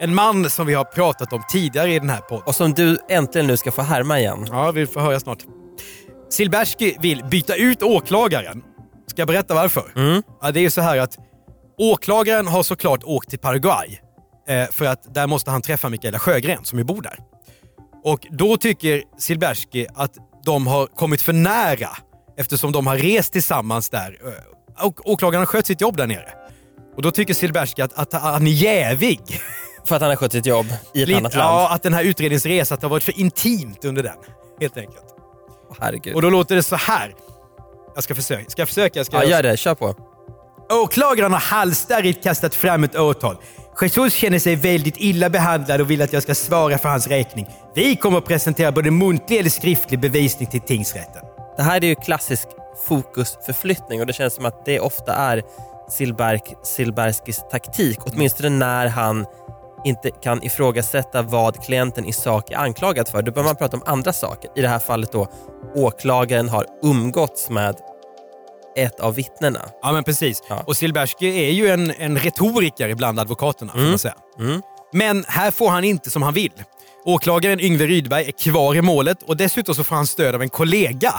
En 0.00 0.14
man 0.14 0.50
som 0.50 0.66
vi 0.66 0.74
har 0.74 0.84
pratat 0.84 1.32
om 1.32 1.42
tidigare 1.52 1.94
i 1.94 1.98
den 1.98 2.10
här 2.10 2.20
podden. 2.20 2.44
Och 2.46 2.54
som 2.54 2.72
du 2.72 2.98
äntligen 3.08 3.46
nu 3.46 3.56
ska 3.56 3.72
få 3.72 3.82
härma 3.82 4.20
igen. 4.20 4.46
Ja, 4.50 4.70
vi 4.70 4.86
får 4.86 5.00
höra 5.00 5.20
snart. 5.20 5.38
Silbersky 6.30 6.94
vill 7.00 7.24
byta 7.24 7.54
ut 7.54 7.82
åklagaren. 7.82 8.62
Ska 9.06 9.20
jag 9.20 9.28
berätta 9.28 9.54
varför? 9.54 9.92
Ja, 10.42 10.50
det 10.50 10.60
är 10.60 10.70
så 10.70 10.80
här 10.80 10.98
att 10.98 11.18
åklagaren 11.78 12.46
har 12.46 12.62
såklart 12.62 13.04
åkt 13.04 13.30
till 13.30 13.38
Paraguay 13.38 14.00
eh, 14.48 14.70
för 14.70 14.84
att 14.84 15.14
där 15.14 15.26
måste 15.26 15.50
han 15.50 15.62
träffa 15.62 15.88
Mikaela 15.88 16.18
Sjögren 16.18 16.64
som 16.64 16.78
ju 16.78 16.84
bor 16.84 17.02
där. 17.02 17.18
Och 18.04 18.26
då 18.30 18.56
tycker 18.56 19.02
Silbersky 19.18 19.86
att 19.94 20.12
de 20.44 20.66
har 20.66 20.86
kommit 20.86 21.22
för 21.22 21.32
nära 21.32 21.88
eftersom 22.38 22.72
de 22.72 22.86
har 22.86 22.96
rest 22.96 23.32
tillsammans 23.32 23.88
där. 23.90 24.18
Eh, 24.78 24.84
Och 24.86 25.10
åklagaren 25.10 25.40
har 25.40 25.46
skött 25.46 25.66
sitt 25.66 25.80
jobb 25.80 25.96
där 25.96 26.06
nere. 26.06 26.28
Och 26.96 27.02
då 27.02 27.10
tycker 27.10 27.34
Silbersky 27.34 27.82
att, 27.82 27.92
att 27.98 28.12
han 28.22 28.46
är 28.46 28.50
jävig. 28.50 29.20
För 29.84 29.96
att 29.96 30.02
han 30.02 30.10
har 30.10 30.16
skött 30.16 30.32
sitt 30.32 30.46
jobb 30.46 30.66
i 30.94 31.02
ett 31.02 31.08
Lite- 31.08 31.18
annat 31.18 31.34
land. 31.34 31.54
Ja, 31.54 31.68
att 31.74 31.82
den 31.82 31.94
här 31.94 32.04
utredningsresan 32.04 32.78
har 32.82 32.88
varit 32.88 33.02
för 33.04 33.20
intimt 33.20 33.84
under 33.84 34.02
den. 34.02 34.16
Helt 34.60 34.76
enkelt. 34.76 35.04
Herregud. 35.80 36.14
Och 36.14 36.22
då 36.22 36.30
låter 36.30 36.56
det 36.56 36.62
så 36.62 36.76
här. 36.76 37.14
Jag 37.94 38.04
ska 38.04 38.14
försöka. 38.14 38.50
Ska 38.50 38.60
jag 38.62 38.68
försöka? 38.68 39.04
Ska 39.04 39.16
Ja, 39.16 39.22
jag... 39.22 39.30
gör 39.30 39.42
det. 39.42 39.56
Kör 39.56 39.74
på. 39.74 39.94
Åklagaren 40.70 41.32
har 41.32 41.40
halsstarrigt 41.40 42.22
kastat 42.24 42.54
fram 42.54 42.84
ett 42.84 42.96
åtal. 42.96 43.36
Jesus 43.82 44.14
känner 44.14 44.38
sig 44.38 44.56
väldigt 44.56 44.94
illa 44.96 45.30
behandlad 45.30 45.80
och 45.80 45.90
vill 45.90 46.02
att 46.02 46.12
jag 46.12 46.22
ska 46.22 46.34
svara 46.34 46.78
för 46.78 46.88
hans 46.88 47.06
räkning. 47.06 47.46
Vi 47.74 47.96
kommer 47.96 48.18
att 48.18 48.24
presentera 48.24 48.72
både 48.72 48.90
muntlig 48.90 49.38
eller 49.38 49.50
skriftlig 49.50 50.00
bevisning 50.00 50.48
till 50.48 50.60
tingsrätten. 50.60 51.22
Det 51.56 51.62
här 51.62 51.84
är 51.84 51.88
ju 51.88 51.94
klassisk 51.94 52.48
fokusförflyttning 52.86 54.00
och 54.00 54.06
det 54.06 54.12
känns 54.12 54.34
som 54.34 54.46
att 54.46 54.64
det 54.64 54.80
ofta 54.80 55.14
är 55.14 55.42
Silberg, 55.90 56.40
Silberskis 56.62 57.44
taktik. 57.50 57.98
Åtminstone 58.06 58.50
när 58.50 58.86
han 58.86 59.26
inte 59.84 60.10
kan 60.10 60.42
ifrågasätta 60.42 61.22
vad 61.22 61.64
klienten 61.64 62.04
i 62.04 62.12
sak 62.12 62.50
är 62.50 62.56
anklagad 62.56 63.08
för. 63.08 63.22
Då 63.22 63.32
bör 63.32 63.42
man 63.42 63.56
prata 63.56 63.76
om 63.76 63.82
andra 63.86 64.12
saker. 64.12 64.50
I 64.56 64.62
det 64.62 64.68
här 64.68 64.78
fallet 64.78 65.12
då 65.12 65.28
åklagaren 65.74 66.48
har 66.48 66.66
umgåtts 66.82 67.50
med 67.50 67.76
ett 68.76 69.00
av 69.00 69.14
vittnena. 69.14 69.68
Ja, 69.82 69.92
men 69.92 70.04
precis. 70.04 70.42
Och 70.66 70.76
Silbersky 70.76 71.46
är 71.46 71.50
ju 71.50 71.68
en, 71.68 71.90
en 71.90 72.18
retoriker 72.18 72.94
bland 72.94 73.20
advokaterna, 73.20 73.72
får 73.72 73.78
man 73.80 73.98
säga. 73.98 74.14
Men 74.92 75.24
här 75.28 75.50
får 75.50 75.70
han 75.70 75.84
inte 75.84 76.10
som 76.10 76.22
han 76.22 76.34
vill. 76.34 76.52
Åklagaren 77.04 77.60
Yngve 77.60 77.86
Rydberg 77.86 78.26
är 78.28 78.32
kvar 78.32 78.74
i 78.74 78.82
målet 78.82 79.22
och 79.22 79.36
dessutom 79.36 79.74
så 79.74 79.84
får 79.84 79.96
han 79.96 80.06
stöd 80.06 80.34
av 80.34 80.42
en 80.42 80.48
kollega. 80.50 81.12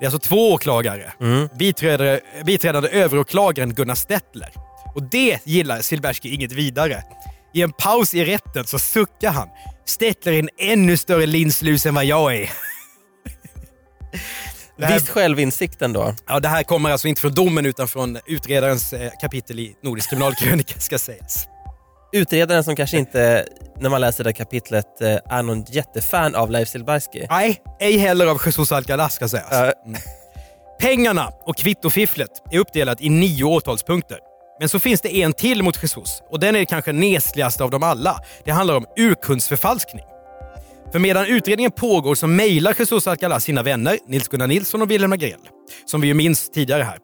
Det 0.00 0.04
är 0.04 0.06
alltså 0.10 0.28
två 0.28 0.52
åklagare. 0.52 1.12
Biträdare, 1.58 2.20
biträdande 2.44 2.88
överåklagaren 2.88 3.74
Gunnar 3.74 3.94
Stettler. 3.94 4.52
Och 4.94 5.02
det 5.02 5.38
gillar 5.44 5.80
Silbersky 5.80 6.28
inget 6.28 6.52
vidare. 6.52 7.02
I 7.54 7.62
en 7.62 7.72
paus 7.72 8.14
i 8.14 8.24
rätten 8.24 8.66
så 8.66 8.78
suckar 8.78 9.30
han. 9.30 9.48
Stettler 9.86 10.32
är 10.32 10.38
en 10.38 10.48
ännu 10.58 10.96
större 10.96 11.26
linslus 11.26 11.86
än 11.86 11.94
vad 11.94 12.04
jag 12.04 12.36
är. 12.36 12.50
Här- 14.86 14.98
Viss 14.98 15.08
självinsikt 15.08 15.82
ändå. 15.82 16.14
Ja, 16.28 16.40
det 16.40 16.48
här 16.48 16.62
kommer 16.62 16.90
alltså 16.90 17.08
inte 17.08 17.20
från 17.20 17.34
domen 17.34 17.66
utan 17.66 17.88
från 17.88 18.18
utredarens 18.26 18.92
eh, 18.92 19.10
kapitel 19.20 19.58
i 19.58 19.74
Nordisk 19.82 20.10
kriminalkrönika 20.10 20.80
ska 20.80 20.98
sägas. 20.98 21.46
Utredaren 22.12 22.64
som 22.64 22.76
kanske 22.76 22.98
inte, 22.98 23.46
när 23.80 23.90
man 23.90 24.00
läser 24.00 24.24
det 24.24 24.32
kapitlet, 24.32 25.00
eh, 25.00 25.08
är 25.28 25.42
någon 25.42 25.64
jättefan 25.68 26.34
av 26.34 26.50
Leif 26.50 26.68
Silbersky. 26.68 27.26
Nej, 27.30 27.62
ej 27.80 27.96
heller 27.98 28.26
av 28.26 28.40
Jesus 28.46 28.72
Alcalá 28.72 29.08
ska 29.08 29.28
sägas. 29.28 29.52
Mm. 29.52 30.00
Pengarna 30.80 31.32
och 31.46 31.56
kvittofifflet 31.56 32.30
är 32.50 32.58
uppdelat 32.58 33.00
i 33.00 33.08
nio 33.08 33.44
åtalspunkter. 33.44 34.18
Men 34.60 34.68
så 34.68 34.78
finns 34.80 35.00
det 35.00 35.16
en 35.22 35.32
till 35.32 35.62
mot 35.62 35.82
Jesus 35.82 36.22
och 36.30 36.40
den 36.40 36.56
är 36.56 36.64
kanske 36.64 36.92
nesligaste 36.92 37.64
av 37.64 37.70
dem 37.70 37.82
alla. 37.82 38.20
Det 38.44 38.50
handlar 38.50 38.76
om 38.76 38.86
urkundsförfalskning. 38.96 40.04
För 40.92 40.98
medan 40.98 41.26
utredningen 41.26 41.72
pågår 41.72 42.14
så 42.14 42.26
mejlar 42.26 42.74
Jesus 42.78 43.06
Alcalá 43.06 43.40
sina 43.40 43.62
vänner 43.62 43.98
Nils-Gunnar 44.06 44.46
Nilsson 44.46 44.82
och 44.82 44.90
Wilhelm 44.90 45.12
Agrell, 45.12 45.40
som 45.84 46.00
vi 46.00 46.08
ju 46.08 46.14
minns 46.14 46.50
tidigare 46.50 46.82
här. 46.82 46.98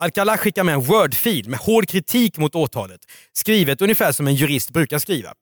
Alcalá 0.00 0.36
skickar 0.36 0.64
med 0.64 0.74
en 0.74 0.80
word-fil 0.80 1.48
med 1.48 1.58
hård 1.58 1.88
kritik 1.88 2.38
mot 2.38 2.54
åtalet, 2.54 3.00
skrivet 3.32 3.82
ungefär 3.82 4.12
som 4.12 4.26
en 4.26 4.34
jurist 4.34 4.70
brukar 4.70 4.98
skriva. 4.98 5.32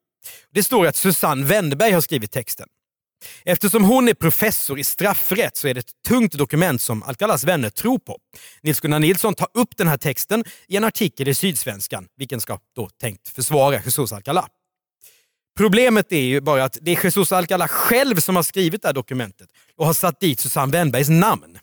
Det 0.53 0.63
står 0.63 0.87
att 0.87 0.95
Susanne 0.95 1.45
Wennerberg 1.45 1.91
har 1.91 2.01
skrivit 2.01 2.31
texten. 2.31 2.67
Eftersom 3.45 3.83
hon 3.83 4.07
är 4.07 4.13
professor 4.13 4.79
i 4.79 4.83
straffrätt 4.83 5.57
så 5.57 5.67
är 5.67 5.73
det 5.73 5.79
ett 5.79 6.03
tungt 6.07 6.33
dokument 6.33 6.81
som 6.81 7.03
Alcalas 7.03 7.43
vänner 7.43 7.69
tror 7.69 7.99
på. 7.99 8.17
Nils-Gunnar 8.61 8.99
Nilsson 8.99 9.33
tar 9.33 9.47
upp 9.53 9.77
den 9.77 9.87
här 9.87 9.97
texten 9.97 10.43
i 10.67 10.75
en 10.77 10.83
artikel 10.83 11.27
i 11.27 11.33
Sydsvenskan, 11.33 12.05
vilken 12.17 12.41
ska 12.41 12.59
då 12.75 12.89
tänkt 13.01 13.27
försvara 13.27 13.75
Jesus 13.75 14.13
Alcalá. 14.13 14.45
Problemet 15.59 16.11
är 16.11 16.21
ju 16.21 16.41
bara 16.41 16.63
att 16.63 16.77
det 16.81 16.91
är 16.91 17.03
Jesus 17.03 17.31
Alcala 17.31 17.67
själv 17.67 18.15
som 18.15 18.35
har 18.35 18.43
skrivit 18.43 18.81
det 18.81 18.87
här 18.87 18.93
dokumentet 18.93 19.49
och 19.77 19.85
har 19.85 19.93
satt 19.93 20.19
dit 20.19 20.39
Susanne 20.39 20.71
Wennbergs 20.71 21.09
namn. 21.09 21.59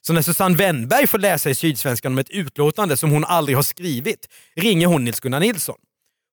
Så 0.00 0.12
när 0.12 0.22
Susanne 0.22 0.56
Wennberg 0.56 1.06
får 1.06 1.18
läsa 1.18 1.50
i 1.50 1.54
Sydsvenskan 1.54 2.12
om 2.12 2.18
ett 2.18 2.30
utlåtande 2.30 2.96
som 2.96 3.10
hon 3.10 3.24
aldrig 3.24 3.56
har 3.56 3.62
skrivit 3.62 4.28
ringer 4.56 4.86
hon 4.86 5.04
Nils-Gunnar 5.04 5.40
Nilsson. 5.40 5.76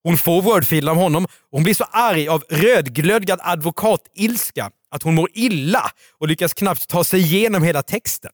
Hon 0.03 0.17
får 0.17 0.41
wordfilen 0.41 0.89
av 0.89 0.95
honom 0.95 1.25
och 1.25 1.31
hon 1.51 1.63
blir 1.63 1.73
så 1.73 1.83
arg 1.83 2.27
av 2.27 2.43
rödglödgad 2.49 3.39
advokatilska 3.41 4.71
att 4.89 5.03
hon 5.03 5.15
mår 5.15 5.29
illa 5.33 5.91
och 6.17 6.27
lyckas 6.27 6.53
knappt 6.53 6.87
ta 6.87 7.03
sig 7.03 7.19
igenom 7.19 7.63
hela 7.63 7.83
texten. 7.83 8.31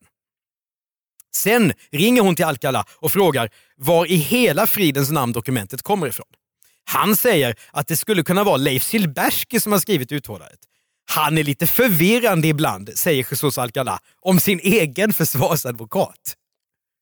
Sen 1.35 1.73
ringer 1.91 2.21
hon 2.21 2.35
till 2.35 2.45
Alcala 2.45 2.85
och 2.89 3.11
frågar 3.11 3.49
var 3.77 4.05
i 4.05 4.15
hela 4.15 4.67
fridens 4.67 5.11
namn 5.11 5.33
dokumentet 5.33 5.81
kommer 5.81 6.07
ifrån. 6.07 6.27
Han 6.85 7.15
säger 7.15 7.55
att 7.71 7.87
det 7.87 7.97
skulle 7.97 8.23
kunna 8.23 8.43
vara 8.43 8.57
Leif 8.57 8.83
Silbersky 8.83 9.59
som 9.59 9.71
har 9.71 9.79
skrivit 9.79 10.11
uttalandet. 10.11 10.59
Han 11.11 11.37
är 11.37 11.43
lite 11.43 11.67
förvirrande 11.67 12.47
ibland, 12.47 12.89
säger 12.95 13.17
Jesus 13.17 13.57
Alcala 13.57 13.99
om 14.21 14.39
sin 14.39 14.59
egen 14.59 15.13
försvarsadvokat. 15.13 16.35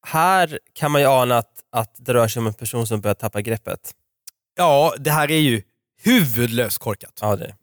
Här 0.08 0.60
kan 0.74 0.92
man 0.92 1.02
ju 1.02 1.08
ana 1.08 1.38
att, 1.38 1.52
att 1.72 1.96
det 1.98 2.14
rör 2.14 2.28
sig 2.28 2.40
om 2.40 2.48
en 2.48 2.54
person 2.54 2.88
som 2.88 3.02
börjar 3.02 3.16
tappa 3.16 3.42
greppet. 3.42 3.92
Ja, 4.58 4.96
det 5.00 5.12
här 5.12 5.32
är 5.32 5.40
ju 5.40 5.62
huvudlöst 6.02 6.78
korkat. 6.78 7.18
Ja, 7.22 7.36
det. 7.36 7.56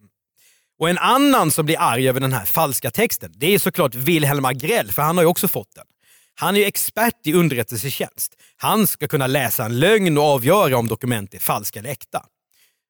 Och 0.79 0.91
en 0.91 0.99
annan 0.99 1.51
som 1.51 1.67
blir 1.67 1.81
arg 1.81 2.09
över 2.09 2.21
den 2.21 2.33
här 2.33 2.45
falska 2.45 2.91
texten, 2.91 3.33
det 3.37 3.55
är 3.55 3.59
såklart 3.59 3.95
Wilhelm 3.95 4.45
Agrell, 4.45 4.93
för 4.93 5.03
han 5.03 5.17
har 5.17 5.25
ju 5.25 5.29
också 5.29 5.49
fått 5.49 5.75
den. 5.75 5.87
Han 6.35 6.57
är 6.57 6.61
ju 6.61 6.67
expert 6.67 7.27
i 7.27 7.33
underrättelsetjänst. 7.33 8.33
Han 8.57 8.87
ska 8.87 9.09
kunna 9.09 9.27
läsa 9.27 9.65
en 9.65 9.79
lögn 9.79 10.19
och 10.19 10.25
avgöra 10.25 10.79
om 10.79 10.89
dokument 10.89 11.35
är 11.35 11.39
falska 11.39 11.79
eller 11.79 11.91
äkta. 11.91 12.27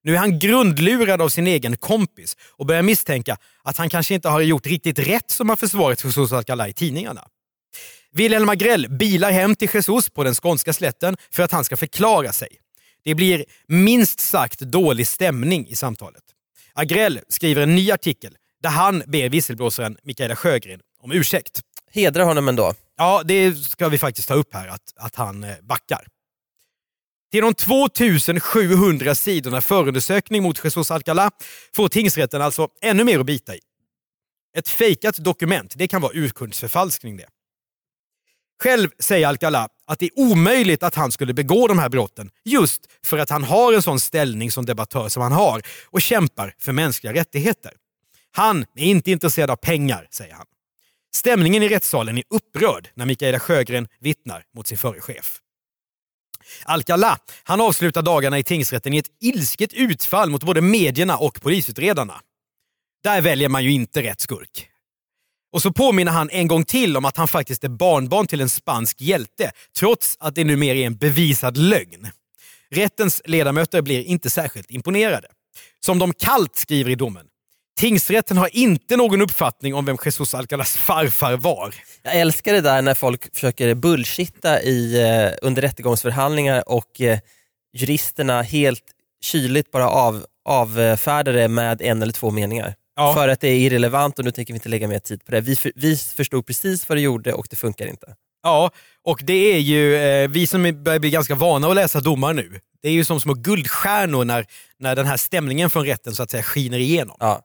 Nu 0.03 0.15
är 0.15 0.19
han 0.19 0.39
grundlurad 0.39 1.23
av 1.23 1.29
sin 1.29 1.47
egen 1.47 1.77
kompis 1.77 2.37
och 2.51 2.67
börjar 2.67 2.83
misstänka 2.83 3.37
att 3.63 3.77
han 3.77 3.91
kanske 3.91 4.15
inte 4.15 4.29
har 4.29 4.41
gjort 4.41 4.67
riktigt 4.67 4.99
rätt 4.99 5.31
som 5.31 5.49
har 5.49 5.57
försvarat 5.57 6.05
Jesus 6.05 6.33
Alcalá 6.33 6.69
i 6.69 6.73
tidningarna. 6.73 7.29
Wilhelm 8.13 8.49
Agrell 8.49 8.89
bilar 8.91 9.31
hem 9.31 9.57
till 9.57 9.69
Jesus 9.75 10.11
på 10.11 10.25
den 10.25 10.35
skånska 10.35 10.73
slätten 10.73 11.17
för 11.31 11.43
att 11.43 11.53
han 11.53 11.65
ska 11.65 11.77
förklara 11.77 12.33
sig. 12.33 12.49
Det 13.05 13.15
blir 13.15 13.45
minst 13.67 14.21
sagt 14.21 14.61
dålig 14.61 15.07
stämning 15.07 15.67
i 15.69 15.77
samtalet. 15.77 16.23
Agrell 16.73 17.21
skriver 17.29 17.63
en 17.63 17.75
ny 17.75 17.91
artikel 17.93 18.37
där 18.63 18.71
han 18.71 19.03
ber 19.07 19.29
visselblåsaren 19.29 19.97
Mikaela 20.03 20.37
Sjögren 20.37 20.81
om 21.03 21.13
ursäkt. 21.13 21.61
Hedrar 21.93 22.25
honom 22.25 22.49
ändå. 22.49 22.75
Ja, 22.97 23.23
det 23.25 23.55
ska 23.55 23.89
vi 23.89 23.99
faktiskt 23.99 24.29
ta 24.29 24.35
upp 24.35 24.55
här, 24.55 24.69
att, 24.69 24.93
att 24.97 25.17
han 25.17 25.45
eh, 25.45 25.55
backar. 25.63 26.07
Till 27.31 27.41
de 27.41 27.55
2700 27.55 29.15
sidorna 29.15 29.61
förundersökning 29.61 30.43
mot 30.43 30.65
Jesus 30.65 30.91
Alcalá 30.91 31.31
får 31.75 31.89
tingsrätten 31.89 32.43
alltså 32.43 32.69
ännu 32.83 33.05
mer 33.05 33.19
att 33.19 33.27
bita 33.27 33.57
i. 33.57 33.61
Ett 34.57 34.69
fejkat 34.69 35.17
dokument, 35.17 35.75
det 35.77 35.89
kan 35.89 36.03
vara 36.03 36.13
urkundsförfalskning 36.15 37.17
det. 37.17 37.27
Själv 38.63 38.89
säger 38.99 39.27
Alcalá 39.29 39.69
att 39.87 39.99
det 39.99 40.07
är 40.07 40.19
omöjligt 40.19 40.83
att 40.83 40.95
han 40.95 41.13
skulle 41.13 41.35
begå 41.35 41.69
de 41.69 41.79
här 41.79 41.89
brotten 41.89 42.31
just 42.45 42.83
för 43.05 43.19
att 43.19 43.31
han 43.31 43.45
har 43.45 43.73
en 43.73 43.83
sån 43.83 44.01
ställning 44.01 44.51
som 44.51 44.67
debattör 44.67 45.09
som 45.09 45.23
han 45.23 45.33
har 45.33 45.63
och 45.85 46.01
kämpar 46.01 46.55
för 46.59 46.73
mänskliga 46.73 47.15
rättigheter. 47.15 47.73
Han 48.33 48.65
är 48.77 48.85
inte 48.85 49.11
intresserad 49.11 49.51
av 49.51 49.57
pengar, 49.57 50.07
säger 50.11 50.35
han. 50.35 50.47
Stämningen 51.15 51.63
i 51.63 51.69
rättssalen 51.69 52.19
är 52.19 52.25
upprörd 52.31 52.89
när 52.95 53.07
Mikaela 53.07 53.41
Sjögren 53.41 53.89
vittnar 54.01 54.45
mot 54.55 54.67
sin 54.67 54.79
förre 54.79 55.01
chef. 55.01 55.41
Alcalá 56.65 57.19
han 57.45 57.61
avslutar 57.61 58.03
dagarna 58.03 58.39
i 58.39 58.45
tingsrätten 58.45 58.95
i 58.95 58.99
ett 58.99 59.11
ilsket 59.21 59.73
utfall 59.73 60.31
mot 60.31 60.45
både 60.45 60.61
medierna 60.61 61.17
och 61.17 61.41
polisutredarna. 61.41 62.21
Där 63.03 63.21
väljer 63.21 63.49
man 63.49 63.65
ju 63.65 63.73
inte 63.73 64.03
rätt 64.03 64.21
skurk. 64.21 64.67
Och 65.53 65.63
så 65.63 65.73
påminner 65.73 66.13
han 66.13 66.31
en 66.31 66.49
gång 66.49 66.65
till 66.65 66.97
om 66.97 67.05
att 67.05 67.17
han 67.17 67.29
faktiskt 67.29 67.65
är 67.65 67.69
barnbarn 67.69 68.27
till 68.27 68.41
en 68.41 68.49
spansk 68.49 69.01
hjälte, 69.01 69.53
trots 69.79 70.17
att 70.21 70.35
det 70.35 70.45
numera 70.45 70.77
är 70.77 70.87
en 70.87 70.97
bevisad 70.97 71.57
lögn. 71.57 72.09
Rättens 72.71 73.23
ledamöter 73.25 73.83
blir 73.83 74.05
inte 74.05 74.31
särskilt 74.31 74.71
imponerade. 74.71 75.29
Som 75.81 75.99
de 75.99 76.15
kallt 76.15 76.57
skriver 76.57 76.91
i 76.91 76.95
domen. 76.95 77.27
Tingsrätten 77.81 78.37
har 78.37 78.57
inte 78.57 78.97
någon 78.97 79.23
uppfattning 79.23 79.75
om 79.75 79.85
vem 79.85 79.97
Jesus 80.05 80.35
Alcalas 80.35 80.77
farfar 80.77 81.37
var. 81.37 81.75
Jag 82.03 82.15
älskar 82.15 82.53
det 82.53 82.61
där 82.61 82.83
när 82.83 82.95
folk 82.95 83.35
försöker 83.35 83.75
bullshitta 83.75 84.63
i, 84.63 85.03
eh, 85.03 85.39
under 85.43 85.63
rättegångsförhandlingar 85.63 86.69
och 86.69 87.01
eh, 87.01 87.19
juristerna 87.73 88.43
helt 88.43 88.85
kyligt 89.23 89.71
bara 89.71 89.89
av, 89.89 90.27
avfärdar 90.45 91.33
det 91.33 91.49
med 91.49 91.83
en 91.83 92.03
eller 92.03 92.13
två 92.13 92.31
meningar. 92.31 92.75
Ja. 92.97 93.15
För 93.15 93.29
att 93.29 93.41
det 93.41 93.49
är 93.49 93.57
irrelevant 93.57 94.19
och 94.19 94.25
nu 94.25 94.31
tänker 94.31 94.53
vi 94.53 94.57
inte 94.57 94.69
lägga 94.69 94.89
mer 94.89 94.99
tid 94.99 95.25
på 95.25 95.33
det. 95.33 95.41
Vi, 95.41 95.57
för, 95.57 95.73
vi 95.75 95.97
förstod 95.97 96.47
precis 96.47 96.89
vad 96.89 96.99
det 96.99 97.03
gjorde 97.03 97.33
och 97.33 97.47
det 97.51 97.57
funkar 97.57 97.87
inte. 97.87 98.15
Ja, 98.43 98.71
och 99.05 99.21
det 99.23 99.55
är 99.55 99.59
ju 99.59 99.97
eh, 99.97 100.29
vi 100.29 100.47
som 100.47 100.83
börjar 100.85 100.99
bli 100.99 101.11
ganska 101.11 101.35
vana 101.35 101.69
att 101.69 101.75
läsa 101.75 102.01
domar 102.01 102.35
nu. 102.35 102.61
Det 102.83 102.89
är 102.89 102.93
ju 102.93 103.05
som 103.05 103.21
små 103.21 103.35
guldstjärnor 103.35 104.25
när, 104.25 104.47
när 104.79 104.97
den 104.97 105.07
här 105.07 105.17
stämningen 105.17 105.71
från 105.71 105.87
rätten 105.87 106.15
så 106.15 106.23
att 106.23 106.31
säga 106.31 106.43
skiner 106.43 106.79
igenom. 106.79 107.17
Ja. 107.21 107.43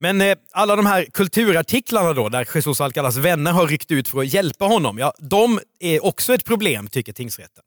Men 0.00 0.20
eh, 0.20 0.36
alla 0.52 0.76
de 0.76 0.86
här 0.86 1.04
kulturartiklarna 1.04 2.12
då, 2.12 2.28
där 2.28 2.48
Jesus 2.54 2.80
Alcalas 2.80 3.16
vänner 3.16 3.52
har 3.52 3.66
ryckt 3.66 3.90
ut 3.90 4.08
för 4.08 4.20
att 4.20 4.32
hjälpa 4.32 4.64
honom, 4.64 4.98
ja, 4.98 5.12
de 5.18 5.60
är 5.80 6.04
också 6.04 6.34
ett 6.34 6.44
problem 6.44 6.88
tycker 6.88 7.12
tingsrätten. 7.12 7.64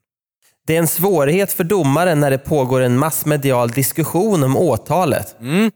Det 0.67 0.75
är 0.75 0.79
en 0.79 0.87
svårighet 0.87 1.53
för 1.53 1.63
domaren 1.63 2.19
när 2.19 2.31
det 2.31 2.37
pågår 2.37 2.81
en 2.81 2.97
massmedial 2.97 3.69
diskussion 3.69 4.43
om 4.43 4.57
åtalet. 4.57 5.35
Mm. 5.39 5.71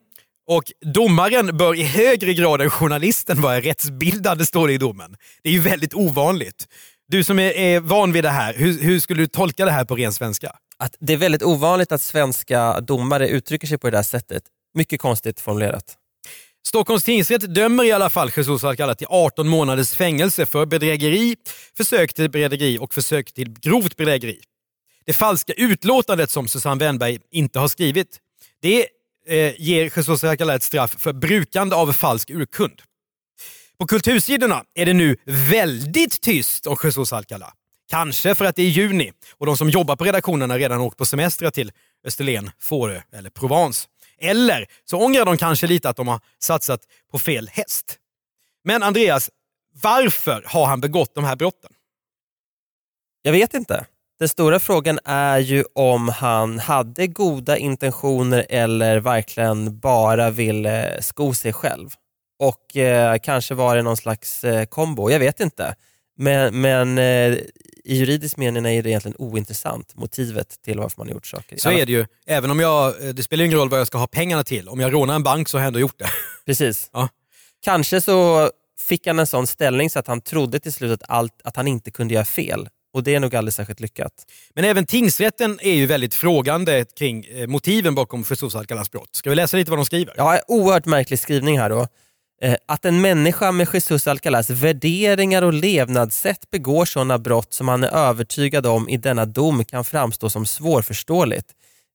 Och 0.47 0.63
domaren 0.93 1.57
bör 1.57 1.75
i 1.75 1.83
högre 1.83 2.33
grad 2.33 2.61
än 2.61 2.69
journalisten 2.69 3.41
vara 3.41 3.61
rättsbildande, 3.61 4.45
står 4.45 4.67
det 4.67 4.73
i 4.73 4.77
domen. 4.77 5.15
Det 5.43 5.49
är 5.49 5.53
ju 5.53 5.59
väldigt 5.59 5.93
ovanligt. 5.93 6.67
Du 7.07 7.23
som 7.23 7.39
är, 7.39 7.51
är 7.51 7.79
van 7.79 8.11
vid 8.11 8.23
det 8.23 8.29
här, 8.29 8.53
hur, 8.53 8.81
hur 8.81 8.99
skulle 8.99 9.21
du 9.21 9.27
tolka 9.27 9.65
det 9.65 9.71
här 9.71 9.85
på 9.85 9.95
ren 9.95 10.13
svenska? 10.13 10.51
Att 10.77 10.95
det 10.99 11.13
är 11.13 11.17
väldigt 11.17 11.43
ovanligt 11.43 11.91
att 11.91 12.01
svenska 12.01 12.81
domare 12.81 13.29
uttrycker 13.29 13.67
sig 13.67 13.77
på 13.77 13.89
det 13.89 13.97
där 13.97 14.03
sättet. 14.03 14.43
Mycket 14.73 15.01
konstigt 15.01 15.39
formulerat. 15.39 15.97
Stockholms 16.67 17.03
tingsrätt 17.03 17.55
dömer 17.55 17.83
i 17.83 17.91
alla 17.91 18.09
fall 18.09 18.31
Jesus 18.35 18.63
Alcalá 18.63 18.95
till 18.95 19.07
18 19.09 19.47
månaders 19.47 19.91
fängelse 19.91 20.45
för 20.45 20.65
bedrägeri, 20.65 21.35
försök 21.77 22.13
till 22.13 22.29
bedrägeri 22.29 22.77
och 22.79 22.93
försök 22.93 23.33
till 23.33 23.59
grovt 23.59 23.95
bedrägeri. 23.95 24.39
Det 25.05 25.13
falska 25.13 25.53
utlåtandet 25.53 26.29
som 26.29 26.47
Susanne 26.47 26.85
Wennberg 26.85 27.19
inte 27.31 27.59
har 27.59 27.67
skrivit, 27.67 28.19
det 28.61 28.87
eh, 29.27 29.61
ger 29.61 29.83
Jesus 29.83 30.23
Alcalá 30.23 30.55
ett 30.55 30.63
straff 30.63 30.95
för 30.99 31.13
brukande 31.13 31.75
av 31.75 31.93
falsk 31.93 32.29
urkund. 32.29 32.81
På 33.79 33.87
kultursidorna 33.87 34.63
är 34.75 34.85
det 34.85 34.93
nu 34.93 35.17
väldigt 35.25 36.21
tyst 36.21 36.67
om 36.67 36.77
Jesus 36.83 37.13
Alcalá. 37.13 37.51
Kanske 37.89 38.35
för 38.35 38.45
att 38.45 38.55
det 38.55 38.61
är 38.61 38.69
juni 38.69 39.11
och 39.37 39.45
de 39.45 39.57
som 39.57 39.69
jobbar 39.69 39.95
på 39.95 40.03
redaktionerna 40.03 40.57
redan 40.57 40.81
åkt 40.81 40.97
på 40.97 41.05
semestrar 41.05 41.51
till 41.51 41.71
Österlen, 42.05 42.51
Fårö 42.59 43.01
eller 43.11 43.29
Provence. 43.29 43.87
Eller 44.21 44.65
så 44.85 44.97
ångrar 44.97 45.25
de 45.25 45.37
kanske 45.37 45.67
lite 45.67 45.89
att 45.89 45.95
de 45.95 46.07
har 46.07 46.19
satsat 46.39 46.81
på 47.11 47.19
fel 47.19 47.49
häst. 47.53 47.99
Men 48.63 48.83
Andreas, 48.83 49.29
varför 49.83 50.43
har 50.45 50.65
han 50.65 50.81
begått 50.81 51.15
de 51.15 51.23
här 51.23 51.35
brotten? 51.35 51.71
Jag 53.21 53.31
vet 53.31 53.53
inte. 53.53 53.85
Den 54.19 54.29
stora 54.29 54.59
frågan 54.59 54.99
är 55.05 55.37
ju 55.39 55.63
om 55.75 56.09
han 56.09 56.59
hade 56.59 57.07
goda 57.07 57.57
intentioner 57.57 58.45
eller 58.49 58.99
verkligen 58.99 59.79
bara 59.79 60.29
ville 60.29 61.01
sko 61.01 61.33
sig 61.33 61.53
själv. 61.53 61.89
Och 62.39 62.77
eh, 62.77 63.17
kanske 63.17 63.53
var 63.53 63.75
det 63.75 63.81
någon 63.81 63.97
slags 63.97 64.43
eh, 64.43 64.65
kombo, 64.65 65.09
jag 65.09 65.19
vet 65.19 65.39
inte. 65.39 65.75
Men, 66.17 66.61
men 66.61 66.97
eh, 66.97 67.37
i 67.87 67.95
juridisk 67.95 68.37
mening 68.37 68.65
är 68.65 68.83
det 68.83 68.89
egentligen 68.89 69.15
ointressant, 69.19 69.95
motivet 69.95 70.61
till 70.65 70.79
varför 70.79 70.97
man 70.97 71.07
har 71.07 71.13
gjort 71.13 71.27
saker. 71.27 71.57
Så 71.57 71.71
är 71.71 71.85
det 71.85 71.91
ju. 71.91 72.05
Även 72.25 72.51
om 72.51 72.59
jag, 72.59 73.07
eh, 73.07 73.13
det 73.13 73.23
spelar 73.23 73.45
ingen 73.45 73.57
roll 73.57 73.69
vad 73.69 73.79
jag 73.79 73.87
ska 73.87 73.97
ha 73.97 74.07
pengarna 74.07 74.43
till. 74.43 74.69
Om 74.69 74.79
jag 74.79 74.93
rånar 74.93 75.15
en 75.15 75.23
bank 75.23 75.49
så 75.49 75.57
har 75.57 75.61
jag 75.61 75.67
ändå 75.67 75.79
gjort 75.79 75.99
det. 75.99 76.09
Precis. 76.45 76.89
Ja. 76.93 77.09
Kanske 77.63 78.01
så 78.01 78.49
fick 78.79 79.07
han 79.07 79.19
en 79.19 79.27
sån 79.27 79.47
ställning 79.47 79.89
så 79.89 79.99
att 79.99 80.07
han 80.07 80.21
trodde 80.21 80.59
till 80.59 80.73
slut 80.73 80.91
att, 80.91 81.09
allt, 81.09 81.41
att 81.43 81.55
han 81.55 81.67
inte 81.67 81.91
kunde 81.91 82.13
göra 82.13 82.25
fel. 82.25 82.69
Och 82.93 83.03
det 83.03 83.15
är 83.15 83.19
nog 83.19 83.35
aldrig 83.35 83.53
särskilt 83.53 83.79
lyckat. 83.79 84.13
Men 84.55 84.65
även 84.65 84.85
tingsrätten 84.85 85.59
är 85.61 85.73
ju 85.73 85.85
väldigt 85.85 86.15
frågande 86.15 86.85
kring 86.97 87.25
eh, 87.25 87.47
motiven 87.47 87.95
bakom 87.95 88.25
Jesus 88.29 88.55
Alcalas 88.55 88.91
brott. 88.91 89.09
Ska 89.11 89.29
vi 89.29 89.35
läsa 89.35 89.57
lite 89.57 89.71
vad 89.71 89.79
de 89.79 89.85
skriver? 89.85 90.13
Ja, 90.17 90.39
oerhört 90.47 90.85
märklig 90.85 91.19
skrivning 91.19 91.59
här 91.59 91.69
då. 91.69 91.87
Eh, 92.41 92.55
att 92.65 92.85
en 92.85 93.01
människa 93.01 93.51
med 93.51 93.67
Jesus 93.73 94.07
Alcalas 94.07 94.49
värderingar 94.49 95.41
och 95.41 95.53
levnadssätt 95.53 96.51
begår 96.51 96.85
sådana 96.85 97.17
brott 97.17 97.53
som 97.53 97.67
han 97.67 97.83
är 97.83 97.87
övertygad 97.87 98.65
om 98.65 98.89
i 98.89 98.97
denna 98.97 99.25
dom 99.25 99.65
kan 99.65 99.85
framstå 99.85 100.29
som 100.29 100.45
svårförståeligt. 100.45 101.47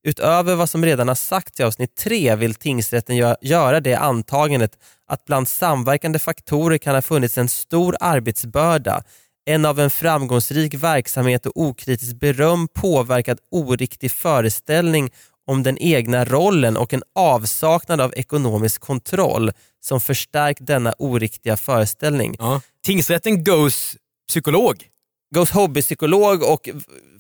Utöver 0.05 0.55
vad 0.55 0.70
som 0.70 0.84
redan 0.84 1.09
har 1.09 1.14
sagts 1.14 1.61
i 1.61 1.62
avsnitt 1.62 1.97
3 1.97 2.36
vill 2.36 2.55
tingsrätten 2.55 3.16
göra 3.40 3.80
det 3.80 3.95
antagandet 3.95 4.78
att 5.07 5.24
bland 5.24 5.49
samverkande 5.49 6.18
faktorer 6.18 6.78
kan 6.78 6.95
ha 6.95 7.03
funnits 7.03 7.38
en 7.38 7.49
stor 7.49 7.97
arbetsbörda, 8.01 9.03
en 9.45 9.64
av 9.64 9.80
en 9.80 9.90
framgångsrik 9.90 10.74
verksamhet 10.74 11.47
och 11.47 11.53
okritiskt 11.55 12.20
beröm 12.20 12.68
påverkad 12.68 13.38
oriktig 13.51 14.12
föreställning 14.12 15.11
om 15.47 15.62
den 15.62 15.78
egna 15.78 16.24
rollen 16.24 16.76
och 16.76 16.95
en 16.95 17.03
avsaknad 17.14 18.01
av 18.01 18.12
ekonomisk 18.16 18.80
kontroll 18.80 19.53
som 19.80 20.01
förstärkt 20.01 20.66
denna 20.66 20.93
oriktiga 20.99 21.57
föreställning. 21.57 22.36
Ja. 22.38 22.61
Tingsrätten 22.84 23.45
goes 23.45 23.97
psykolog. 24.28 24.88
Goes 25.34 25.51
hobbypsykolog 25.51 26.43
och 26.43 26.68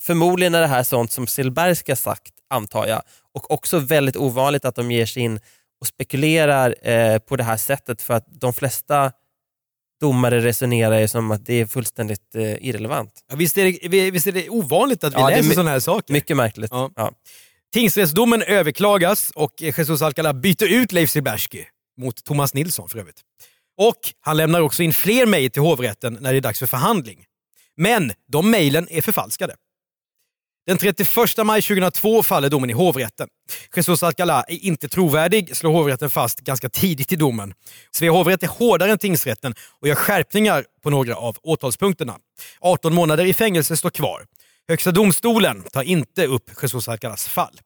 förmodligen 0.00 0.54
är 0.54 0.60
det 0.60 0.66
här 0.66 0.82
sånt 0.82 1.12
som 1.12 1.26
Silberg 1.26 1.76
ska 1.76 1.96
sagt 1.96 2.32
antar 2.50 2.86
jag. 2.86 3.02
Och 3.34 3.50
också 3.50 3.78
väldigt 3.78 4.16
ovanligt 4.16 4.64
att 4.64 4.74
de 4.74 4.90
ger 4.90 5.06
sig 5.06 5.22
in 5.22 5.40
och 5.80 5.86
spekulerar 5.86 6.88
eh, 6.88 7.18
på 7.18 7.36
det 7.36 7.44
här 7.44 7.56
sättet 7.56 8.02
för 8.02 8.14
att 8.14 8.26
de 8.28 8.52
flesta 8.54 9.12
domare 10.00 10.40
resonerar 10.40 11.00
ju 11.00 11.08
som 11.08 11.30
att 11.30 11.46
det 11.46 11.54
är 11.54 11.66
fullständigt 11.66 12.34
eh, 12.34 12.66
irrelevant. 12.68 13.24
Ja, 13.30 13.36
visst, 13.36 13.58
är 13.58 13.88
det, 13.88 14.10
visst 14.10 14.26
är 14.26 14.32
det 14.32 14.48
ovanligt 14.48 15.04
att 15.04 15.12
vi 15.14 15.18
Ja, 15.20 15.28
läser 15.28 15.50
sådana 15.50 15.70
här 15.70 15.80
saker? 15.80 16.12
Mycket 16.12 16.36
märkligt. 16.36 16.70
Ja. 16.70 16.90
Ja. 16.96 17.12
Tingsrättsdomen 17.72 18.42
överklagas 18.42 19.30
och 19.34 19.52
Jesus 19.56 20.02
Alcala 20.02 20.34
byter 20.34 20.64
ut 20.64 20.92
Leif 20.92 21.10
Silbersky 21.10 21.64
mot 21.98 22.24
Thomas 22.24 22.54
Nilsson 22.54 22.88
för 22.88 22.98
övrigt. 22.98 23.20
Och 23.78 23.98
han 24.20 24.36
lämnar 24.36 24.60
också 24.60 24.82
in 24.82 24.92
fler 24.92 25.26
mejl 25.26 25.50
till 25.50 25.62
hovrätten 25.62 26.18
när 26.20 26.32
det 26.32 26.38
är 26.38 26.40
dags 26.40 26.58
för 26.58 26.66
förhandling. 26.66 27.24
Men 27.76 28.12
de 28.28 28.50
mejlen 28.50 28.88
är 28.90 29.02
förfalskade. 29.02 29.54
Den 30.66 30.78
31 30.78 31.08
maj 31.44 31.62
2002 31.62 32.22
faller 32.22 32.48
domen 32.48 32.70
i 32.70 32.72
hovrätten. 32.72 33.28
Jesus 33.76 34.02
Alcala 34.02 34.42
är 34.42 34.64
inte 34.64 34.88
trovärdig, 34.88 35.56
slår 35.56 35.72
hovrätten 35.72 36.10
fast 36.10 36.40
ganska 36.40 36.68
tidigt 36.68 37.12
i 37.12 37.16
domen. 37.16 37.54
Svea 37.90 38.10
hovrätt 38.10 38.42
är 38.42 38.48
hårdare 38.48 38.92
än 38.92 38.98
tingsrätten 38.98 39.54
och 39.80 39.88
gör 39.88 39.94
skärpningar 39.94 40.64
på 40.82 40.90
några 40.90 41.16
av 41.16 41.36
åtalspunkterna. 41.42 42.16
18 42.60 42.94
månader 42.94 43.24
i 43.24 43.34
fängelse 43.34 43.76
står 43.76 43.90
kvar. 43.90 44.26
Högsta 44.68 44.92
domstolen 44.92 45.62
tar 45.62 45.82
inte 45.82 46.26
upp 46.26 46.50
Jesus 46.62 46.88
Alcaraz 46.88 47.28
fall. 47.28 47.60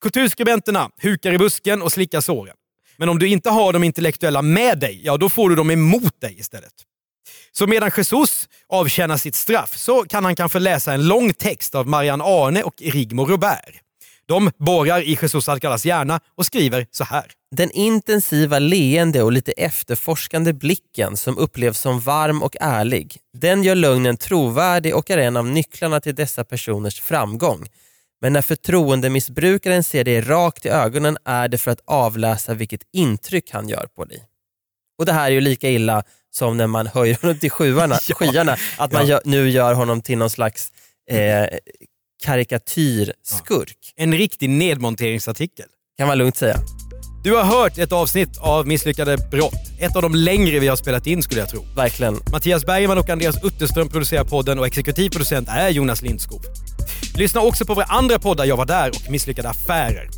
Kulturskribenterna 0.00 0.90
hukar 1.02 1.32
i 1.32 1.38
busken 1.38 1.82
och 1.82 1.92
slickar 1.92 2.20
såren. 2.20 2.56
Men 2.96 3.08
om 3.08 3.18
du 3.18 3.28
inte 3.28 3.50
har 3.50 3.72
de 3.72 3.84
intellektuella 3.84 4.42
med 4.42 4.78
dig, 4.78 5.00
ja 5.04 5.16
då 5.16 5.28
får 5.28 5.50
du 5.50 5.56
dem 5.56 5.70
emot 5.70 6.20
dig 6.20 6.40
istället. 6.40 6.72
Så 7.52 7.66
medan 7.66 7.90
Jesus 7.96 8.48
avtjänar 8.68 9.16
sitt 9.16 9.34
straff 9.34 9.76
så 9.76 10.04
kan 10.04 10.24
han 10.24 10.36
kanske 10.36 10.58
läsa 10.58 10.92
en 10.92 11.08
lång 11.08 11.32
text 11.34 11.74
av 11.74 11.86
Marianne 11.86 12.24
Arne 12.24 12.62
och 12.62 12.74
Rigmor 12.82 13.26
Robert. 13.26 13.85
De 14.28 14.50
borrar 14.58 15.00
i 15.02 15.18
Jesus 15.22 15.48
Alcalas 15.48 15.84
hjärna 15.84 16.20
och 16.36 16.46
skriver 16.46 16.86
så 16.90 17.04
här. 17.04 17.24
Den 17.56 17.70
intensiva 17.70 18.58
leende 18.58 19.22
och 19.22 19.32
lite 19.32 19.52
efterforskande 19.52 20.52
blicken 20.52 21.16
som 21.16 21.38
upplevs 21.38 21.80
som 21.80 22.00
varm 22.00 22.42
och 22.42 22.56
ärlig, 22.60 23.16
den 23.38 23.62
gör 23.62 23.74
lögnen 23.74 24.16
trovärdig 24.16 24.96
och 24.96 25.10
är 25.10 25.18
en 25.18 25.36
av 25.36 25.46
nycklarna 25.46 26.00
till 26.00 26.14
dessa 26.14 26.44
personers 26.44 27.00
framgång. 27.00 27.68
Men 28.20 28.32
när 28.32 28.42
förtroendemissbrukaren 28.42 29.84
ser 29.84 30.04
dig 30.04 30.20
rakt 30.20 30.66
i 30.66 30.68
ögonen 30.68 31.18
är 31.24 31.48
det 31.48 31.58
för 31.58 31.70
att 31.70 31.80
avläsa 31.84 32.54
vilket 32.54 32.80
intryck 32.92 33.50
han 33.52 33.68
gör 33.68 33.86
på 33.96 34.04
dig. 34.04 34.24
Och 34.98 35.06
Det 35.06 35.12
här 35.12 35.26
är 35.26 35.30
ju 35.30 35.40
lika 35.40 35.70
illa 35.70 36.02
som 36.30 36.56
när 36.56 36.66
man 36.66 36.86
höjer 36.86 37.18
honom 37.22 37.38
till 37.38 37.50
sjuarna, 37.50 37.94
skyarna, 38.14 38.56
att 38.78 38.92
man 38.92 39.02
Ja. 39.02 39.08
gör, 39.08 39.20
nu 39.24 39.50
gör 39.50 39.74
honom 39.74 40.02
till 40.02 40.18
någon 40.18 40.30
slags 40.30 40.72
eh, 41.10 41.44
karikatyrskurk. 42.24 43.76
En 43.96 44.14
riktig 44.14 44.50
nedmonteringsartikel. 44.50 45.66
Kan 45.98 46.08
man 46.08 46.18
lugnt 46.18 46.36
säga. 46.36 46.56
Du 47.24 47.34
har 47.34 47.44
hört 47.44 47.78
ett 47.78 47.92
avsnitt 47.92 48.38
av 48.38 48.66
Misslyckade 48.66 49.16
brott. 49.30 49.54
Ett 49.78 49.96
av 49.96 50.02
de 50.02 50.14
längre 50.14 50.58
vi 50.58 50.68
har 50.68 50.76
spelat 50.76 51.06
in 51.06 51.22
skulle 51.22 51.40
jag 51.40 51.50
tro. 51.50 51.64
Verkligen. 51.76 52.18
Mattias 52.32 52.66
Bergman 52.66 52.98
och 52.98 53.10
Andreas 53.10 53.44
Utterström 53.44 53.88
producerar 53.88 54.24
podden 54.24 54.58
och 54.58 54.66
exekutiv 54.66 55.10
producent 55.10 55.48
är 55.48 55.68
Jonas 55.68 56.02
Lindskog. 56.02 56.40
Lyssna 57.16 57.40
också 57.40 57.64
på 57.64 57.74
våra 57.74 57.84
andra 57.84 58.18
poddar 58.18 58.44
Jag 58.44 58.56
var 58.56 58.66
där 58.66 58.88
och 58.88 59.10
Misslyckade 59.10 59.48
affärer. 59.48 60.08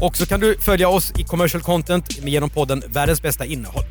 Och 0.00 0.16
så 0.16 0.26
kan 0.26 0.40
du 0.40 0.58
följa 0.58 0.88
oss 0.88 1.12
i 1.18 1.24
commercial 1.24 1.62
content 1.62 2.18
genom 2.24 2.50
podden 2.50 2.82
Världens 2.86 3.22
bästa 3.22 3.44
innehåll. 3.44 3.84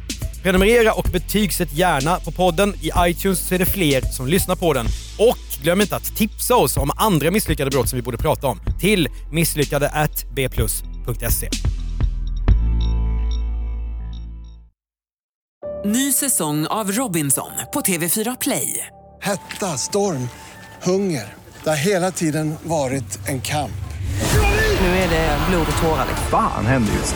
Prenumerera 0.44 0.94
och 0.94 1.08
betygsätt 1.12 1.74
gärna 1.74 2.20
på 2.20 2.32
podden. 2.32 2.74
I 2.82 2.92
iTunes 2.98 3.48
så 3.48 3.56
är 3.56 3.60
det 3.60 3.66
fler 3.66 4.02
som 4.02 4.28
lyssnar 4.28 4.56
på 4.56 4.74
den. 4.74 4.88
Och 5.20 5.38
glöm 5.64 5.82
inte 5.82 5.96
att 5.96 6.16
tipsa 6.16 6.56
oss 6.56 6.78
om 6.78 6.92
andra 6.98 7.32
misslyckade 7.32 7.72
brott 7.72 7.90
som 7.90 7.98
vi 7.98 8.04
borde 8.04 8.18
prata 8.18 8.48
om 8.48 8.60
till 8.80 9.08
misslyckade@bplus.se. 9.32 11.50
Ny 15.86 16.12
säsong 16.12 16.68
av 16.68 16.92
Robinson 16.92 17.52
på 17.74 17.82
TV4 17.82 18.38
Play. 18.42 18.88
Hetta, 19.22 19.78
storm, 19.78 20.30
hunger. 20.84 21.34
Det 21.64 21.70
har 21.70 21.78
hela 21.78 22.12
tiden 22.12 22.56
varit 22.64 23.28
en 23.28 23.42
kamp. 23.42 23.72
Nu 24.82 24.88
är 24.88 25.10
det 25.10 25.38
blod 25.50 25.68
och 25.72 25.82
tårar. 25.82 26.08
Fan 26.30 26.66
händer 26.66 26.94
just 26.94 27.16